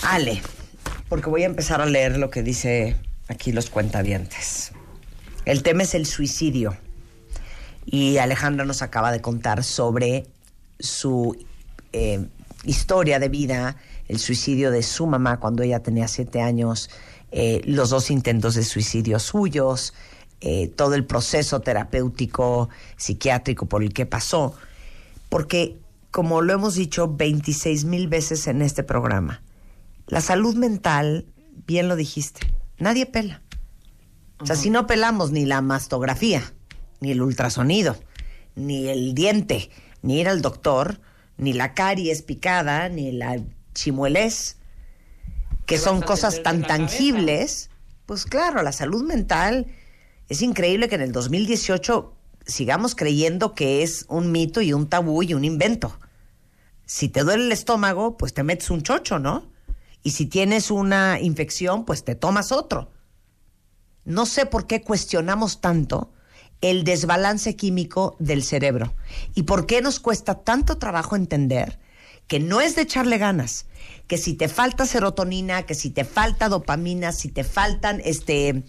[0.02, 0.42] Ale,
[1.08, 2.96] porque voy a empezar a leer lo que dice
[3.28, 4.72] aquí los cuentavientes.
[5.44, 6.76] El tema es el suicidio.
[7.86, 10.26] Y Alejandra nos acaba de contar sobre
[10.78, 11.36] su
[11.92, 12.26] eh,
[12.64, 13.76] historia de vida,
[14.08, 16.90] el suicidio de su mamá cuando ella tenía siete años,
[17.30, 19.94] eh, los dos intentos de suicidio suyos,
[20.40, 24.54] eh, todo el proceso terapéutico, psiquiátrico por el que pasó.
[25.28, 25.78] Porque,
[26.10, 29.42] como lo hemos dicho 26 mil veces en este programa,
[30.06, 31.26] la salud mental,
[31.66, 32.40] bien lo dijiste,
[32.78, 33.40] nadie pela.
[34.38, 36.42] O sea, si no pelamos ni la mastografía,
[37.04, 37.96] ni el ultrasonido,
[38.54, 39.68] ni el diente,
[40.00, 41.00] ni ir al doctor,
[41.36, 43.40] ni la caries picada, ni la
[43.74, 44.56] chimuelés,
[45.66, 47.68] que son cosas tan tangibles,
[48.06, 49.66] pues claro, la salud mental
[50.30, 52.14] es increíble que en el 2018
[52.46, 55.98] sigamos creyendo que es un mito y un tabú y un invento.
[56.86, 59.50] Si te duele el estómago, pues te metes un chocho, ¿no?
[60.02, 62.90] Y si tienes una infección, pues te tomas otro.
[64.06, 66.14] No sé por qué cuestionamos tanto
[66.64, 68.94] el desbalance químico del cerebro.
[69.34, 71.78] Y por qué nos cuesta tanto trabajo entender
[72.26, 73.66] que no es de echarle ganas,
[74.06, 78.64] que si te falta serotonina, que si te falta dopamina, si te faltan este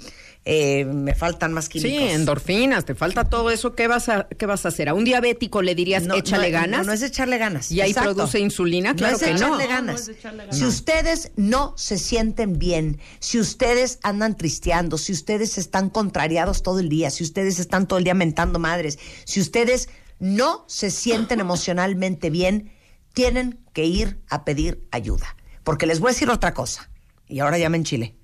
[0.48, 1.98] eh, me faltan más químicos.
[1.98, 3.74] Sí, endorfinas, te falta todo eso.
[3.74, 4.90] ¿Qué vas a, qué vas a hacer?
[4.90, 6.80] ¿A un diabético le dirías No, échale no, ganas?
[6.82, 7.72] No, no es echarle ganas.
[7.72, 8.14] ¿Y ahí Exacto.
[8.14, 8.96] produce insulina?
[8.96, 9.48] Claro no es que no.
[9.48, 10.12] echarle ganas.
[10.52, 16.80] Si ustedes no se sienten bien, si ustedes andan tristeando, si ustedes están contrariados todo
[16.80, 19.90] el día, si ustedes están todo el día mentando madres, si ustedes
[20.20, 22.72] no se sienten emocionalmente bien,
[23.14, 25.36] tienen que ir a pedir ayuda.
[25.64, 26.92] Porque les voy a decir otra cosa.
[27.28, 28.16] Y ahora ya me enchilé.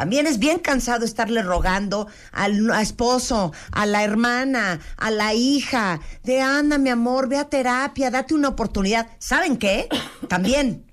[0.00, 6.00] También es bien cansado estarle rogando al a esposo, a la hermana, a la hija,
[6.24, 9.08] de anda, mi amor, ve a terapia, date una oportunidad.
[9.18, 9.88] ¿Saben qué?
[10.26, 10.86] También.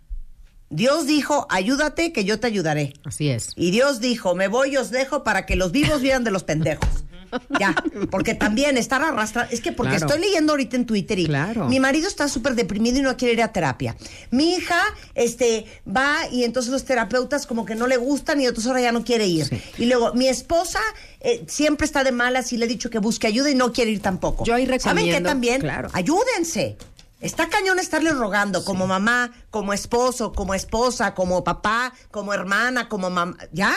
[0.70, 2.96] Dios dijo, ayúdate que yo te ayudaré.
[3.06, 3.54] Así es.
[3.56, 6.44] Y Dios dijo, me voy y os dejo para que los vivos vieran de los
[6.44, 7.06] pendejos.
[7.60, 7.76] Ya,
[8.12, 10.06] porque también estar arrastrando, es que porque Claro.
[10.08, 11.68] estoy leyendo ahorita en Twitter y Claro.
[11.68, 13.95] mi marido está súper deprimido y no quiere ir a terapia.
[14.32, 14.80] Mi hija,
[15.16, 18.91] este, va y entonces los terapeutas como que no le gustan y entonces ahora ya
[18.91, 19.49] no quiere ir.
[19.78, 20.80] Y luego, mi esposa
[21.20, 23.91] eh, siempre está de malas y le he dicho que busque ayuda y no quiere
[23.91, 24.45] ir tampoco.
[24.45, 25.62] Yo ahí ¿Saben qué recomiendo, también?
[25.62, 25.90] claro.
[25.94, 26.78] Ayúdense.
[27.20, 33.10] Está cañón estarle rogando como mamá, como esposo, como esposa, como papá, como hermana, como
[33.10, 33.36] mamá.
[33.52, 33.76] ¿Ya?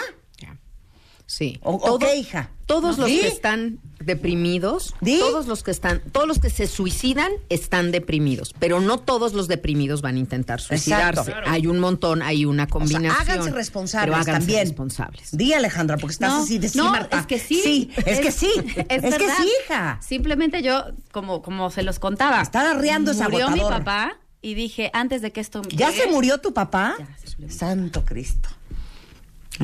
[1.31, 1.61] Sí.
[1.63, 2.51] O- Todo- hija.
[2.67, 7.93] Todos los que están deprimidos, todos los que están, todos los que se suicidan están
[7.93, 11.31] deprimidos, pero no todos los deprimidos van a intentar suicidarse.
[11.31, 11.51] Exacto.
[11.51, 13.15] Hay un montón, hay una O sea, combinación.
[13.21, 14.67] háganse responsables pero háganse también.
[14.67, 15.29] responsables.
[15.37, 17.21] Di, Alejandra, porque estás No, así de sí, no, Marta.
[17.21, 17.61] es que sí.
[17.63, 18.51] Sí, es, que sí.
[18.89, 19.99] Es, que sí, hija.
[20.03, 22.41] Simplemente yo, como, como se los contaba.
[22.43, 25.63] Está arreando ese Murió mi papá y dije, antes de que esto...
[25.71, 26.97] ¿Ya llegue- se murió tu papá?
[26.99, 27.57] Ya, se murió.
[27.57, 28.49] Santo Cristo.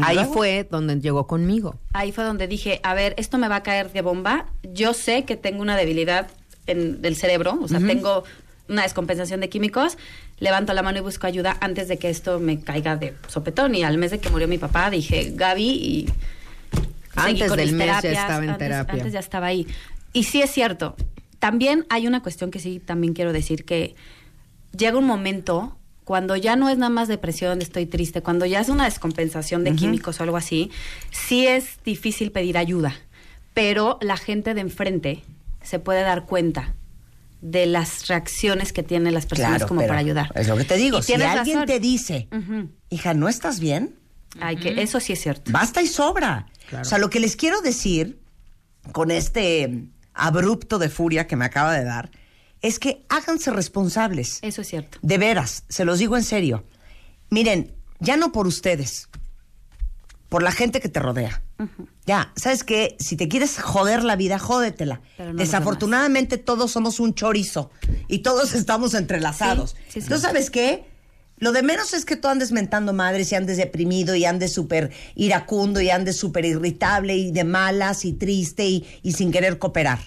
[0.02, 1.77] Ahí fue donde llegó conmigo.
[1.93, 4.47] Ahí fue donde dije, a ver, esto me va a caer de bomba.
[4.62, 6.28] Yo sé que tengo una debilidad
[6.66, 8.24] en el cerebro, o sea, tengo
[8.68, 9.97] una descompensación de químicos.
[10.39, 13.74] Levanto la mano y busco ayuda antes de que esto me caiga de sopetón.
[13.74, 16.09] Y al mes de que murió mi papá, dije, Gaby, y
[17.14, 18.94] Antes del mes ya estaba en antes- terapia.
[18.94, 19.66] Antes ya estaba ahí.
[20.12, 20.94] Y sí es cierto.
[21.39, 23.94] También hay una cuestión que sí también quiero decir que
[24.77, 28.68] llega un momento cuando ya no es nada más depresión, estoy triste, cuando ya es
[28.68, 30.70] una descompensación de químicos o algo así,
[31.10, 32.94] sí es difícil pedir ayuda,
[33.54, 35.24] pero la gente de enfrente
[35.64, 36.76] se puede dar cuenta
[37.40, 40.30] de las reacciones que tienen las personas Claro, como para ayudar.
[40.36, 41.02] Es lo que te digo.
[41.02, 41.66] Si alguien razón.
[41.66, 42.28] te dice,
[42.88, 43.96] hija, ¿no estás bien?
[44.38, 45.50] Ay, que eso sí es cierto.
[45.50, 46.46] Basta y sobra.
[46.80, 48.20] O sea, lo que les quiero decir
[48.92, 52.12] con este abrupto de furia que me acaba de dar
[52.62, 54.38] es que háganse responsables.
[54.42, 54.98] Eso es cierto.
[55.02, 56.64] De veras, se los digo en serio.
[57.30, 59.08] Miren, ya no por ustedes,
[60.28, 61.42] por la gente que te rodea.
[62.04, 62.96] Ya, ¿sabes qué?
[62.98, 65.00] Si te quieres joder la vida, jódetela.
[65.18, 67.70] No Desafortunadamente todos somos un chorizo
[68.08, 69.70] y todos estamos entrelazados.
[69.70, 69.98] Sí, sí, sí.
[70.00, 70.84] Entonces, ¿sabes qué?
[71.38, 74.90] Lo de menos es que tú andes mentando madres y andes deprimido y andes súper
[75.14, 79.98] iracundo y andes súper irritable y de malas y triste y, y sin querer cooperar.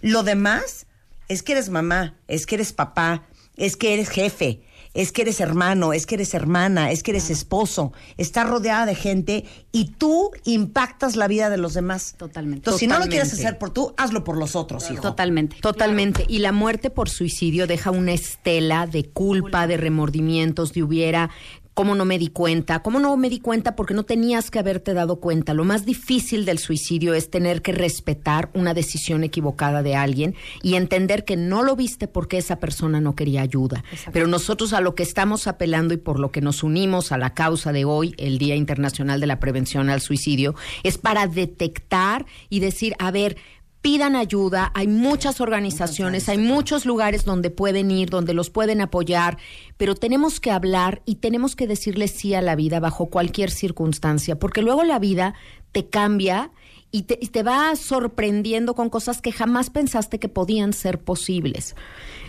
[0.00, 0.87] Lo demás
[1.28, 3.26] es que eres mamá, es que eres papá,
[3.56, 4.62] es que eres jefe,
[4.94, 7.92] es que eres hermano, es que eres hermana, es que eres esposo.
[8.16, 12.14] Estás rodeada de gente y tú impactas la vida de los demás.
[12.16, 12.58] Totalmente.
[12.58, 13.46] Entonces, si no lo quieres Totalmente.
[13.46, 15.02] hacer por tú, hazlo por los otros, hijo.
[15.02, 15.56] Totalmente.
[15.60, 16.24] Totalmente.
[16.28, 21.30] Y la muerte por suicidio deja una estela de culpa, de remordimientos, de hubiera
[21.78, 24.94] cómo no me di cuenta, cómo no me di cuenta porque no tenías que haberte
[24.94, 25.54] dado cuenta.
[25.54, 30.74] Lo más difícil del suicidio es tener que respetar una decisión equivocada de alguien y
[30.74, 33.84] entender que no lo viste porque esa persona no quería ayuda.
[34.12, 37.32] Pero nosotros a lo que estamos apelando y por lo que nos unimos a la
[37.32, 42.58] causa de hoy, el Día Internacional de la Prevención al Suicidio, es para detectar y
[42.58, 43.36] decir, a ver,
[43.80, 49.38] pidan ayuda, hay muchas organizaciones, hay muchos lugares donde pueden ir, donde los pueden apoyar,
[49.76, 54.38] pero tenemos que hablar y tenemos que decirle sí a la vida bajo cualquier circunstancia,
[54.38, 55.34] porque luego la vida
[55.72, 56.50] te cambia
[56.90, 61.76] y te, y te va sorprendiendo con cosas que jamás pensaste que podían ser posibles.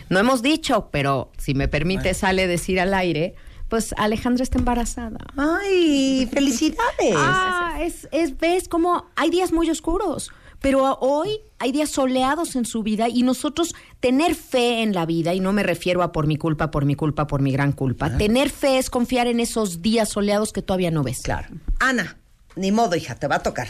[0.09, 3.35] No hemos dicho, pero si me permite, sale decir al aire.
[3.69, 5.19] Pues Alejandra está embarazada.
[5.37, 7.13] ¡Ay, felicidades!
[7.15, 10.31] Ah, es, es, ves como hay días muy oscuros,
[10.61, 15.33] pero hoy hay días soleados en su vida y nosotros tener fe en la vida,
[15.33, 18.17] y no me refiero a por mi culpa, por mi culpa, por mi gran culpa,
[18.17, 21.21] tener fe es confiar en esos días soleados que todavía no ves.
[21.21, 21.47] Claro.
[21.79, 22.17] Ana,
[22.55, 23.67] ni modo, hija, te va a tocar.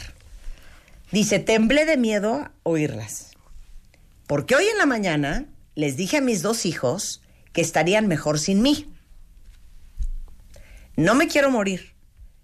[1.11, 3.32] Dice, temblé de miedo oírlas.
[4.28, 7.22] Porque hoy en la mañana les dije a mis dos hijos
[7.52, 8.86] que estarían mejor sin mí.
[10.95, 11.94] No me quiero morir.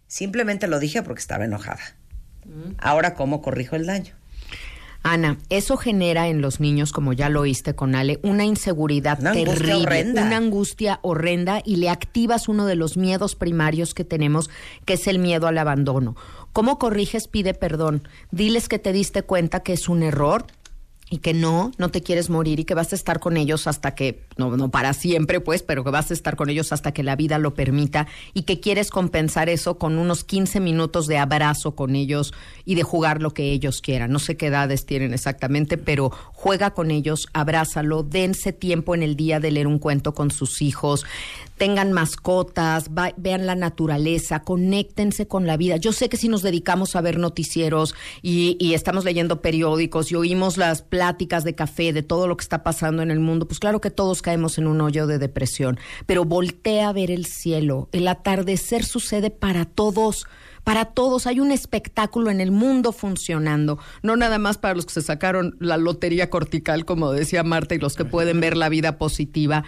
[0.07, 1.81] Simplemente lo dije porque estaba enojada.
[2.77, 4.15] Ahora, ¿cómo corrijo el daño?
[5.07, 9.33] Ana, eso genera en los niños, como ya lo oíste con Ale, una inseguridad Una
[9.33, 14.49] terrible, una angustia horrenda y le activas uno de los miedos primarios que tenemos,
[14.83, 16.15] que es el miedo al abandono.
[16.53, 17.27] ¿Cómo corriges?
[17.27, 18.07] Pide perdón.
[18.31, 20.47] Diles que te diste cuenta que es un error
[21.09, 23.93] y que no, no te quieres morir y que vas a estar con ellos hasta
[23.93, 27.03] que, no, no para siempre pues, pero que vas a estar con ellos hasta que
[27.03, 31.75] la vida lo permita y que quieres compensar eso con unos 15 minutos de abrazo
[31.75, 32.33] con ellos
[32.65, 34.11] y de jugar lo que ellos quieran.
[34.11, 39.15] No sé qué edades tienen exactamente, pero juega con ellos, abrázalo, dense tiempo en el
[39.15, 41.05] día de leer un cuento con sus hijos,
[41.57, 45.77] tengan mascotas, va- vean la naturaleza, conéctense con la vida.
[45.77, 50.15] Yo sé que si nos dedicamos a ver noticieros y, y estamos leyendo periódicos y
[50.15, 53.59] oímos las pláticas de café de todo lo que está pasando en el mundo, pues
[53.59, 57.89] claro que todos caemos en un hoyo de depresión, pero voltea a ver el cielo.
[57.91, 60.25] El atardecer sucede para todos.
[60.63, 64.93] Para todos hay un espectáculo en el mundo funcionando, no nada más para los que
[64.93, 68.97] se sacaron la lotería cortical, como decía Marta, y los que pueden ver la vida
[68.97, 69.63] positiva.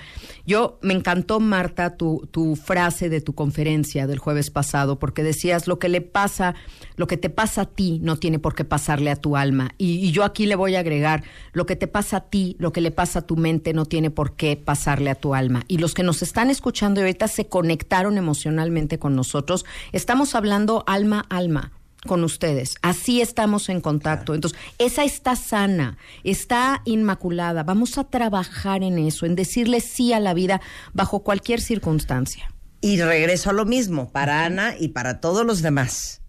[0.47, 5.67] Yo me encantó, Marta, tu, tu frase de tu conferencia del jueves pasado, porque decías
[5.67, 6.55] lo que le pasa,
[6.95, 9.71] lo que te pasa a ti no tiene por qué pasarle a tu alma.
[9.77, 12.79] Y, yo aquí le voy a agregar, lo que te pasa a ti, lo que
[12.79, 15.65] le pasa a tu mente no tiene por qué pasarle a tu alma.
[15.67, 20.85] Y los que nos están escuchando y ahorita se conectaron emocionalmente con nosotros, estamos hablando
[20.87, 21.73] alma alma
[22.07, 22.75] con ustedes.
[22.81, 24.33] Así estamos en contacto.
[24.33, 27.63] Entonces, esa está sana, está inmaculada.
[27.63, 30.61] Vamos a trabajar en eso, en decirle sí a la vida
[30.93, 32.51] bajo cualquier circunstancia.
[32.81, 36.21] Y regreso a lo mismo, para Ana y para todos los demás.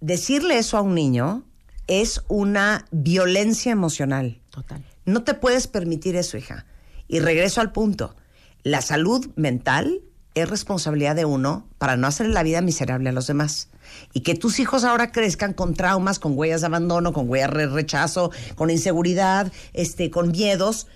[0.00, 1.44] Decirle eso a un niño
[1.86, 4.40] es una violencia emocional.
[4.50, 4.84] Total.
[5.04, 6.66] No te puedes permitir eso, hija.
[7.08, 8.14] Y regreso al punto.
[8.62, 10.02] La salud mental
[10.34, 13.69] es responsabilidad de uno para no hacerle la vida miserable a los demás.
[14.12, 17.66] Y que tus hijos ahora crezcan con traumas, con huellas de abandono, con huellas de
[17.66, 20.86] rechazo, con inseguridad, este, con miedos,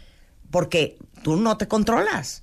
[0.51, 2.43] porque tú no te controlas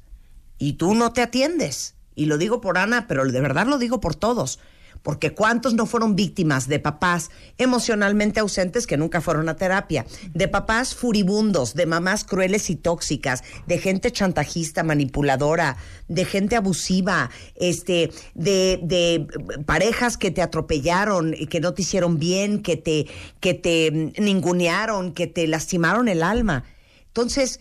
[0.58, 1.96] y tú no te atiendes.
[2.16, 4.60] Y lo digo por Ana, pero de verdad lo digo por todos.
[5.04, 10.48] Porque cuántos no fueron víctimas de papás emocionalmente ausentes que nunca fueron a terapia, de
[10.48, 18.12] papás furibundos, de mamás crueles y tóxicas, de gente chantajista, manipuladora, de gente abusiva, este,
[18.36, 19.28] de, de
[19.66, 23.08] parejas que te atropellaron, y que no te hicieron bien, que te,
[23.40, 26.64] que te mm, ningunearon, que te lastimaron el alma.
[27.08, 27.60] Entonces,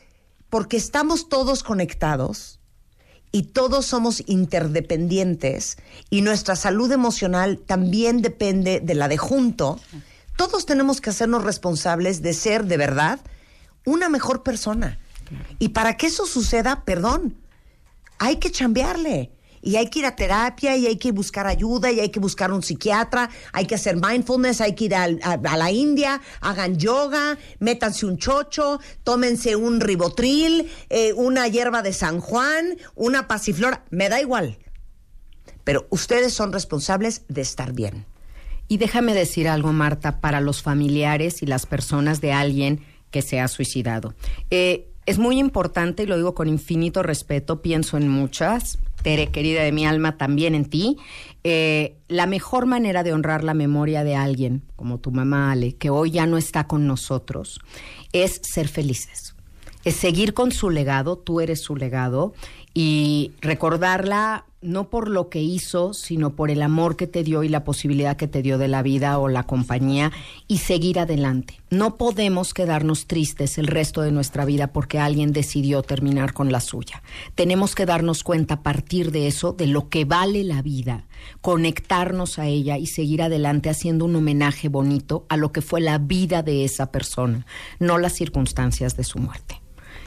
[0.48, 2.59] porque estamos todos conectados,
[3.32, 5.78] y todos somos interdependientes
[6.10, 9.78] y nuestra salud emocional también depende de la de junto,
[10.36, 13.20] todos tenemos que hacernos responsables de ser de verdad
[13.84, 14.98] una mejor persona.
[15.58, 17.36] Y para que eso suceda, perdón,
[18.18, 19.30] hay que chambearle.
[19.62, 22.52] Y hay que ir a terapia y hay que buscar ayuda y hay que buscar
[22.52, 27.38] un psiquiatra, hay que hacer mindfulness, hay que ir a, a la India, hagan yoga,
[27.58, 34.08] métanse un chocho, tómense un ribotril, eh, una hierba de San Juan, una pasiflora, me
[34.08, 34.58] da igual.
[35.64, 38.06] Pero ustedes son responsables de estar bien.
[38.66, 42.80] Y déjame decir algo, Marta, para los familiares y las personas de alguien
[43.10, 44.14] que se ha suicidado.
[44.50, 49.62] Eh, es muy importante, y lo digo con infinito respeto, pienso en muchas, Tere, querida
[49.62, 50.96] de mi alma, también en ti.
[51.42, 55.88] eh, la mejor manera de honrar la memoria de alguien, como tu mamá Ale, que
[55.88, 57.60] hoy ya no está con nosotros,
[58.12, 59.34] es ser felices.
[59.82, 62.34] Es seguir con su legado, tú eres su legado,
[62.74, 67.48] y recordarla no por lo que hizo, sino por el amor que te dio y
[67.48, 70.12] la posibilidad que te dio de la vida o la compañía
[70.48, 71.60] y seguir adelante.
[71.70, 76.60] No podemos quedarnos tristes el resto de nuestra vida porque alguien decidió terminar con la
[76.60, 77.02] suya.
[77.34, 81.06] Tenemos que darnos cuenta a partir de eso de lo que vale la vida,
[81.40, 85.96] conectarnos a ella y seguir adelante haciendo un homenaje bonito a lo que fue la
[85.98, 87.46] vida de esa persona,
[87.78, 89.59] no las circunstancias de su muerte.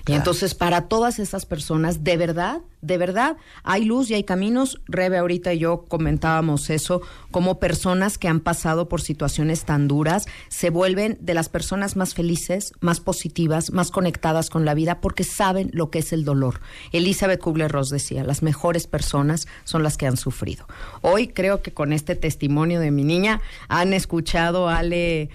[0.05, 4.81] Y entonces para todas esas personas, de verdad, de verdad, hay luz y hay caminos.
[4.85, 7.01] Rebe ahorita y yo comentábamos eso,
[7.31, 12.13] como personas que han pasado por situaciones tan duras se vuelven de las personas más
[12.13, 16.59] felices, más positivas, más conectadas con la vida porque saben lo que es el dolor.
[16.91, 20.67] Elizabeth Kubler-Ross decía, las mejores personas son las que han sufrido.
[21.01, 25.29] Hoy creo que con este testimonio de mi niña han escuchado, Ale,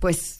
[0.00, 0.37] pues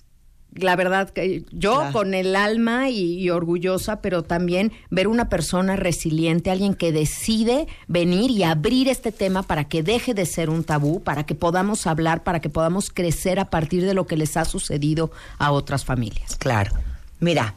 [0.60, 1.92] la verdad que yo Claro.
[1.92, 7.66] con el alma y, y orgullosa, pero también ver una persona resiliente, alguien que decide
[7.86, 11.86] venir y abrir este tema para que deje de ser un tabú, para que podamos
[11.86, 15.84] hablar, para que podamos crecer a partir de lo que les ha sucedido a otras
[15.84, 16.36] familias.
[16.36, 16.72] Claro.
[17.20, 17.54] Mira,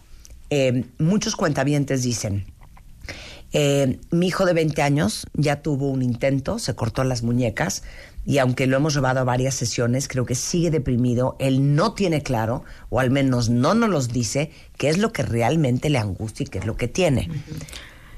[0.50, 2.46] eh, muchos cuentavientes dicen,
[3.54, 7.84] eh, mi hijo de 20 años ya tuvo un intento, se cortó las muñecas
[8.26, 12.22] y aunque lo hemos llevado a varias sesiones, creo que sigue deprimido, él no tiene
[12.22, 16.44] claro, o al menos no nos los dice, qué es lo que realmente le angustia
[16.44, 17.30] y qué es lo que tiene.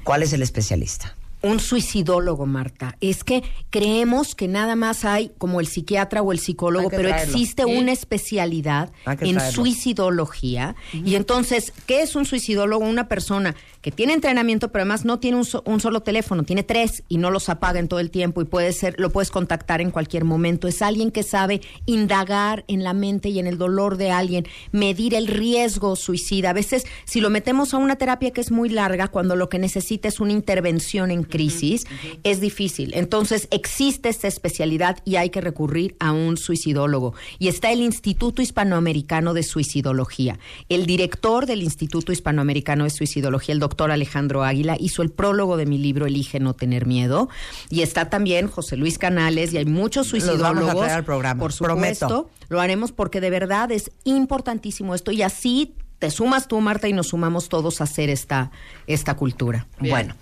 [0.04, 1.16] ¿Cuál es el especialista?
[1.40, 2.96] Un suicidólogo, Marta.
[3.02, 7.32] Es que creemos que nada más hay como el psiquiatra o el psicólogo, pero traerlo.
[7.34, 7.76] existe Sí.
[7.76, 9.52] una especialidad en traerlo.
[9.52, 10.74] suicidología.
[10.92, 12.84] Y entonces, ¿qué es un suicidólogo?
[12.86, 13.54] Una persona
[13.84, 17.18] que tiene entrenamiento, pero además no tiene un, so- un solo teléfono, tiene tres y
[17.18, 20.24] no los apaga en todo el tiempo y puede ser, lo puedes contactar en cualquier
[20.24, 20.68] momento.
[20.68, 25.12] Es alguien que sabe indagar en la mente y en el dolor de alguien, medir
[25.12, 26.48] el riesgo suicida.
[26.48, 29.58] A veces, si lo metemos a una terapia que es muy larga, cuando lo que
[29.58, 31.86] necesita es una intervención en crisis,
[32.22, 32.92] es difícil.
[32.94, 37.12] Entonces, existe esta especialidad y hay que recurrir a un suicidólogo.
[37.38, 40.38] Y está el Instituto Hispanoamericano de Suicidología.
[40.70, 45.66] El director del Instituto Hispanoamericano de Suicidología, el doctor Alejandro Águila, hizo el prólogo de
[45.66, 47.28] mi libro Elige no tener miedo.
[47.70, 50.66] Y está también José Luis Canales y hay muchos Los suicidólogos.
[50.66, 52.08] vamos a traer al programa, Por prometo.
[52.08, 52.30] supuesto.
[52.48, 56.92] Lo haremos porque de verdad es importantísimo esto y así te sumas tú, Marta, y
[56.92, 58.50] nos sumamos todos a hacer esta,
[58.86, 59.66] esta cultura.
[59.80, 60.14] Bueno,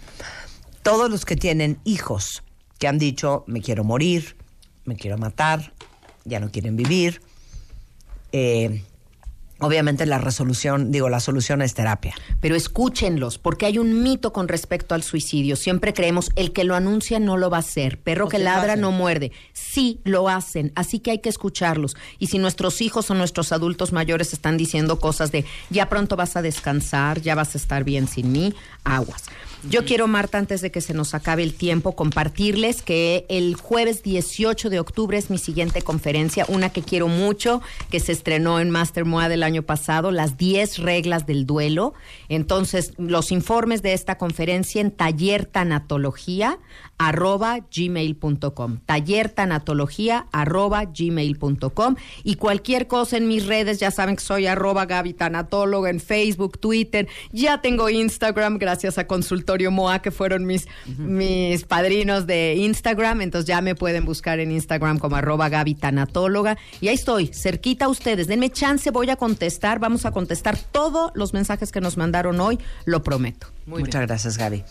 [0.83, 2.43] todos los que tienen hijos
[2.79, 4.37] que han dicho, me quiero morir,
[4.85, 5.73] me quiero matar,
[6.25, 7.21] ya no quieren vivir,
[8.33, 8.85] eh,
[9.63, 12.15] obviamente la resolución, digo, la solución es terapia.
[12.41, 15.57] Pero escúchenlos, porque hay un mito con respecto al suicidio.
[15.57, 17.99] Siempre creemos, el que lo anuncia no lo va a hacer.
[17.99, 19.33] Perro O que ladra no muerde.
[19.53, 20.73] Sí, lo hacen.
[20.75, 21.97] Así que hay que escucharlos.
[22.19, 26.37] Y si nuestros hijos o nuestros adultos mayores están diciendo cosas de, ya pronto vas
[26.37, 29.25] a descansar, ya vas a estar bien sin mí, aguas.
[29.71, 34.03] Yo quiero, Marta, antes de que se nos acabe el tiempo, compartirles que el jueves
[34.03, 38.71] 18 de octubre es mi siguiente conferencia, una que quiero mucho, que se estrenó en
[38.71, 41.95] Master MOA del año pasado, las 10 reglas del duelo.
[42.29, 46.59] Entonces, los informes de esta conferencia en tallertanatología
[46.99, 47.61] arroba
[50.31, 50.85] arroba
[52.25, 56.59] y cualquier cosa en mis redes ya saben que soy arroba Gaby Tanatóloga en Facebook,
[56.59, 57.09] Twitter.
[57.33, 59.07] Ya tengo Instagram gracias a
[59.71, 60.67] MOA que fueron mis,
[60.99, 63.21] mis padrinos de Instagram.
[63.21, 66.57] Entonces ya me pueden buscar en Instagram como arroba Gaby Tanatóloga.
[66.81, 68.27] Y ahí estoy, cerquita a ustedes.
[68.27, 69.79] Denme chance, voy a contestar.
[69.79, 73.49] Vamos a contestar todos los mensajes que nos mandaron hoy, lo prometo.
[73.67, 74.65] Muchas gracias, Gaby.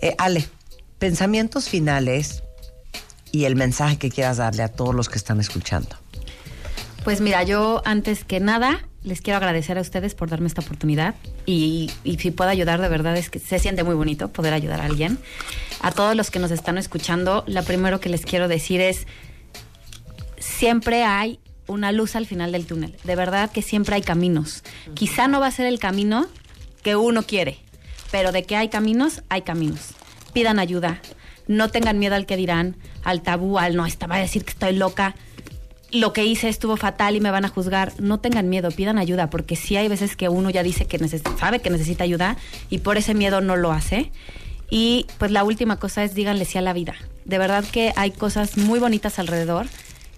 [0.00, 0.46] Eh, Ale,
[0.98, 2.42] pensamientos finales
[3.32, 6.03] y el mensaje que quieras darle a todos los que están escuchando.
[7.04, 11.14] Pues mira, yo antes que nada les quiero agradecer a ustedes por darme esta oportunidad
[11.44, 14.80] y, y si puedo ayudar, de verdad es que se siente muy bonito poder ayudar
[14.80, 15.18] a alguien.
[15.82, 19.06] A todos los que nos están escuchando, lo primero que les quiero decir es,
[20.38, 22.96] siempre hay una luz al final del túnel.
[23.04, 24.62] De verdad que siempre hay caminos.
[24.94, 26.26] Quizá no va a ser el camino
[26.82, 27.58] que uno quiere,
[28.10, 29.90] pero de que hay caminos, hay caminos.
[30.32, 31.02] Pidan ayuda.
[31.46, 34.52] No tengan miedo al que dirán, al tabú, al no, esta va a decir que
[34.52, 35.14] estoy loca.
[35.94, 37.92] Lo que hice estuvo fatal y me van a juzgar.
[38.00, 40.98] No tengan miedo, pidan ayuda, porque sí hay veces que uno ya dice que
[41.38, 42.36] sabe que necesita ayuda
[42.68, 44.10] y por ese miedo no lo hace.
[44.68, 46.94] Y pues la última cosa es díganle sí a la vida.
[47.24, 49.66] De verdad que hay cosas muy bonitas alrededor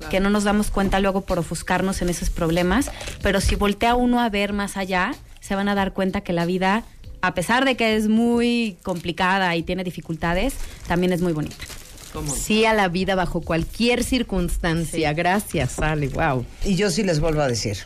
[0.09, 2.91] que no nos damos cuenta luego por ofuscarnos en esos problemas,
[3.23, 6.47] pero si voltea uno a ver más allá, se van a dar cuenta que la
[6.47, 6.85] vida,
[7.21, 10.55] a pesar de que es muy complicada y tiene dificultades,
[10.87, 11.65] también es muy bonita.
[12.37, 15.13] Sí a la vida bajo cualquier circunstancia.
[15.13, 16.09] Gracias, Ale.
[16.09, 16.45] Wow.
[16.65, 17.79] Y yo sí les vuelvo a decir,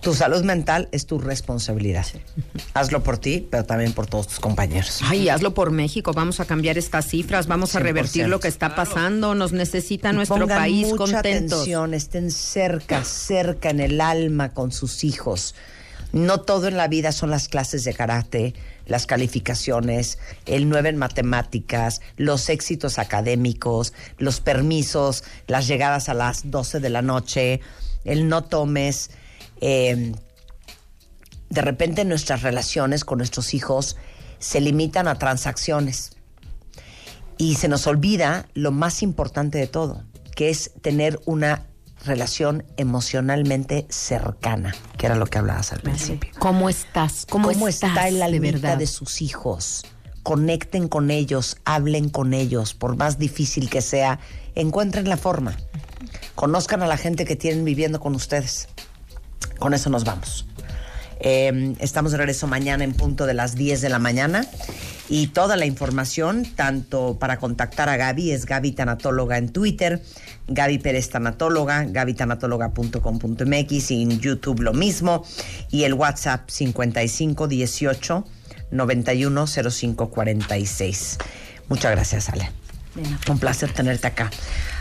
[0.00, 2.04] Tu salud mental es tu responsabilidad.
[2.74, 4.98] Hazlo por ti, pero también por todos tus compañeros.
[5.04, 6.12] Ay, hazlo por México.
[6.12, 7.82] Vamos a cambiar estas cifras, vamos a 100%.
[7.82, 9.34] revertir lo que está pasando.
[9.36, 11.60] Nos necesita nuestro Pongan país mucha contentos.
[11.60, 15.54] atención, estén cerca, cerca en el alma con sus hijos.
[16.12, 18.54] No todo en la vida son las clases de karate,
[18.86, 26.50] las calificaciones, el 9 en matemáticas, los éxitos académicos, los permisos, las llegadas a las
[26.50, 27.60] 12 de la noche,
[28.04, 29.10] el no tomes.
[29.60, 30.12] eh,
[31.52, 33.98] de repente nuestras relaciones con nuestros hijos
[34.38, 36.16] se limitan a transacciones
[37.36, 40.02] y se nos olvida lo más importante de todo,
[40.34, 41.66] que es tener una
[42.04, 46.30] relación emocionalmente cercana, que era lo que hablabas al principio.
[46.38, 47.26] ¿Cómo estás?
[47.28, 48.78] ¿Cómo, ¿Cómo, estás está el de almita verdad?
[48.78, 49.84] de sus hijos?
[50.22, 54.20] Conecten con ellos, hablen con ellos, por más difícil que sea,
[54.54, 55.56] encuentren la forma.
[56.34, 58.68] Conozcan a la gente que tienen viviendo con ustedes.
[59.58, 60.46] Con eso nos vamos.
[61.22, 64.46] Eh, estamos de regreso mañana en punto de las 10 de la mañana.
[65.08, 70.02] Y toda la información, tanto para contactar a Gaby, es Gaby Tanatóloga en Twitter,
[70.48, 75.24] Gaby Pérez Tanatóloga, gabytanatóloga.com.mx y en YouTube lo mismo.
[75.70, 78.26] Y el WhatsApp 5518
[78.70, 81.18] 910546.
[81.68, 82.50] Muchas gracias, Ale.
[83.28, 84.30] Un placer tenerte acá.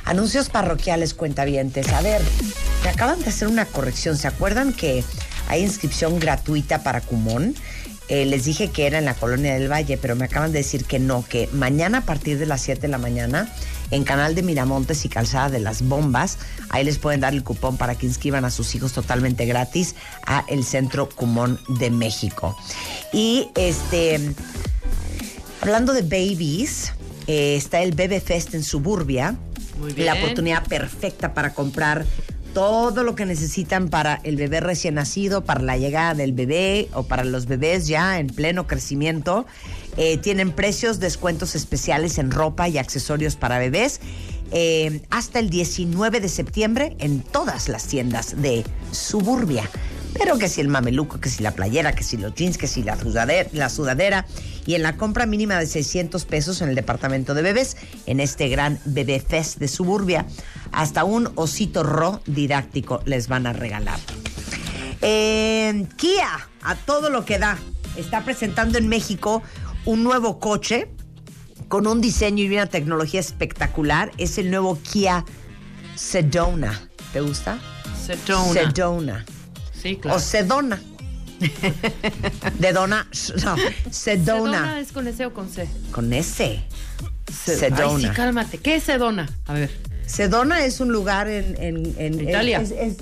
[0.03, 1.87] Anuncios parroquiales, cuentavientes.
[1.89, 2.21] A ver,
[2.83, 4.17] me acaban de hacer una corrección.
[4.17, 5.03] ¿Se acuerdan que
[5.51, 7.55] hay inscripción gratuita para Cumón?
[8.07, 10.85] Eh, les dije que era en la Colonia del Valle, pero me acaban de decir
[10.85, 13.53] que no, que mañana a partir de las 7 de la mañana,
[13.89, 16.37] en Canal de Miramontes y Calzada de las Bombas,
[16.69, 19.95] ahí les pueden dar el cupón para que inscriban a sus hijos totalmente gratis
[20.25, 22.57] a el Centro Cumón de México.
[23.11, 24.19] Y este,
[25.61, 26.93] hablando de babies,
[27.27, 29.35] eh, está el Bebe Fest en Suburbia.
[29.79, 30.07] Muy bien.
[30.07, 32.05] La oportunidad perfecta para comprar
[32.53, 37.03] todo lo que necesitan para el bebé recién nacido, para la llegada del bebé o
[37.03, 39.45] para los bebés ya en pleno crecimiento.
[39.97, 43.99] Eh, tienen precios, descuentos especiales en ropa y accesorios para bebés.
[44.53, 49.63] eh, hasta el 19 de septiembre en todas las tiendas de Suburbia.
[50.13, 52.83] Pero que si el mameluco, que si la playera, que si los jeans, que si
[52.83, 54.25] la sudadera, la sudadera.
[54.65, 58.47] Y en la compra mínima de 600 pesos en el departamento de bebés, en este
[58.49, 60.25] gran Bebé Fest de Suburbia,
[60.71, 63.99] hasta un osito ro didáctico les van a regalar.
[65.01, 67.57] Eh, Kia, a todo lo que da,
[67.97, 69.41] está presentando en México
[69.85, 70.89] un nuevo coche
[71.67, 74.11] con un diseño y una tecnología espectacular.
[74.17, 75.25] Es el nuevo Kia
[75.95, 76.89] Sedona.
[77.13, 77.57] ¿Te gusta?
[78.05, 78.53] Sedona.
[78.53, 79.25] Sedona.
[79.81, 80.17] Sí, claro.
[80.17, 80.79] O Sedona.
[82.59, 83.63] De dona, no, Sedona.
[83.91, 85.67] Sedona es con S o con C.
[85.91, 86.43] Con S.
[86.43, 86.63] Ay,
[87.33, 88.09] Sedona.
[88.09, 88.57] sí, cálmate.
[88.59, 89.27] ¿Qué es Sedona?
[89.47, 89.71] A ver.
[90.05, 91.55] Sedona es un lugar en...
[91.61, 92.61] en, en- Italia.
[92.61, 92.97] Es, es-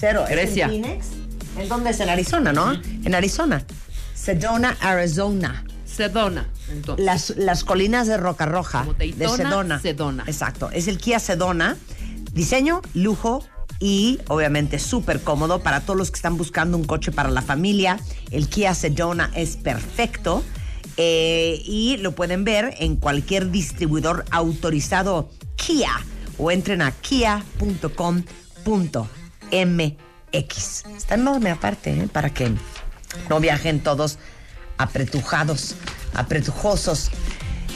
[0.00, 0.22] cero.
[0.24, 0.68] ¿Es en Grecia.
[0.68, 1.06] Phoenix?
[1.58, 2.00] ¿En dónde es?
[2.00, 2.72] En Arizona, ¿no?
[2.72, 3.62] En Arizona.
[4.14, 5.64] Sedona, Arizona.
[5.86, 6.48] Sedona.
[6.72, 7.04] Entonces.
[7.04, 8.80] Las, las colinas de Roca Roja.
[8.80, 9.80] Como de Sedona.
[9.80, 10.24] Sedona.
[10.26, 10.70] Exacto.
[10.72, 11.76] Es el Kia Sedona.
[12.32, 13.46] Diseño, lujo
[13.80, 17.98] y obviamente súper cómodo para todos los que están buscando un coche para la familia.
[18.30, 20.42] El Kia Sedona es perfecto.
[20.96, 25.90] eh, y lo pueden ver en cualquier distribuidor autorizado Kia
[26.38, 27.84] o entren a kia.com.mx.
[30.96, 32.08] Está enorme aparte, ¿eh?
[32.12, 32.52] para que
[33.28, 34.18] no viajen todos
[34.78, 35.76] apretujados,
[36.14, 37.10] apretujosos.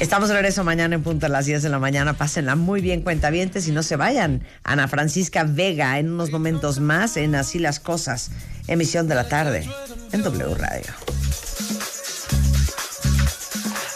[0.00, 2.12] Estamos de regreso mañana en punto a las 10 de la mañana.
[2.12, 4.44] Pásenla muy bien, cuentavientes, y no se vayan.
[4.62, 8.30] Ana Francisca Vega en unos momentos más en Así las Cosas,
[8.68, 9.68] emisión de la tarde
[10.12, 10.92] en W Radio.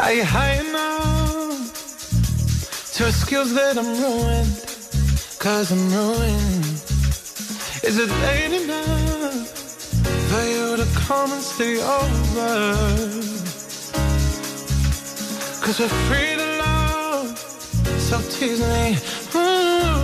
[0.00, 1.72] Enough
[2.94, 4.58] to skills that I'm ruined?
[5.38, 6.64] Cause I'm ruined.
[7.84, 9.48] Is it late enough
[10.28, 13.41] for you to come and stay over?
[15.62, 18.96] Cause we're free to love, so tease me.
[19.30, 20.01] Mm.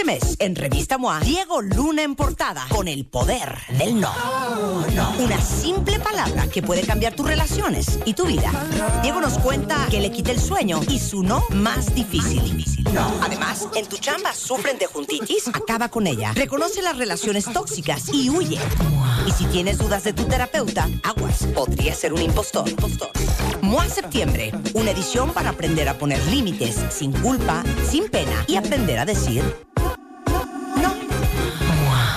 [0.00, 4.10] Este mes, en Revista MOA, Diego Luna en portada con el poder del no.
[5.18, 8.50] Una simple palabra que puede cambiar tus relaciones y tu vida.
[9.02, 12.64] Diego nos cuenta que le quita el sueño y su no más difícil.
[12.94, 13.12] No.
[13.22, 16.32] Además, en tu chamba sufren de juntitis, acaba con ella.
[16.34, 18.58] Reconoce las relaciones tóxicas y huye.
[19.26, 22.64] Y si tienes dudas de tu terapeuta, aguas, podría ser un impostor.
[23.70, 28.98] MOA Septiembre, una edición para aprender a poner límites sin culpa, sin pena y aprender
[28.98, 29.44] a decir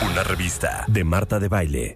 [0.10, 1.96] Una revista de Marta de Baile.